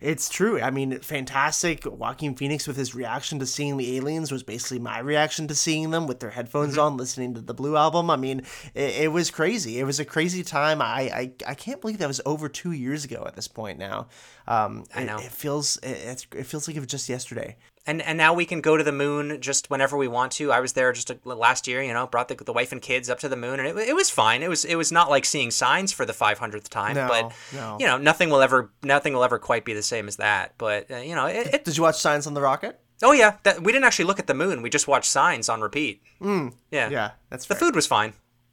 It's 0.00 0.30
true. 0.30 0.58
I 0.58 0.70
mean, 0.70 0.98
fantastic. 1.00 1.84
Joaquin 1.84 2.34
Phoenix 2.34 2.66
with 2.66 2.78
his 2.78 2.94
reaction 2.94 3.38
to 3.38 3.44
seeing 3.46 3.76
the 3.76 3.96
aliens 3.98 4.32
was 4.32 4.42
basically 4.42 4.78
my 4.78 4.98
reaction 4.98 5.46
to 5.48 5.54
seeing 5.54 5.90
them 5.90 6.06
with 6.06 6.20
their 6.20 6.30
headphones 6.30 6.72
Mm-hmm. 6.72 6.80
on, 6.80 6.96
listening 6.96 7.34
to 7.34 7.42
the 7.42 7.52
Blue 7.52 7.76
album. 7.76 8.08
I 8.08 8.16
mean, 8.16 8.40
it, 8.74 8.94
it 9.02 9.12
was 9.12 9.30
crazy. 9.30 9.78
It 9.78 9.84
was 9.84 10.00
a 10.00 10.06
crazy 10.06 10.42
time. 10.42 10.80
I, 10.80 11.00
I 11.14 11.32
I 11.48 11.54
can't 11.54 11.82
believe 11.82 11.98
that 11.98 12.08
was 12.08 12.22
over 12.24 12.48
two 12.48 12.72
years 12.72 13.04
ago 13.04 13.24
at 13.26 13.36
this 13.36 13.46
point 13.48 13.78
now. 13.78 14.08
Um, 14.48 14.86
I 14.94 15.02
it- 15.02 15.04
know. 15.04 15.18
It, 15.18 15.32
feels 15.32 15.76
it, 15.82 16.26
it 16.34 16.46
feels 16.46 16.66
like 16.66 16.78
it 16.78 16.80
was 16.80 16.88
just 16.88 17.06
yesterday. 17.10 17.56
And 17.90 18.02
and 18.02 18.16
now 18.16 18.32
we 18.34 18.46
can 18.46 18.60
go 18.60 18.76
to 18.76 18.84
the 18.84 18.92
moon 18.92 19.40
just 19.40 19.68
whenever 19.70 19.96
we 19.96 20.08
want 20.08 20.32
to. 20.32 20.52
I 20.52 20.60
was 20.60 20.72
there 20.74 20.92
just 20.92 21.10
a, 21.10 21.18
last 21.24 21.66
year, 21.68 21.82
you 21.82 21.92
know, 21.92 22.06
brought 22.06 22.28
the, 22.28 22.34
the 22.36 22.52
wife 22.52 22.72
and 22.72 22.80
kids 22.80 23.10
up 23.10 23.18
to 23.20 23.28
the 23.28 23.36
moon, 23.36 23.58
and 23.60 23.68
it, 23.68 23.76
it 23.88 23.94
was 23.94 24.10
fine. 24.10 24.42
It 24.42 24.48
was 24.48 24.64
it 24.64 24.76
was 24.76 24.90
not 24.92 25.10
like 25.10 25.24
seeing 25.24 25.50
signs 25.50 25.92
for 25.92 26.04
the 26.06 26.12
500th 26.12 26.68
time, 26.68 26.94
No, 26.94 27.08
but 27.08 27.32
no. 27.54 27.76
you 27.80 27.86
know, 27.86 27.98
nothing 27.98 28.30
will 28.30 28.42
ever 28.42 28.70
nothing 28.82 29.12
will 29.14 29.24
ever 29.24 29.38
quite 29.38 29.64
be 29.64 29.72
the 29.74 29.82
same 29.82 30.08
as 30.08 30.16
that. 30.16 30.54
But 30.58 30.90
uh, 30.90 30.96
you 30.98 31.14
know, 31.14 31.26
it, 31.26 31.54
it 31.54 31.64
Did 31.64 31.76
you 31.76 31.82
watch 31.82 31.98
Signs 31.98 32.26
on 32.26 32.34
the 32.34 32.40
Rocket? 32.40 32.78
oh 33.02 33.12
yeah, 33.12 33.36
that, 33.44 33.62
we 33.62 33.72
didn't 33.72 33.84
actually 33.86 34.04
look 34.04 34.18
at 34.18 34.26
the 34.26 34.34
moon. 34.34 34.60
We 34.62 34.68
just 34.70 34.86
watched 34.86 35.10
signs 35.10 35.48
on 35.48 35.62
repeat. 35.62 36.02
Mm, 36.20 36.52
yeah, 36.70 36.90
Yeah, 36.90 37.10
that's 37.30 37.46
The 37.46 37.54
food 37.54 37.74
was 37.74 37.86
fine. 37.86 38.12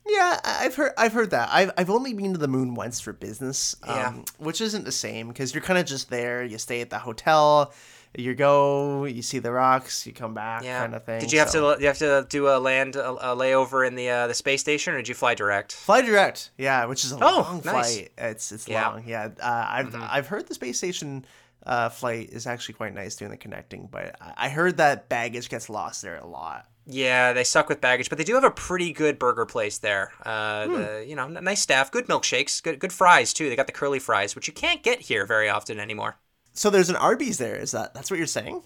Yeah, 0.10 0.40
I've 0.46 0.74
heard 0.76 0.94
I've 0.98 1.12
heard 1.12 1.32
that. 1.32 1.50
I've 1.52 1.72
I've 1.78 1.90
only 1.90 2.14
been 2.14 2.32
to 2.32 2.40
the 2.40 2.48
moon 2.48 2.74
once 2.76 3.02
for 3.02 3.12
business, 3.12 3.76
um, 3.84 3.96
Yeah. 3.98 4.14
which 4.38 4.62
isn't 4.62 4.86
the 4.86 4.92
same 4.94 5.28
because 5.28 5.54
you're 5.54 5.62
kind 5.64 5.78
of 5.78 5.86
just 5.86 6.10
there. 6.10 6.46
You 6.46 6.58
stay 6.58 6.80
at 6.80 6.90
the 6.90 7.00
hotel, 7.00 7.74
you 8.20 8.36
go, 8.36 9.06
you 9.06 9.22
see 9.22 9.40
the 9.40 9.52
rocks, 9.52 10.06
you 10.08 10.14
come 10.14 10.34
back, 10.34 10.64
Yeah, 10.64 10.80
kind 10.82 10.96
of 10.96 11.04
thing. 11.06 11.20
Did 11.20 11.32
you 11.32 11.40
have 11.40 11.50
so- 11.50 11.76
to 11.76 11.82
you 11.82 11.88
have 11.88 11.98
to 12.00 12.26
do 12.30 12.48
a 12.48 12.58
land 12.60 12.96
a, 12.96 13.10
a 13.12 13.36
layover 13.36 13.88
in 13.88 13.96
the 13.96 14.10
uh, 14.10 14.28
the 14.28 14.34
space 14.34 14.62
station, 14.62 14.94
or 14.94 14.98
did 14.98 15.08
you 15.08 15.16
fly 15.16 15.36
direct? 15.36 15.74
fly 15.74 16.02
direct? 16.02 16.52
Yeah, 16.58 16.86
which 16.86 17.04
is 17.06 17.12
a 17.12 17.16
Oh, 17.22 17.42
long 17.42 17.62
nice. 17.66 17.96
flight. 17.98 18.12
It's 18.18 18.52
it's 18.52 18.68
Yeah. 18.68 18.84
Mm-hmm. 18.86 18.96
long. 18.98 19.04
Yeah, 19.08 19.30
uh, 19.42 19.66
I've 19.70 19.96
I've 19.96 20.28
heard 20.28 20.48
the 20.48 20.54
space 20.54 20.78
station 20.78 21.26
uh, 21.66 21.90
flight 21.90 22.30
is 22.32 22.48
actually 22.48 22.76
quite 22.76 22.94
nice 22.94 23.16
doing 23.16 23.32
the 23.32 23.38
connecting, 23.38 23.88
but 23.92 24.16
I 24.22 24.34
I 24.46 24.50
heard 24.50 24.78
that 24.78 25.10
baggage 25.10 25.50
gets 25.50 25.70
lost 25.70 26.02
there 26.02 26.18
a 26.18 26.26
lot. 26.28 26.66
Yeah, 26.90 27.34
they 27.34 27.44
suck 27.44 27.68
with 27.68 27.82
baggage, 27.82 28.08
but 28.08 28.18
they 28.18 28.24
do 28.24 28.34
have 28.36 28.46
a 28.46 28.52
pretty 28.52 28.94
good 28.94 29.20
burger 29.20 29.46
place 29.46 29.78
there. 29.80 30.14
Uh, 30.24 30.66
Hmm. 30.68 30.74
the, 30.76 31.06
you 31.06 31.16
know, 31.18 31.26
n- 31.26 31.44
nice 31.44 31.60
staff, 31.62 31.92
good 31.92 32.08
milkshakes, 32.08 32.64
good 32.64 32.80
good 32.80 32.94
fries 32.94 33.34
too. 33.34 33.50
They 33.50 33.58
got 33.58 33.68
the 33.68 33.74
curly 33.74 34.00
fries, 34.00 34.36
which 34.36 34.48
you 34.48 34.54
can't 34.54 34.82
get 34.84 35.02
here 35.02 35.26
very 35.26 35.50
often 35.50 35.80
anymore. 35.82 36.16
So 36.58 36.70
there's 36.72 36.90
an 36.90 36.96
Arby's 36.96 37.38
there. 37.38 37.56
Is 37.56 37.72
that 37.72 37.94
that's 37.94 38.10
what 38.10 38.18
you're 38.18 38.26
saying? 38.28 38.64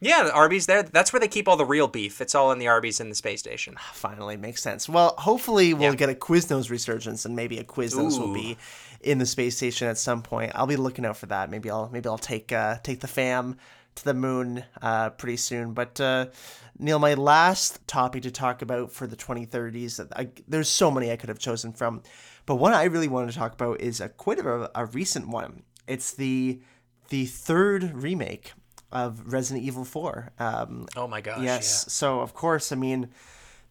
Yeah, 0.00 0.24
the 0.24 0.32
Arby's 0.32 0.66
there. 0.66 0.82
That's 0.82 1.12
where 1.12 1.20
they 1.20 1.28
keep 1.28 1.46
all 1.46 1.56
the 1.56 1.64
real 1.64 1.86
beef. 1.86 2.20
It's 2.20 2.34
all 2.34 2.50
in 2.50 2.58
the 2.58 2.66
Arby's 2.66 2.98
in 3.00 3.08
the 3.08 3.14
space 3.14 3.38
station. 3.40 3.76
Finally, 3.92 4.36
makes 4.36 4.60
sense. 4.62 4.88
Well, 4.88 5.14
hopefully 5.18 5.74
we'll 5.74 5.90
Yeah. 5.90 5.94
get 5.96 6.08
a 6.08 6.14
Quiznos 6.14 6.70
resurgence, 6.70 7.24
and 7.24 7.36
maybe 7.36 7.58
a 7.58 7.64
Quiznos 7.64 8.18
will 8.18 8.32
be 8.32 8.56
in 9.02 9.18
the 9.18 9.26
space 9.26 9.56
station 9.58 9.86
at 9.88 9.98
some 9.98 10.22
point. 10.22 10.52
I'll 10.54 10.66
be 10.66 10.74
looking 10.76 11.04
out 11.06 11.18
for 11.18 11.26
that. 11.26 11.50
Maybe 11.50 11.70
I'll 11.70 11.88
maybe 11.92 12.08
I'll 12.08 12.18
take 12.18 12.50
uh, 12.50 12.78
take 12.82 13.00
the 13.00 13.06
fam 13.06 13.58
to 13.94 14.04
the 14.04 14.14
moon 14.14 14.64
uh, 14.80 15.10
pretty 15.10 15.36
soon. 15.36 15.72
But 15.74 16.00
uh, 16.00 16.26
Neil, 16.78 16.98
my 16.98 17.12
last 17.14 17.86
topic 17.86 18.22
to 18.22 18.30
talk 18.30 18.62
about 18.62 18.90
for 18.90 19.06
the 19.06 19.16
2030s. 19.16 20.00
I, 20.16 20.30
there's 20.48 20.70
so 20.70 20.90
many 20.90 21.12
I 21.12 21.16
could 21.16 21.28
have 21.28 21.38
chosen 21.38 21.74
from, 21.74 22.02
but 22.46 22.56
one 22.56 22.72
I 22.72 22.84
really 22.84 23.06
wanted 23.08 23.32
to 23.32 23.38
talk 23.38 23.52
about 23.52 23.80
is 23.82 24.00
a 24.00 24.08
quite 24.08 24.38
a, 24.38 24.70
a 24.74 24.86
recent 24.86 25.28
one. 25.28 25.62
It's 25.86 26.12
the 26.14 26.60
the 27.12 27.26
third 27.26 27.92
remake 27.94 28.54
of 28.90 29.34
Resident 29.34 29.66
Evil 29.66 29.84
4. 29.84 30.32
Um, 30.38 30.88
Oh 30.96 31.06
my 31.06 31.20
gosh. 31.20 31.42
Yes. 31.42 31.92
So 31.92 32.20
of 32.20 32.32
course, 32.32 32.72
I 32.72 32.76
mean, 32.76 33.10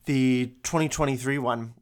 the 0.05 0.53
2023 0.61 1.39
one, 1.39 1.73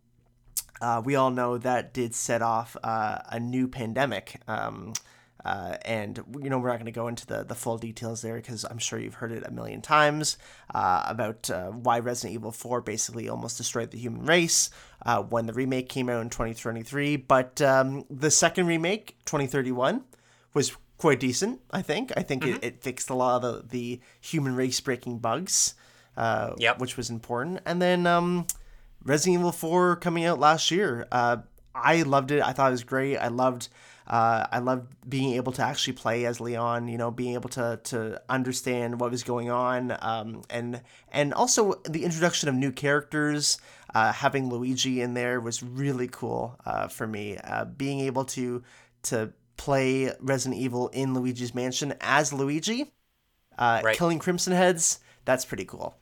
uh, 0.80 1.02
we 1.04 1.16
all 1.16 1.32
know 1.32 1.58
that 1.58 1.94
did 1.94 2.16
set 2.16 2.42
off 2.42 2.78
uh, 2.82 3.20
a 3.30 3.42
new 3.42 3.68
pandemic. 3.68 4.40
Um, 4.48 4.94
uh, 5.44 5.76
and 5.84 6.24
you 6.42 6.50
know 6.50 6.60
we're 6.60 6.70
not 6.70 6.78
going 6.78 6.86
to 6.86 6.92
go 6.92 7.10
into 7.10 7.26
the, 7.26 7.44
the 7.44 7.56
full 7.56 7.78
details 7.78 8.22
there 8.22 8.36
because 8.36 8.64
I'm 8.64 8.78
sure 8.78 8.98
you've 8.98 9.16
heard 9.16 9.34
it 9.34 9.46
a 9.46 9.52
million 9.52 9.82
times 9.82 10.38
uh, 10.74 11.04
about 11.08 11.50
uh, 11.50 11.72
why 11.72 12.00
Resident 12.00 12.36
Evil 12.36 12.52
4 12.52 12.80
basically 12.82 13.28
almost 13.28 13.58
destroyed 13.58 13.92
the 13.92 13.98
human 13.98 14.26
race 14.26 14.70
uh, 15.06 15.22
when 15.24 15.46
the 15.46 15.54
remake 15.54 15.90
came 15.90 16.08
out 16.08 16.22
in 16.22 16.30
2023. 16.30 17.18
But 17.18 17.62
um, 17.62 18.06
the 18.10 18.32
second 18.32 18.68
remake, 18.68 19.18
2031, 19.26 20.04
was 20.54 20.76
quite 21.00 21.20
decent. 21.20 21.62
I 21.72 21.82
think. 21.82 22.12
I 22.16 22.22
think 22.22 22.46
it, 22.46 22.64
it 22.64 22.84
fixed 22.84 23.10
a 23.10 23.16
lot 23.16 23.44
of 23.44 23.64
the, 23.64 23.68
the 23.68 24.02
human 24.22 24.56
race 24.56 24.80
breaking 24.80 25.18
bugs, 25.18 25.74
uh, 26.16 26.54
Yep. 26.58 26.78
which 26.80 26.96
was 26.98 27.10
important. 27.10 27.62
And 27.66 27.82
then 27.82 28.06
um, 28.06 28.46
Resident 29.04 29.40
Evil 29.40 29.52
4 29.52 29.96
coming 29.96 30.26
out 30.26 30.40
last 30.40 30.70
year. 30.70 31.08
Uh, 31.12 31.38
I 31.74 32.04
loved 32.04 32.30
it. 32.32 32.44
I 32.44 32.52
thought 32.54 32.68
it 32.68 32.72
was 32.72 32.84
great. 32.84 33.18
I 33.18 33.30
loved 33.30 33.70
uh, 34.08 34.48
I 34.52 34.58
loved 34.58 34.88
being 35.08 35.34
able 35.36 35.52
to 35.52 35.62
actually 35.62 35.94
play 35.94 36.26
as 36.26 36.42
Leon. 36.42 36.88
You 36.88 36.98
know, 36.98 37.12
being 37.12 37.36
able 37.36 37.50
to 37.50 37.80
to 37.86 38.20
understand 38.28 39.00
what 39.00 39.12
was 39.12 39.24
going 39.24 39.52
on, 39.52 39.96
um, 40.02 40.42
and 40.50 40.82
and 41.12 41.32
also 41.34 41.76
the 41.88 42.04
introduction 42.04 42.50
of 42.50 42.56
new 42.56 42.72
characters. 42.72 43.60
Uh, 43.94 44.12
having 44.12 44.50
Luigi 44.50 45.02
in 45.02 45.14
there 45.14 45.40
was 45.40 45.62
really 45.64 46.08
cool 46.08 46.60
uh, 46.66 46.88
for 46.88 47.06
me. 47.08 47.38
Uh, 47.38 47.66
being 47.66 48.00
able 48.02 48.26
to 48.26 48.64
to 49.04 49.32
play 49.60 50.12
Resident 50.22 50.60
Evil 50.60 50.88
in 50.88 51.14
Luigi's 51.14 51.54
Mansion 51.54 51.94
as 52.02 52.32
Luigi, 52.34 52.92
uh, 53.58 53.82
Right. 53.84 53.96
killing 53.98 54.18
Crimson 54.18 54.54
Heads. 54.54 55.00
That's 55.26 55.44
pretty 55.46 55.66
cool. 55.66 55.96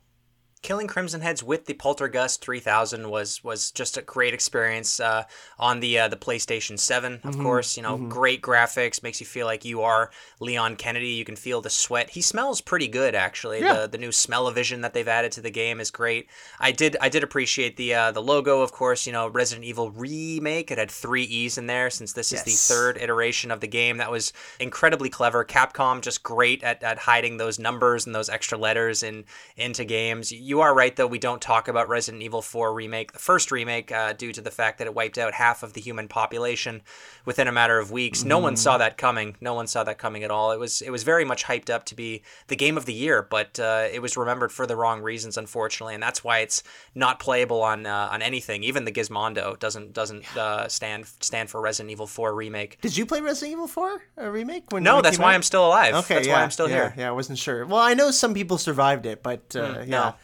Killing 0.63 0.87
Crimson 0.87 1.21
Heads 1.21 1.43
with 1.43 1.65
the 1.65 1.75
Poltergust 1.75 2.41
3000 2.41 3.09
was 3.09 3.43
was 3.43 3.71
just 3.71 3.95
a 3.95 4.01
great 4.01 4.33
experience 4.33 4.99
uh, 4.99 5.23
on 5.59 5.79
the 5.79 5.99
uh, 5.99 6.07
the 6.07 6.17
PlayStation 6.17 6.79
7. 6.79 7.21
Of 7.23 7.37
course, 7.37 7.77
you 7.77 7.83
know, 7.83 7.97
great 7.97 8.41
graphics, 8.41 9.03
makes 9.03 9.19
you 9.19 9.25
feel 9.25 9.45
like 9.45 9.63
you 9.63 9.81
are 9.81 10.09
Leon 10.39 10.75
Kennedy. 10.75 11.09
You 11.09 11.25
can 11.25 11.35
feel 11.35 11.61
the 11.61 11.69
sweat. 11.69 12.09
He 12.09 12.21
smells 12.21 12.59
pretty 12.59 12.87
good 12.87 13.15
actually. 13.15 13.61
Yeah. 13.61 13.81
The 13.81 13.87
the 13.89 13.97
new 13.97 14.11
smell-o-vision 14.11 14.81
that 14.81 14.93
they've 14.93 15.07
added 15.07 15.31
to 15.33 15.41
the 15.41 15.51
game 15.51 15.79
is 15.79 15.91
great. 15.91 16.27
I 16.59 16.71
did 16.71 16.97
I 16.99 17.09
did 17.09 17.23
appreciate 17.23 17.77
the 17.77 17.93
uh, 17.93 18.11
the 18.11 18.21
logo, 18.21 18.61
of 18.61 18.71
course. 18.71 19.05
You 19.05 19.13
know, 19.13 19.27
Resident 19.27 19.65
Evil 19.65 19.91
remake. 19.91 20.71
It 20.71 20.79
had 20.79 20.89
three 20.89 21.23
E's 21.23 21.57
in 21.57 21.67
there 21.67 21.89
since 21.89 22.13
this 22.13 22.33
is 22.33 22.43
the 22.43 22.51
third 22.51 22.97
iteration 22.97 23.51
of 23.51 23.59
the 23.59 23.67
game. 23.67 23.97
That 23.97 24.11
was 24.11 24.33
incredibly 24.59 25.09
clever. 25.09 25.45
Capcom 25.45 26.01
just 26.01 26.23
great 26.23 26.63
at, 26.63 26.81
at 26.81 26.97
hiding 26.97 27.37
those 27.37 27.59
numbers 27.59 28.05
and 28.05 28.15
those 28.15 28.27
extra 28.27 28.57
letters 28.57 29.03
in 29.03 29.25
into 29.55 29.85
games. 29.85 30.31
You 30.31 30.46
are 30.61 30.73
right 30.73 30.95
though. 30.95 31.07
We 31.07 31.19
don't 31.19 31.41
talk 31.41 31.67
about 31.67 31.89
Resident 31.89 32.23
Evil 32.23 32.41
4 32.41 32.73
remake, 32.73 33.11
the 33.11 33.19
first 33.19 33.51
remake, 33.51 33.91
uh, 33.91 34.13
due 34.13 34.31
to 34.31 34.41
the 34.41 34.51
fact 34.51 34.77
that 34.79 34.87
it 34.87 34.93
wiped 34.93 35.17
out 35.17 35.33
half 35.33 35.63
of 35.63 35.73
the 35.73 35.81
human 35.81 36.07
population 36.07 36.81
within 37.25 37.47
a 37.47 37.51
matter 37.51 37.77
of 37.79 37.91
weeks. 37.91 38.23
No 38.23 38.39
one 38.39 38.55
saw 38.55 38.77
that 38.77 38.97
coming. 38.97 39.35
No 39.41 39.53
one 39.53 39.67
saw 39.67 39.83
that 39.83 39.97
coming 39.97 40.23
at 40.23 40.31
all. 40.31 40.51
It 40.51 40.59
was 40.59 40.81
it 40.81 40.89
was 40.89 41.03
very 41.03 41.25
much 41.25 41.45
hyped 41.45 41.69
up 41.69 41.85
to 41.85 41.95
be 41.95 42.23
the 42.47 42.55
game 42.55 42.77
of 42.77 42.85
the 42.85 42.93
year, 42.93 43.21
but 43.21 43.59
uh, 43.59 43.87
it 43.91 44.01
was 44.01 44.15
remembered 44.17 44.51
for 44.51 44.65
the 44.65 44.75
wrong 44.75 45.01
reasons, 45.01 45.37
unfortunately, 45.37 45.93
and 45.93 46.01
that's 46.01 46.23
why 46.23 46.39
it's 46.39 46.63
not 46.95 47.19
playable 47.19 47.61
on 47.61 47.85
uh, 47.85 48.09
on 48.11 48.21
anything. 48.21 48.63
Even 48.63 48.85
the 48.85 48.91
Gizmondo 48.91 49.59
doesn't 49.59 49.93
doesn't 49.93 50.37
uh, 50.37 50.67
stand 50.67 51.05
stand 51.19 51.49
for 51.49 51.61
Resident 51.61 51.91
Evil 51.91 52.07
4 52.07 52.33
remake. 52.33 52.79
Did 52.81 52.95
you 52.95 53.05
play 53.05 53.21
Resident 53.21 53.53
Evil 53.53 53.67
4 53.67 54.01
a 54.17 54.31
remake? 54.31 54.71
When 54.71 54.83
No, 54.83 55.01
that's 55.01 55.19
why 55.19 55.31
out? 55.31 55.35
I'm 55.35 55.43
still 55.43 55.67
alive. 55.67 55.95
Okay, 55.95 56.15
that's 56.15 56.27
yeah, 56.27 56.33
why 56.33 56.43
I'm 56.43 56.51
still 56.51 56.69
yeah, 56.69 56.75
here. 56.75 56.93
Yeah, 56.97 57.09
I 57.09 57.11
wasn't 57.11 57.37
sure. 57.37 57.65
Well, 57.65 57.81
I 57.81 57.93
know 57.93 58.11
some 58.11 58.33
people 58.33 58.57
survived 58.57 59.05
it, 59.05 59.23
but 59.23 59.55
uh, 59.55 59.79
yeah. 59.79 59.85
No. 59.85 60.15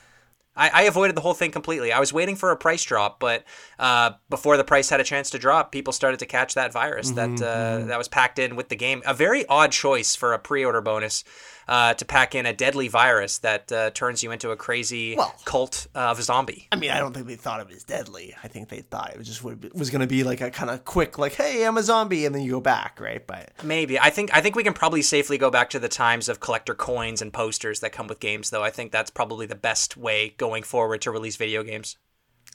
I, 0.56 0.70
I 0.70 0.82
avoided 0.84 1.16
the 1.16 1.22
whole 1.22 1.34
thing 1.34 1.52
completely. 1.52 1.92
I 1.92 2.00
was 2.00 2.14
waiting 2.14 2.36
for 2.36 2.52
a 2.52 2.58
price 2.58 2.84
drop, 2.84 3.20
but 3.20 3.44
uh, 3.80 4.12
before 4.30 4.58
the 4.58 4.64
price 4.64 4.90
had 4.90 5.00
a 5.00 5.04
chance 5.04 5.30
to 5.32 5.40
drop, 5.40 5.72
people 5.72 5.94
started 5.94 6.20
to 6.20 6.26
catch 6.26 6.54
that 6.54 6.72
virus 6.72 7.12
that 7.12 7.42
uh, 7.42 7.86
that 7.86 7.98
was 7.98 8.08
packed 8.08 8.40
in 8.40 8.56
with 8.56 8.70
the 8.70 8.76
game. 8.76 9.02
A 9.06 9.14
very 9.14 9.46
odd 9.48 9.72
choice 9.72 10.16
for 10.16 10.34
a 10.34 10.40
pre-order 10.40 10.82
bonus 10.82 11.24
uh, 11.68 11.94
to 11.94 12.06
pack 12.06 12.36
in 12.36 12.46
a 12.46 12.54
deadly 12.54 12.88
virus 12.88 13.38
that 13.40 13.72
uh, 13.72 13.90
turns 13.92 14.24
you 14.24 14.32
into 14.32 14.52
a 14.52 14.56
crazy 14.56 15.16
Well- 15.16 15.34
cult 15.46 15.88
of 15.96 16.20
a 16.20 16.24
zombie. 16.24 16.68
I 16.72 16.76
mean, 16.76 16.92
I 16.92 17.00
don't 17.00 17.14
think 17.14 17.28
they 17.28 17.36
thought 17.36 17.60
of 17.60 17.70
it 17.70 17.74
was 17.74 17.84
deadly. 17.84 18.36
I 18.44 18.48
think 18.48 18.70
they 18.70 18.82
thought 18.82 19.12
it 19.12 19.18
was 19.18 19.28
just 19.28 19.44
would- 19.44 19.72
was 19.74 19.90
going 19.90 20.02
to 20.02 20.08
be 20.08 20.24
like 20.24 20.42
a 20.42 20.52
kind 20.52 20.70
of 20.70 20.86
quick, 20.86 21.18
like, 21.18 21.34
"Hey, 21.34 21.66
I'm 21.66 21.78
a 21.78 21.84
zombie," 21.84 22.26
and 22.26 22.34
then 22.34 22.42
you 22.44 22.52
go 22.52 22.62
back, 22.62 23.00
right? 23.00 23.26
But 23.26 23.52
Maybe 23.64 24.00
I 24.00 24.10
think 24.10 24.30
I 24.34 24.42
think 24.42 24.56
we 24.56 24.64
can 24.64 24.74
probably 24.74 25.02
safely 25.02 25.38
go 25.38 25.50
back 25.50 25.70
to 25.72 25.80
the 25.80 25.90
times 25.90 26.30
of 26.30 26.40
collector 26.40 26.74
coins 26.76 27.22
and 27.22 27.32
posters 27.34 27.80
that 27.82 27.92
come 27.92 28.08
with 28.08 28.20
games, 28.20 28.50
though. 28.50 28.64
I 28.64 28.70
think 28.70 28.92
that's 28.92 29.10
probably 29.12 29.46
the 29.46 29.56
best 29.56 29.96
way 29.98 30.30
going 30.38 30.64
forward 30.64 31.02
to 31.04 31.12
release 31.12 31.36
video 31.36 31.64
games. 31.64 31.98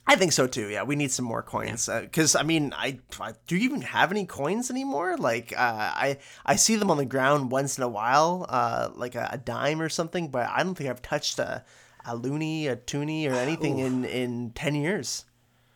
I 0.09 0.17
think 0.17 0.33
so 0.33 0.47
too. 0.47 0.69
Yeah, 0.69 0.85
we 0.85 0.97
need 0.97 1.13
some 1.13 1.27
more 1.27 1.43
coins 1.43 1.87
because 1.87 2.35
I 2.35 2.43
mean, 2.43 2.73
I, 2.75 2.99
I 3.21 3.35
do 3.47 3.57
you 3.57 3.65
even 3.65 3.83
have 3.83 4.11
any 4.11 4.25
coins 4.25 4.71
anymore? 4.71 5.19
Like, 5.19 5.53
uh, 5.53 5.93
I 5.95 6.19
I 6.47 6.57
see 6.57 6.77
them 6.77 6.91
on 6.91 6.97
the 6.97 7.05
ground 7.05 7.51
once 7.51 7.77
in 7.77 7.85
a 7.85 7.89
while, 7.89 8.47
uh, 8.49 8.89
like 8.95 9.15
a, 9.15 9.29
a 9.33 9.39
dime 9.39 9.83
or 9.83 9.91
something, 9.91 10.29
but 10.29 10.49
I 10.49 10.63
don't 10.63 10.75
think 10.75 10.89
I've 10.89 11.03
touched 11.03 11.39
a 11.39 11.63
a 12.07 12.17
loonie, 12.17 12.71
a 12.71 12.77
toonie, 12.77 13.29
or 13.29 13.35
anything 13.35 13.81
in 13.81 14.07
in 14.07 14.53
ten 14.53 14.75
years. 14.75 15.27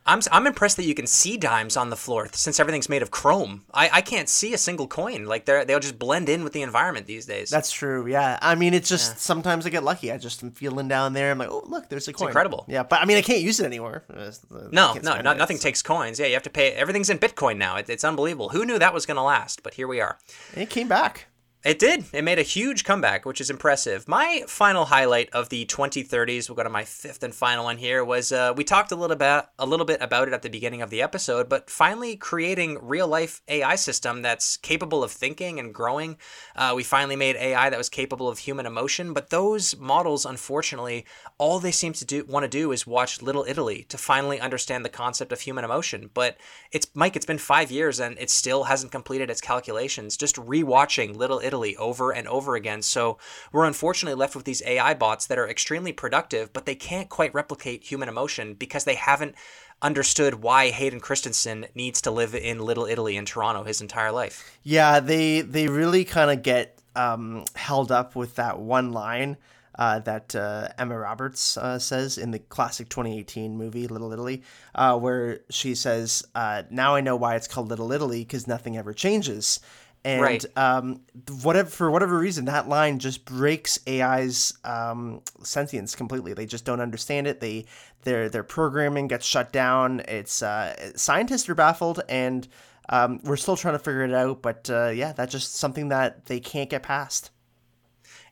I'm, 0.05 0.19
I'm 0.31 0.45
impressed 0.47 0.77
that 0.77 0.85
you 0.85 0.93
can 0.93 1.07
see 1.07 1.37
dimes 1.37 1.77
on 1.77 1.89
the 1.89 1.95
floor 1.95 2.27
since 2.33 2.59
everything's 2.59 2.89
made 2.89 3.01
of 3.01 3.11
chrome. 3.11 3.63
I, 3.73 3.89
I 3.93 4.01
can't 4.01 4.27
see 4.27 4.53
a 4.53 4.57
single 4.57 4.87
coin. 4.87 5.25
Like 5.25 5.45
they're 5.45 5.63
they'll 5.63 5.79
just 5.79 5.97
blend 5.97 6.27
in 6.29 6.43
with 6.43 6.53
the 6.53 6.61
environment 6.61 7.07
these 7.07 7.25
days. 7.25 7.49
That's 7.49 7.71
true. 7.71 8.07
Yeah. 8.07 8.37
I 8.41 8.55
mean, 8.55 8.73
it's 8.73 8.89
just 8.89 9.19
sometimes 9.19 9.65
I 9.65 9.69
get 9.69 9.83
lucky. 9.83 10.11
I 10.11 10.17
just 10.17 10.43
am 10.43 10.51
feeling 10.51 10.87
down 10.87 11.13
there. 11.13 11.31
I'm 11.31 11.37
like, 11.37 11.49
oh, 11.49 11.63
look, 11.65 11.89
there's 11.89 12.07
a 12.07 12.13
coin. 12.13 12.27
incredible. 12.27 12.65
Yeah, 12.67 12.83
but 12.83 13.01
I 13.01 13.05
mean, 13.05 13.17
I 13.17 13.21
can't 13.21 13.41
use 13.41 13.59
it 13.59 13.65
anymore. 13.65 14.03
Uh, 14.13 14.31
no, 14.71 14.93
no, 15.01 15.21
no, 15.21 15.31
it, 15.31 15.37
nothing 15.37 15.57
so- 15.57 15.63
takes 15.63 15.81
coins. 15.81 16.19
Yeah, 16.19 16.27
you 16.27 16.33
have 16.33 16.43
to 16.43 16.49
pay. 16.49 16.71
Everything's 16.71 17.09
in 17.09 17.19
Bitcoin 17.19 17.57
now. 17.57 17.77
It, 17.77 17.89
it's 17.89 18.03
unbelievable. 18.03 18.49
Who 18.49 18.65
knew 18.65 18.79
that 18.79 18.93
was 18.93 19.05
going 19.05 19.17
to 19.17 19.23
last? 19.23 19.63
But 19.63 19.75
here 19.75 19.87
we 19.87 20.01
are. 20.01 20.17
It 20.55 20.69
came 20.69 20.87
back. 20.87 21.27
It 21.63 21.79
did. 21.79 22.03
It 22.11 22.25
made 22.25 22.39
a 22.39 22.43
huge 22.43 22.83
comeback, 22.83 23.25
which 23.25 23.39
is 23.39 23.49
impressive. 23.49 24.05
My 24.05 24.43
final 24.47 24.83
highlight 24.83 25.29
of 25.29 25.47
the 25.47 25.65
2030s, 25.65 26.49
we'll 26.49 26.57
go 26.57 26.63
to 26.63 26.69
my 26.69 26.83
fifth 26.83 27.23
and 27.23 27.33
final 27.33 27.63
one 27.63 27.77
here, 27.77 28.03
was 28.03 28.33
uh, 28.33 28.53
we 28.53 28.65
talked 28.65 28.91
a 28.91 28.97
little 28.97 29.15
bit 29.15 29.45
a 29.57 29.65
little 29.65 29.85
bit 29.85 30.01
about 30.01 30.27
it 30.27 30.33
at 30.33 30.41
the 30.41 30.49
beginning 30.49 30.81
of 30.81 30.89
the 30.89 31.01
episode, 31.01 31.47
but 31.47 31.69
finally 31.69 32.17
creating 32.17 32.79
real 32.81 33.07
life 33.07 33.41
AI 33.47 33.75
system 33.75 34.21
that's 34.21 34.57
capable 34.57 35.05
of 35.05 35.11
thinking 35.13 35.57
and 35.57 35.73
growing. 35.73 36.17
Uh, 36.53 36.73
we 36.75 36.83
finally 36.83 37.15
made 37.15 37.37
AI 37.37 37.69
that 37.69 37.77
was 37.77 37.87
capable 37.87 38.27
of 38.27 38.39
human 38.39 38.65
emotion, 38.65 39.13
but 39.13 39.29
those 39.29 39.77
models, 39.77 40.25
unfortunately, 40.25 41.05
all 41.37 41.59
they 41.59 41.71
seem 41.71 41.93
to 41.93 42.03
do 42.03 42.25
want 42.25 42.43
to 42.43 42.49
do 42.49 42.73
is 42.73 42.85
watch 42.85 43.21
Little 43.21 43.45
Italy 43.47 43.85
to 43.87 43.97
finally 43.97 44.37
understand 44.41 44.83
the 44.83 44.89
concept 44.89 45.31
of 45.31 45.39
human 45.39 45.63
emotion. 45.63 46.09
But 46.13 46.35
it's 46.73 46.87
Mike, 46.93 47.15
it's 47.15 47.25
been 47.25 47.37
five 47.37 47.71
years 47.71 48.01
and 48.01 48.17
it 48.19 48.29
still 48.29 48.65
hasn't 48.65 48.91
completed 48.91 49.29
its 49.29 49.39
calculations. 49.39 50.17
Just 50.17 50.35
rewatching 50.35 51.15
Little 51.15 51.39
Italy 51.39 51.52
over 51.53 52.11
and 52.11 52.27
over 52.27 52.55
again. 52.55 52.81
So 52.81 53.17
we're 53.51 53.65
unfortunately 53.65 54.17
left 54.17 54.35
with 54.35 54.45
these 54.45 54.61
AI 54.65 54.93
bots 54.93 55.27
that 55.27 55.37
are 55.37 55.47
extremely 55.47 55.93
productive, 55.93 56.51
but 56.53 56.65
they 56.65 56.75
can't 56.75 57.09
quite 57.09 57.33
replicate 57.33 57.83
human 57.83 58.09
emotion 58.09 58.53
because 58.53 58.83
they 58.83 58.95
haven't 58.95 59.35
understood 59.81 60.35
why 60.35 60.69
Hayden 60.69 60.99
Christensen 60.99 61.67
needs 61.75 62.01
to 62.01 62.11
live 62.11 62.33
in 62.33 62.59
Little 62.59 62.85
Italy 62.85 63.17
in 63.17 63.25
Toronto 63.25 63.63
his 63.63 63.81
entire 63.81 64.11
life. 64.11 64.57
Yeah, 64.63 64.99
they 64.99 65.41
they 65.41 65.67
really 65.67 66.05
kind 66.05 66.31
of 66.31 66.41
get 66.41 66.79
um, 66.95 67.45
held 67.55 67.91
up 67.91 68.15
with 68.15 68.35
that 68.35 68.59
one 68.59 68.91
line 68.91 69.37
uh, 69.75 69.99
that 69.99 70.35
uh, 70.35 70.69
Emma 70.77 70.97
Roberts 70.97 71.57
uh, 71.57 71.79
says 71.79 72.17
in 72.17 72.31
the 72.31 72.39
classic 72.39 72.89
2018 72.89 73.57
movie 73.57 73.87
Little 73.87 74.11
Italy, 74.11 74.43
uh, 74.75 74.97
where 74.97 75.39
she 75.49 75.75
says, 75.75 76.25
uh, 76.35 76.63
"Now 76.69 76.95
I 76.95 77.01
know 77.01 77.15
why 77.15 77.35
it's 77.35 77.47
called 77.47 77.69
Little 77.69 77.91
Italy 77.91 78.21
because 78.21 78.47
nothing 78.47 78.77
ever 78.77 78.93
changes." 78.93 79.59
And 80.05 80.21
Right. 80.21 80.45
um, 80.57 80.99
whatever 81.43 81.69
for 81.69 81.89
whatever 81.89 82.17
reason, 82.19 82.45
that 82.45 82.67
line 82.67 82.99
just 82.99 83.23
breaks 83.23 83.79
AI's 83.87 84.53
um, 84.65 85.21
sentience 85.43 85.95
completely. 85.95 86.33
They 86.33 86.45
just 86.45 86.65
don't 86.65 86.81
understand 86.81 87.25
it. 87.25 87.39
They 87.39 87.65
their 88.03 88.27
their 88.27 88.43
programming 88.43 89.07
gets 89.07 89.25
shut 89.25 89.53
down. 89.53 90.01
It's 90.01 90.43
uh, 90.43 90.91
scientists 90.97 91.47
are 91.47 91.55
baffled, 91.55 92.01
and 92.09 92.45
um, 92.89 93.21
we're 93.23 93.37
still 93.37 93.55
trying 93.55 93.75
to 93.75 93.79
figure 93.79 94.03
it 94.03 94.13
out. 94.13 94.41
But 94.41 94.69
uh, 94.69 94.89
yeah, 94.89 95.13
that's 95.13 95.31
just 95.31 95.55
something 95.55 95.87
that 95.87 96.25
they 96.25 96.41
can't 96.41 96.69
get 96.69 96.83
past. 96.83 97.31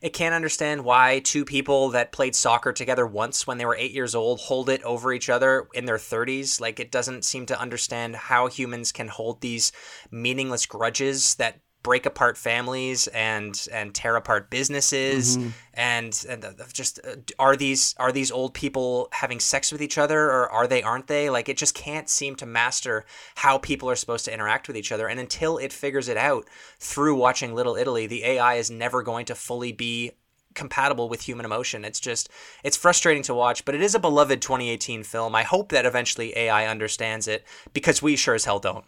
It 0.02 0.12
can't 0.12 0.34
understand 0.34 0.84
why 0.84 1.20
two 1.20 1.44
people 1.44 1.90
that 1.90 2.10
played 2.10 2.34
soccer 2.34 2.72
together 2.72 3.06
once 3.06 3.46
when 3.46 3.58
they 3.58 3.64
were 3.64 3.76
eight 3.76 3.92
years 3.92 4.16
old 4.16 4.40
hold 4.40 4.68
it 4.68 4.82
over 4.82 5.12
each 5.12 5.30
other 5.30 5.68
in 5.74 5.84
their 5.84 5.96
30s. 5.96 6.60
Like, 6.60 6.80
it 6.80 6.90
doesn't 6.90 7.24
seem 7.24 7.46
to 7.46 7.60
understand 7.60 8.16
how 8.16 8.48
humans 8.48 8.90
can 8.90 9.06
hold 9.06 9.40
these 9.40 9.70
meaningless 10.10 10.66
grudges 10.66 11.36
that 11.36 11.60
break 11.82 12.06
apart 12.06 12.36
families 12.36 13.06
and 13.08 13.66
and 13.72 13.94
tear 13.94 14.16
apart 14.16 14.50
businesses 14.50 15.36
and 15.74 16.24
and 16.28 16.44
uh, 16.44 16.52
just 16.72 17.00
uh, 17.04 17.16
are 17.38 17.56
these 17.56 17.94
are 17.98 18.12
these 18.12 18.30
old 18.30 18.54
people 18.54 19.08
having 19.12 19.40
sex 19.40 19.72
with 19.72 19.82
each 19.82 19.98
other 19.98 20.30
or 20.30 20.50
are 20.50 20.66
they 20.66 20.82
aren't 20.82 21.06
they? 21.06 21.30
Like 21.30 21.48
it 21.48 21.56
just 21.56 21.74
can't 21.74 22.08
seem 22.08 22.36
to 22.36 22.46
master 22.46 23.04
how 23.36 23.58
people 23.58 23.88
are 23.90 23.96
supposed 23.96 24.24
to 24.26 24.34
interact 24.34 24.68
with 24.68 24.76
each 24.76 24.92
other. 24.92 25.08
And 25.08 25.18
until 25.18 25.58
it 25.58 25.72
figures 25.72 26.08
it 26.08 26.16
out 26.16 26.46
through 26.78 27.16
watching 27.16 27.54
little 27.54 27.76
italy 27.76 28.06
the 28.06 28.24
ai 28.24 28.54
is 28.54 28.70
never 28.70 29.02
going 29.02 29.26
to 29.26 29.34
fully 29.34 29.72
be 29.72 30.12
compatible 30.54 31.08
with 31.08 31.22
human 31.22 31.46
emotion. 31.46 31.84
It's 31.84 32.00
just 32.00 32.28
it's 32.62 32.76
frustrating 32.76 33.22
to 33.24 33.34
watch 33.34 33.64
but 33.64 33.74
it 33.74 33.82
is 33.82 33.94
a 33.94 33.98
beloved 33.98 34.42
2018 34.42 35.02
film. 35.02 35.34
I 35.34 35.42
hope 35.42 35.70
that 35.70 35.86
eventually 35.86 36.36
ai 36.36 36.66
understands 36.66 37.26
it 37.26 37.44
because 37.72 38.02
we 38.02 38.16
sure 38.16 38.34
as 38.34 38.44
hell 38.44 38.58
don't 38.58 38.84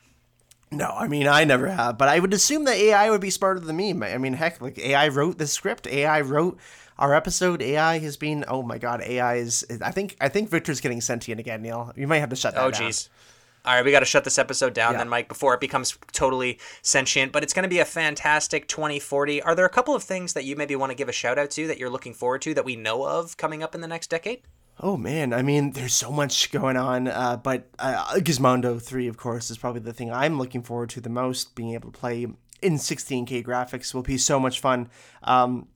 No, 0.76 0.90
I 0.90 1.08
mean 1.08 1.26
I 1.26 1.44
never 1.44 1.68
have, 1.68 1.98
but 1.98 2.08
I 2.08 2.18
would 2.18 2.34
assume 2.34 2.64
that 2.64 2.76
AI 2.76 3.10
would 3.10 3.20
be 3.20 3.30
smarter 3.30 3.60
than 3.60 3.76
me. 3.76 3.92
I 3.92 4.18
mean, 4.18 4.34
heck, 4.34 4.60
like 4.60 4.78
AI 4.78 5.08
wrote 5.08 5.38
the 5.38 5.46
script, 5.46 5.86
AI 5.86 6.20
wrote 6.20 6.58
our 6.98 7.14
episode. 7.14 7.62
AI 7.62 7.98
has 7.98 8.16
been. 8.16 8.44
Oh 8.48 8.62
my 8.62 8.78
God, 8.78 9.02
AI 9.02 9.36
is. 9.36 9.66
I 9.82 9.90
think 9.90 10.16
I 10.20 10.28
think 10.28 10.48
Victor's 10.48 10.80
getting 10.80 11.00
sentient 11.00 11.40
again, 11.40 11.62
Neil. 11.62 11.92
You 11.96 12.06
might 12.06 12.18
have 12.18 12.30
to 12.30 12.36
shut 12.36 12.54
that 12.54 12.64
oh, 12.64 12.70
down. 12.70 12.82
Oh, 12.82 12.86
jeez. 12.86 13.08
All 13.66 13.74
right, 13.74 13.84
we 13.84 13.92
got 13.92 14.00
to 14.00 14.06
shut 14.06 14.24
this 14.24 14.38
episode 14.38 14.74
down 14.74 14.92
Yeah. 14.92 14.98
then, 14.98 15.08
Mike, 15.08 15.26
before 15.26 15.54
it 15.54 15.60
becomes 15.60 15.96
totally 16.12 16.58
sentient. 16.82 17.32
But 17.32 17.42
it's 17.42 17.54
going 17.54 17.62
to 17.62 17.68
be 17.68 17.78
a 17.78 17.86
fantastic 17.86 18.68
2040. 18.68 19.40
Are 19.40 19.54
there 19.54 19.64
a 19.64 19.70
couple 19.70 19.94
of 19.94 20.02
things 20.02 20.34
that 20.34 20.44
you 20.44 20.54
maybe 20.54 20.76
want 20.76 20.90
to 20.90 20.94
give 20.94 21.08
a 21.08 21.12
shout 21.12 21.38
out 21.38 21.50
to 21.52 21.66
that 21.68 21.78
you're 21.78 21.88
looking 21.88 22.12
forward 22.12 22.42
to 22.42 22.52
that 22.52 22.66
we 22.66 22.76
know 22.76 23.06
of 23.06 23.38
coming 23.38 23.62
up 23.62 23.74
in 23.74 23.80
the 23.80 23.88
next 23.88 24.10
decade? 24.10 24.42
Oh 24.80 24.96
man, 24.96 25.32
I 25.32 25.42
mean, 25.42 25.70
there's 25.70 25.94
so 25.94 26.10
much 26.10 26.50
going 26.50 26.76
on, 26.76 27.06
uh, 27.06 27.36
but 27.36 27.68
uh, 27.78 28.14
Gizmondo 28.16 28.82
3, 28.82 29.06
of 29.06 29.16
course, 29.16 29.50
is 29.50 29.56
probably 29.56 29.80
the 29.80 29.92
thing 29.92 30.12
I'm 30.12 30.36
looking 30.36 30.62
forward 30.62 30.90
to 30.90 31.00
the 31.00 31.08
most. 31.08 31.54
Being 31.54 31.74
able 31.74 31.92
to 31.92 31.98
play 31.98 32.26
in 32.60 32.74
16K 32.74 33.44
graphics 33.44 33.94
will 33.94 34.02
be 34.02 34.18
so 34.18 34.40
much 34.40 34.60
fun. 34.60 34.88
Um, 35.22 35.68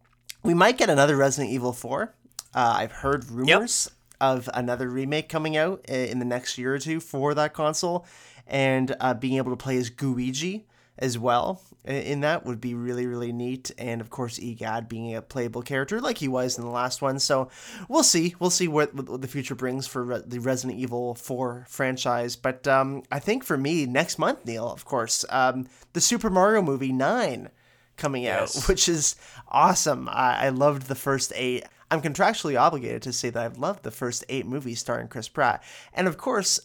we 0.42 0.52
might 0.52 0.78
get 0.78 0.90
another 0.90 1.16
Resident 1.16 1.52
Evil 1.52 1.72
4. 1.72 2.12
Uh, 2.54 2.74
I've 2.76 2.92
heard 2.92 3.30
rumors 3.30 3.88
yep. 3.88 4.18
of 4.20 4.50
another 4.52 4.88
remake 4.88 5.28
coming 5.28 5.56
out 5.56 5.84
in 5.86 6.18
the 6.18 6.24
next 6.24 6.58
year 6.58 6.74
or 6.74 6.78
two 6.80 6.98
for 6.98 7.34
that 7.34 7.54
console, 7.54 8.04
and 8.48 8.96
uh, 8.98 9.14
being 9.14 9.36
able 9.36 9.52
to 9.52 9.56
play 9.56 9.76
as 9.76 9.90
Guigi 9.90 10.64
as 10.98 11.16
well 11.16 11.62
in 11.88 12.20
that 12.20 12.44
would 12.44 12.60
be 12.60 12.74
really 12.74 13.06
really 13.06 13.32
neat. 13.32 13.70
And 13.78 14.00
of 14.00 14.10
course 14.10 14.38
egad 14.38 14.88
being 14.88 15.14
a 15.14 15.22
playable 15.22 15.62
character 15.62 16.00
like 16.00 16.18
he 16.18 16.28
was 16.28 16.58
in 16.58 16.64
the 16.64 16.70
last 16.70 17.02
one. 17.02 17.18
So 17.18 17.48
we'll 17.88 18.02
see. 18.02 18.34
We'll 18.38 18.50
see 18.50 18.68
what, 18.68 18.94
what 18.94 19.20
the 19.20 19.28
future 19.28 19.54
brings 19.54 19.86
for 19.86 20.04
Re- 20.04 20.22
the 20.26 20.38
resident 20.38 20.78
evil 20.78 21.14
4 21.14 21.66
franchise. 21.68 22.36
But 22.36 22.66
um, 22.68 23.02
i 23.10 23.18
think 23.18 23.44
for 23.44 23.56
me 23.56 23.86
next 23.86 24.18
month 24.18 24.44
neil 24.44 24.70
of 24.70 24.84
course 24.84 25.24
um, 25.30 25.66
the 25.92 26.00
super 26.00 26.30
mario 26.30 26.62
movie 26.62 26.92
9 26.92 27.48
coming 27.96 28.22
yes. 28.22 28.56
out 28.56 28.68
which 28.68 28.88
is 28.88 29.16
awesome. 29.48 30.08
I-, 30.08 30.46
I 30.46 30.48
loved 30.48 30.88
the 30.88 30.94
first 30.94 31.32
eight. 31.34 31.64
I'm 31.90 32.02
contractually 32.02 32.58
obligated 32.58 33.02
to 33.02 33.12
say 33.12 33.30
that 33.30 33.42
I've 33.42 33.58
loved 33.58 33.82
the 33.82 33.90
first 33.90 34.24
eight 34.28 34.46
movies 34.46 34.80
starring 34.80 35.08
Chris 35.08 35.28
Pratt. 35.28 35.62
And 35.94 36.06
of 36.06 36.18
course, 36.18 36.60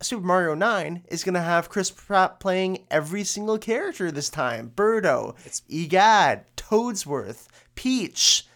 Super 0.00 0.24
Mario 0.24 0.54
9 0.54 1.04
is 1.08 1.24
going 1.24 1.34
to 1.34 1.40
have 1.40 1.68
Chris 1.68 1.90
Pratt 1.90 2.38
playing 2.38 2.84
every 2.88 3.24
single 3.24 3.58
character 3.58 4.12
this 4.12 4.30
time. 4.30 4.70
Birdo, 4.74 5.34
it's 5.44 5.62
Egad, 5.68 6.44
Toadsworth, 6.56 7.48
Peach, 7.74 8.46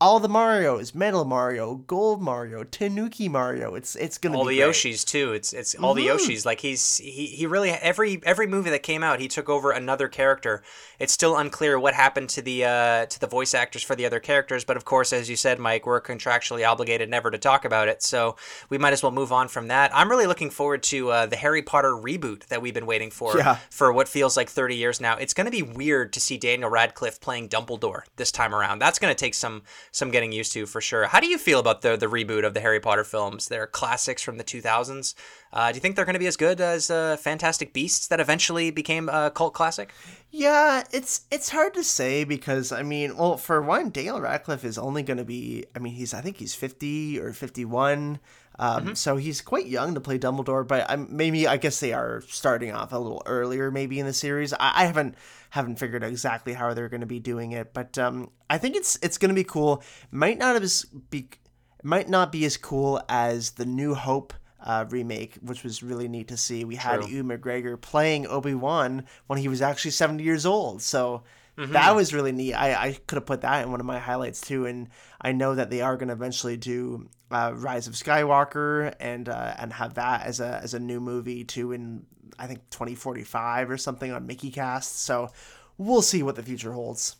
all 0.00 0.20
the 0.20 0.28
Mario's, 0.28 0.94
Metal 0.94 1.24
Mario, 1.24 1.74
Gold 1.74 2.22
Mario, 2.22 2.62
Tanuki 2.62 3.28
Mario. 3.28 3.74
It's 3.74 3.96
it's 3.96 4.16
gonna 4.18 4.34
be. 4.34 4.38
all 4.38 4.44
the 4.44 4.58
great. 4.58 4.70
Yoshis 4.70 5.04
too. 5.04 5.32
It's 5.32 5.52
it's 5.52 5.74
all 5.74 5.94
mm-hmm. 5.94 6.06
the 6.06 6.12
Yoshis. 6.12 6.46
Like 6.46 6.60
he's 6.60 6.98
he 6.98 7.26
he 7.26 7.46
really 7.46 7.70
every 7.70 8.20
every 8.24 8.46
movie 8.46 8.70
that 8.70 8.82
came 8.82 9.02
out, 9.02 9.18
he 9.18 9.28
took 9.28 9.48
over 9.48 9.72
another 9.72 10.08
character. 10.08 10.62
It's 10.98 11.12
still 11.12 11.36
unclear 11.36 11.78
what 11.78 11.94
happened 11.94 12.28
to 12.30 12.42
the 12.42 12.64
uh, 12.64 13.06
to 13.06 13.20
the 13.20 13.26
voice 13.26 13.54
actors 13.54 13.82
for 13.82 13.96
the 13.96 14.06
other 14.06 14.20
characters, 14.20 14.64
but 14.64 14.76
of 14.76 14.84
course, 14.84 15.12
as 15.12 15.28
you 15.28 15.36
said, 15.36 15.58
Mike, 15.58 15.86
we're 15.86 16.00
contractually 16.00 16.68
obligated 16.68 17.10
never 17.10 17.30
to 17.30 17.38
talk 17.38 17.64
about 17.64 17.88
it, 17.88 18.02
so 18.02 18.36
we 18.68 18.78
might 18.78 18.92
as 18.92 19.02
well 19.02 19.12
move 19.12 19.32
on 19.32 19.48
from 19.48 19.68
that. 19.68 19.90
I'm 19.94 20.08
really 20.08 20.26
looking 20.26 20.50
forward 20.50 20.82
to 20.84 21.10
uh, 21.10 21.26
the 21.26 21.36
Harry 21.36 21.62
Potter 21.62 21.92
reboot 21.92 22.46
that 22.46 22.62
we've 22.62 22.74
been 22.74 22.86
waiting 22.86 23.10
for 23.10 23.36
yeah. 23.36 23.56
for 23.70 23.92
what 23.92 24.08
feels 24.08 24.36
like 24.36 24.48
30 24.48 24.76
years 24.76 25.00
now. 25.00 25.16
It's 25.16 25.34
going 25.34 25.46
to 25.46 25.50
be 25.50 25.62
weird 25.62 26.12
to 26.12 26.20
see 26.20 26.36
Daniel 26.36 26.70
Radcliffe 26.70 27.20
playing 27.20 27.48
Dumbledore 27.48 28.02
this 28.16 28.30
time 28.30 28.54
around. 28.54 28.78
That's 28.78 28.98
going 28.98 29.14
to 29.14 29.18
take 29.18 29.34
some 29.34 29.62
some 29.90 30.10
getting 30.10 30.32
used 30.32 30.52
to 30.52 30.66
for 30.66 30.80
sure. 30.80 31.06
How 31.06 31.20
do 31.20 31.26
you 31.26 31.38
feel 31.38 31.60
about 31.60 31.82
the 31.82 31.96
the 31.96 32.06
reboot 32.06 32.44
of 32.44 32.54
the 32.54 32.60
Harry 32.60 32.80
Potter 32.80 33.04
films? 33.04 33.48
They're 33.48 33.66
classics 33.66 34.22
from 34.22 34.38
the 34.38 34.44
2000s. 34.44 35.14
Uh, 35.52 35.70
do 35.70 35.76
you 35.76 35.80
think 35.80 35.96
they're 35.96 36.04
going 36.04 36.14
to 36.14 36.18
be 36.18 36.26
as 36.26 36.36
good 36.36 36.60
as 36.60 36.90
uh, 36.90 37.16
Fantastic 37.16 37.72
Beasts 37.72 38.06
that 38.08 38.20
eventually 38.20 38.70
became 38.70 39.08
a 39.08 39.30
cult 39.30 39.54
classic? 39.54 39.92
Yeah, 40.30 40.84
it's 40.92 41.22
it's 41.30 41.48
hard 41.48 41.74
to 41.74 41.82
say 41.82 42.24
because 42.24 42.70
I 42.70 42.82
mean, 42.82 43.16
well, 43.16 43.36
for 43.36 43.62
one, 43.62 43.90
Daniel 43.90 44.20
Radcliffe 44.20 44.64
is 44.64 44.78
only 44.78 45.02
going 45.02 45.16
to 45.16 45.24
be. 45.24 45.64
I 45.74 45.78
mean, 45.78 45.94
he's 45.94 46.12
I 46.12 46.20
think 46.20 46.36
he's 46.36 46.54
50 46.54 47.20
or 47.20 47.32
51. 47.32 48.20
Um, 48.60 48.84
mm-hmm. 48.84 48.94
So 48.94 49.16
he's 49.16 49.40
quite 49.40 49.66
young 49.66 49.94
to 49.94 50.00
play 50.00 50.18
Dumbledore, 50.18 50.66
but 50.66 50.84
I'm, 50.90 51.06
maybe 51.16 51.46
I 51.46 51.56
guess 51.58 51.78
they 51.78 51.92
are 51.92 52.22
starting 52.26 52.72
off 52.72 52.92
a 52.92 52.98
little 52.98 53.22
earlier, 53.24 53.70
maybe 53.70 54.00
in 54.00 54.06
the 54.06 54.12
series. 54.12 54.52
I, 54.52 54.72
I 54.74 54.86
haven't 54.86 55.14
haven't 55.50 55.78
figured 55.78 56.04
out 56.04 56.10
exactly 56.10 56.52
how 56.52 56.74
they're 56.74 56.88
going 56.88 57.00
to 57.00 57.06
be 57.06 57.20
doing 57.20 57.52
it, 57.52 57.72
but 57.72 57.98
um, 57.98 58.30
I 58.50 58.58
think 58.58 58.76
it's 58.76 58.98
it's 59.02 59.18
going 59.18 59.30
to 59.30 59.34
be 59.34 59.44
cool. 59.44 59.82
Might 60.10 60.38
not 60.38 60.60
as 60.60 60.84
be 61.10 61.28
might 61.82 62.08
not 62.08 62.32
be 62.32 62.44
as 62.44 62.56
cool 62.56 63.00
as 63.08 63.52
the 63.52 63.66
New 63.66 63.94
Hope 63.94 64.34
uh, 64.60 64.84
remake, 64.88 65.36
which 65.42 65.62
was 65.62 65.82
really 65.82 66.08
neat 66.08 66.28
to 66.28 66.36
see. 66.36 66.64
We 66.64 66.76
had 66.76 67.02
True. 67.02 67.10
Ewan 67.10 67.38
McGregor 67.38 67.80
playing 67.80 68.26
Obi 68.26 68.54
Wan 68.54 69.04
when 69.26 69.38
he 69.38 69.48
was 69.48 69.62
actually 69.62 69.92
seventy 69.92 70.24
years 70.24 70.44
old, 70.44 70.82
so 70.82 71.22
Mm-hmm. 71.58 71.72
That 71.72 71.96
was 71.96 72.14
really 72.14 72.30
neat. 72.30 72.54
I, 72.54 72.74
I 72.74 72.92
could 72.92 73.16
have 73.16 73.26
put 73.26 73.40
that 73.40 73.64
in 73.64 73.72
one 73.72 73.80
of 73.80 73.86
my 73.86 73.98
highlights 73.98 74.40
too. 74.40 74.66
And 74.66 74.88
I 75.20 75.32
know 75.32 75.56
that 75.56 75.70
they 75.70 75.80
are 75.80 75.96
going 75.96 76.06
to 76.06 76.14
eventually 76.14 76.56
do 76.56 77.08
uh, 77.32 77.52
Rise 77.54 77.88
of 77.88 77.94
Skywalker 77.94 78.94
and 79.00 79.28
uh, 79.28 79.54
and 79.58 79.72
have 79.72 79.94
that 79.94 80.24
as 80.24 80.38
a 80.38 80.60
as 80.62 80.74
a 80.74 80.78
new 80.78 81.00
movie 81.00 81.42
too 81.42 81.72
in 81.72 82.06
I 82.38 82.46
think 82.46 82.68
2045 82.70 83.70
or 83.70 83.76
something 83.76 84.12
on 84.12 84.26
Mickeycast. 84.26 84.84
So 84.84 85.30
we'll 85.76 86.02
see 86.02 86.22
what 86.22 86.36
the 86.36 86.42
future 86.42 86.72
holds. 86.72 87.16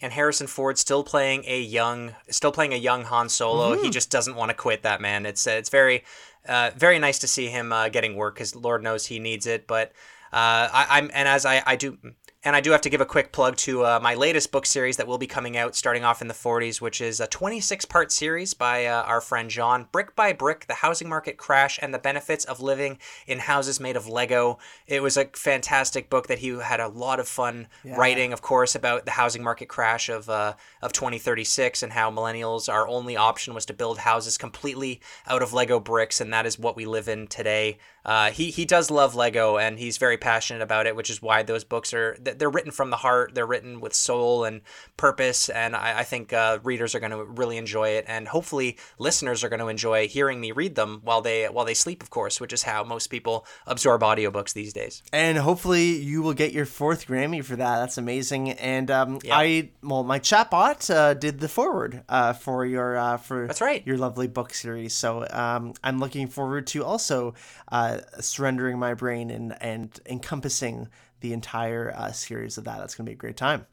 And 0.00 0.12
Harrison 0.12 0.48
Ford 0.48 0.78
still 0.78 1.04
playing 1.04 1.44
a 1.46 1.60
young, 1.60 2.14
still 2.28 2.50
playing 2.50 2.72
a 2.72 2.76
young 2.76 3.04
Han 3.04 3.28
Solo. 3.28 3.74
Mm-hmm. 3.74 3.84
He 3.84 3.90
just 3.90 4.10
doesn't 4.10 4.34
want 4.34 4.50
to 4.50 4.54
quit 4.54 4.82
that 4.82 5.00
man. 5.00 5.26
It's 5.26 5.46
uh, 5.46 5.52
it's 5.52 5.68
very, 5.68 6.02
uh, 6.48 6.72
very 6.76 6.98
nice 6.98 7.20
to 7.20 7.28
see 7.28 7.46
him 7.46 7.72
uh, 7.72 7.88
getting 7.88 8.16
work 8.16 8.34
because 8.34 8.56
Lord 8.56 8.82
knows 8.82 9.06
he 9.06 9.20
needs 9.20 9.46
it. 9.46 9.68
But 9.68 9.92
uh, 10.32 10.68
I, 10.72 10.98
am 10.98 11.10
and 11.14 11.28
as 11.28 11.46
I, 11.46 11.62
I 11.64 11.76
do 11.76 11.98
and 12.44 12.56
I 12.56 12.60
do 12.60 12.72
have 12.72 12.80
to 12.80 12.90
give 12.90 13.00
a 13.00 13.06
quick 13.06 13.30
plug 13.30 13.56
to 13.58 13.84
uh, 13.86 14.00
my 14.02 14.14
latest 14.14 14.50
book 14.50 14.66
series 14.66 14.96
that 14.96 15.06
will 15.06 15.18
be 15.18 15.28
coming 15.28 15.56
out 15.56 15.76
starting 15.76 16.04
off 16.04 16.20
in 16.20 16.26
the 16.26 16.34
40s, 16.34 16.80
which 16.80 17.00
is 17.00 17.20
a 17.20 17.28
26 17.28 17.84
part 17.84 18.10
series 18.10 18.52
by 18.52 18.86
uh, 18.86 19.02
our 19.02 19.20
friend 19.20 19.48
John 19.48 19.86
Brick 19.92 20.16
by 20.16 20.32
Brick 20.32 20.66
The 20.66 20.74
Housing 20.74 21.08
Market 21.08 21.36
Crash 21.36 21.78
and 21.80 21.94
the 21.94 22.00
Benefits 22.00 22.44
of 22.44 22.60
Living 22.60 22.98
in 23.28 23.38
Houses 23.38 23.78
Made 23.78 23.94
of 23.94 24.08
Lego. 24.08 24.58
It 24.88 25.02
was 25.02 25.16
a 25.16 25.26
fantastic 25.26 26.10
book 26.10 26.26
that 26.26 26.40
he 26.40 26.48
had 26.48 26.80
a 26.80 26.88
lot 26.88 27.20
of 27.20 27.28
fun 27.28 27.68
yeah. 27.84 27.94
writing, 27.94 28.32
of 28.32 28.42
course, 28.42 28.74
about 28.74 29.04
the 29.04 29.12
housing 29.12 29.44
market 29.44 29.68
crash 29.68 30.08
of, 30.08 30.28
uh, 30.28 30.54
of 30.82 30.92
2036 30.92 31.84
and 31.84 31.92
how 31.92 32.10
millennials, 32.10 32.68
our 32.68 32.88
only 32.88 33.16
option 33.16 33.54
was 33.54 33.66
to 33.66 33.72
build 33.72 33.98
houses 33.98 34.36
completely 34.36 35.00
out 35.28 35.42
of 35.42 35.52
Lego 35.52 35.78
bricks, 35.78 36.20
and 36.20 36.32
that 36.32 36.44
is 36.44 36.58
what 36.58 36.74
we 36.74 36.86
live 36.86 37.06
in 37.06 37.28
today. 37.28 37.78
Uh, 38.04 38.30
he, 38.30 38.50
he 38.50 38.64
does 38.64 38.90
love 38.90 39.14
Lego 39.14 39.58
and 39.58 39.78
he's 39.78 39.96
very 39.96 40.16
passionate 40.16 40.60
about 40.60 40.86
it, 40.86 40.96
which 40.96 41.08
is 41.08 41.22
why 41.22 41.44
those 41.44 41.62
books 41.62 41.94
are 41.94 42.16
they're 42.38 42.50
written 42.50 42.72
from 42.72 42.90
the 42.90 42.96
heart. 42.96 43.34
They're 43.34 43.46
written 43.46 43.80
with 43.80 43.94
soul 43.94 44.44
and 44.44 44.62
purpose, 44.96 45.48
and 45.48 45.74
I, 45.76 46.00
I 46.00 46.04
think 46.04 46.32
uh, 46.32 46.58
readers 46.62 46.94
are 46.94 47.00
going 47.00 47.12
to 47.12 47.24
really 47.24 47.56
enjoy 47.56 47.90
it, 47.90 48.04
and 48.08 48.28
hopefully 48.28 48.78
listeners 48.98 49.44
are 49.44 49.48
going 49.48 49.60
to 49.60 49.68
enjoy 49.68 50.08
hearing 50.08 50.40
me 50.40 50.52
read 50.52 50.74
them 50.74 51.00
while 51.04 51.20
they 51.20 51.46
while 51.46 51.64
they 51.64 51.74
sleep, 51.74 52.02
of 52.02 52.10
course, 52.10 52.40
which 52.40 52.52
is 52.52 52.62
how 52.62 52.84
most 52.84 53.08
people 53.08 53.46
absorb 53.66 54.02
audiobooks 54.02 54.52
these 54.52 54.72
days. 54.72 55.02
And 55.12 55.38
hopefully 55.38 55.96
you 55.96 56.22
will 56.22 56.34
get 56.34 56.52
your 56.52 56.66
fourth 56.66 57.06
Grammy 57.06 57.44
for 57.44 57.56
that. 57.56 57.78
That's 57.78 57.98
amazing. 57.98 58.50
And 58.52 58.90
um, 58.90 59.18
yep. 59.22 59.34
I 59.36 59.70
well, 59.82 60.04
my 60.04 60.18
chatbot 60.18 60.92
uh, 60.94 61.14
did 61.14 61.40
the 61.40 61.48
forward 61.48 62.02
uh, 62.08 62.32
for 62.32 62.64
your 62.64 62.96
uh, 62.96 63.16
for 63.16 63.46
that's 63.46 63.60
right 63.60 63.86
your 63.86 63.98
lovely 63.98 64.28
book 64.28 64.54
series. 64.54 64.94
So 64.94 65.26
um, 65.30 65.74
I'm 65.82 65.98
looking 65.98 66.28
forward 66.28 66.66
to 66.68 66.84
also 66.84 67.34
uh, 67.70 67.98
surrendering 68.20 68.78
my 68.78 68.94
brain 68.94 69.30
and 69.30 69.56
and 69.60 69.98
encompassing 70.06 70.88
the 71.22 71.32
entire 71.32 71.94
uh, 71.96 72.12
series 72.12 72.58
of 72.58 72.64
that. 72.64 72.78
That's 72.78 72.94
going 72.94 73.06
to 73.06 73.10
be 73.10 73.14
a 73.14 73.16
great 73.16 73.36
time. 73.36 73.66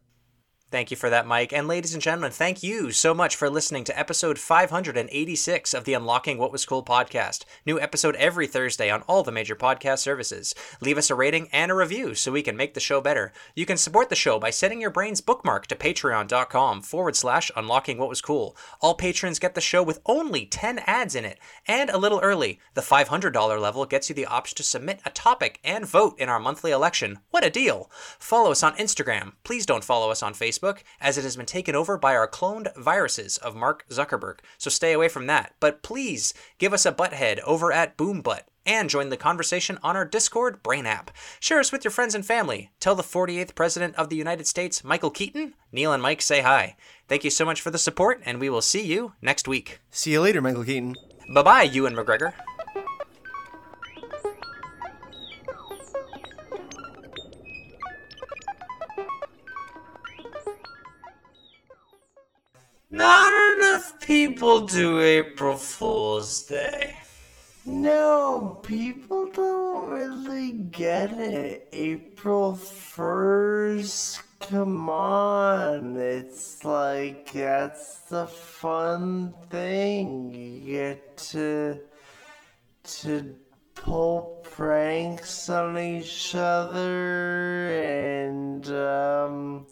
Thank 0.71 0.91
you 0.91 0.97
for 0.97 1.09
that, 1.09 1.25
Mike. 1.25 1.51
And 1.51 1.67
ladies 1.67 1.95
and 1.95 2.03
gentlemen, 2.03 2.29
thank 2.29 2.61
you 2.61 2.91
so 2.91 3.15
much 3.15 3.35
for 3.35 3.49
listening 3.49 3.83
to 3.85 3.99
episode 3.99 4.37
586 4.37 5.73
of 5.73 5.83
the 5.83 5.95
Unlocking 5.95 6.37
What 6.37 6.51
Was 6.51 6.63
Cool 6.63 6.83
podcast. 6.83 7.43
New 7.65 7.79
episode 7.79 8.15
every 8.17 8.45
Thursday 8.45 8.91
on 8.91 9.01
all 9.07 9.23
the 9.23 9.31
major 9.31 9.55
podcast 9.55 9.97
services. 9.99 10.53
Leave 10.79 10.99
us 10.99 11.09
a 11.09 11.15
rating 11.15 11.49
and 11.51 11.71
a 11.71 11.75
review 11.75 12.13
so 12.13 12.31
we 12.31 12.43
can 12.43 12.55
make 12.55 12.75
the 12.75 12.79
show 12.79 13.01
better. 13.01 13.33
You 13.55 13.65
can 13.65 13.77
support 13.77 14.09
the 14.09 14.15
show 14.15 14.37
by 14.37 14.51
setting 14.51 14.79
your 14.79 14.91
brain's 14.91 15.21
bookmark 15.21 15.65
to 15.67 15.75
patreon.com 15.75 16.83
forward 16.83 17.15
slash 17.15 17.49
unlocking 17.55 17.97
what 17.97 18.09
was 18.09 18.21
cool. 18.21 18.55
All 18.79 18.93
patrons 18.93 19.39
get 19.39 19.55
the 19.55 19.61
show 19.61 19.81
with 19.81 20.01
only 20.05 20.45
10 20.45 20.79
ads 20.85 21.15
in 21.15 21.25
it 21.25 21.39
and 21.67 21.89
a 21.89 21.97
little 21.97 22.19
early. 22.19 22.59
The 22.75 22.81
$500 22.81 23.59
level 23.59 23.87
gets 23.87 24.09
you 24.09 24.13
the 24.13 24.27
option 24.27 24.55
to 24.57 24.63
submit 24.63 25.01
a 25.03 25.09
topic 25.09 25.59
and 25.63 25.87
vote 25.87 26.19
in 26.19 26.29
our 26.29 26.39
monthly 26.39 26.69
election. 26.69 27.17
What 27.31 27.43
a 27.43 27.49
deal! 27.49 27.89
Follow 28.19 28.51
us 28.51 28.61
on 28.61 28.75
Instagram. 28.75 29.33
Please 29.43 29.65
don't 29.65 29.83
follow 29.83 30.11
us 30.11 30.21
on 30.21 30.35
Facebook 30.35 30.58
Facebook, 30.59 30.79
as 30.99 31.17
it 31.17 31.23
has 31.23 31.35
been 31.35 31.45
taken 31.45 31.75
over 31.75 31.97
by 31.97 32.15
our 32.15 32.27
cloned 32.27 32.75
viruses 32.75 33.37
of 33.37 33.55
Mark 33.55 33.85
Zuckerberg, 33.89 34.39
so 34.57 34.69
stay 34.69 34.93
away 34.93 35.07
from 35.07 35.27
that. 35.27 35.53
But 35.59 35.81
please 35.81 36.33
give 36.57 36.73
us 36.73 36.85
a 36.85 36.91
butthead 36.91 37.39
over 37.41 37.71
at 37.71 37.97
BoomButt 37.97 38.41
and 38.65 38.89
join 38.89 39.09
the 39.09 39.17
conversation 39.17 39.79
on 39.81 39.95
our 39.95 40.05
Discord 40.05 40.61
Brain 40.61 40.85
app. 40.85 41.11
Share 41.39 41.59
us 41.59 41.71
with 41.71 41.83
your 41.83 41.91
friends 41.91 42.13
and 42.13 42.25
family. 42.25 42.69
Tell 42.79 42.95
the 42.95 43.03
48th 43.03 43.55
President 43.55 43.95
of 43.95 44.09
the 44.09 44.15
United 44.15 44.47
States, 44.47 44.83
Michael 44.83 45.09
Keaton, 45.09 45.53
Neil 45.71 45.93
and 45.93 46.03
Mike 46.03 46.21
say 46.21 46.41
hi. 46.41 46.75
Thank 47.07 47.23
you 47.23 47.29
so 47.29 47.45
much 47.45 47.61
for 47.61 47.71
the 47.71 47.77
support, 47.77 48.21
and 48.25 48.39
we 48.39 48.49
will 48.49 48.61
see 48.61 48.85
you 48.85 49.13
next 49.21 49.47
week. 49.47 49.79
See 49.91 50.11
you 50.11 50.21
later, 50.21 50.41
Michael 50.41 50.63
Keaton. 50.65 50.95
Bye 51.33 51.43
bye, 51.43 51.63
Ewan 51.63 51.95
McGregor. 51.95 52.33
Not 62.91 63.31
enough 63.57 63.99
people 63.99 64.61
do 64.61 64.99
April 64.99 65.55
Fool's 65.55 66.43
Day. 66.43 66.95
No, 67.63 68.59
people 68.63 69.29
don't 69.31 69.89
really 69.89 70.53
get 70.53 71.13
it. 71.13 71.69
April 71.71 72.53
1st 72.53 74.23
come 74.39 74.89
on. 74.89 75.97
It's 75.97 76.65
like 76.65 77.31
that's 77.31 77.99
the 78.09 78.25
fun 78.25 79.35
thing. 79.51 80.33
You 80.33 80.59
get 80.73 81.17
to 81.17 81.79
to 82.83 83.35
pull 83.75 84.41
pranks 84.43 85.47
on 85.49 85.77
each 85.77 86.33
other 86.33 87.69
and 87.69 88.67
um 88.71 89.67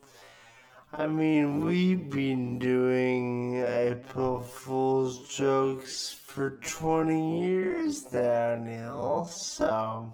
I 1.00 1.06
mean 1.06 1.64
we've 1.64 2.10
been 2.10 2.58
doing 2.58 3.64
April 3.64 4.40
Fool's 4.40 5.30
jokes 5.30 6.12
for 6.12 6.58
20 6.66 7.40
years 7.40 8.12
now, 8.12 8.56
Neil, 8.56 9.26
so 9.26 10.12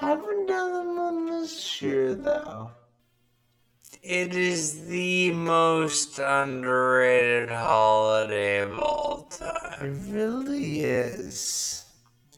haven't 0.00 0.46
done 0.46 0.72
them 0.72 0.98
on 0.98 1.26
this 1.26 1.80
year 1.80 2.16
though. 2.16 2.72
It 4.02 4.34
is 4.34 4.86
the 4.86 5.30
most 5.30 6.18
underrated 6.18 7.48
holiday 7.48 8.58
of 8.62 8.76
all 8.76 9.28
time. 9.30 9.86
It 10.08 10.12
really 10.12 10.80
is. 10.80 11.84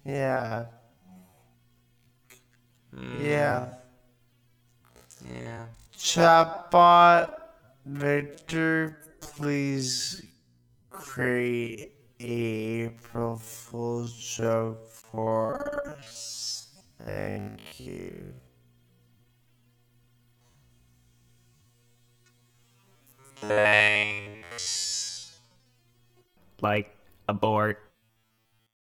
Yeah. 0.04 0.66
Hmm. 2.94 3.24
Yeah. 3.24 3.68
Yeah. 5.26 5.64
Chatbot, 5.98 7.34
Victor, 7.86 8.98
please 9.20 10.26
create 10.90 11.92
a 12.20 12.24
April 12.26 13.36
Fool's 13.36 14.14
joke 14.14 14.88
for 14.88 15.94
us. 15.98 16.68
Thank 17.04 17.78
you. 17.78 18.32
Thanks. 23.36 25.38
Like, 26.62 26.96
abort. 27.28 27.83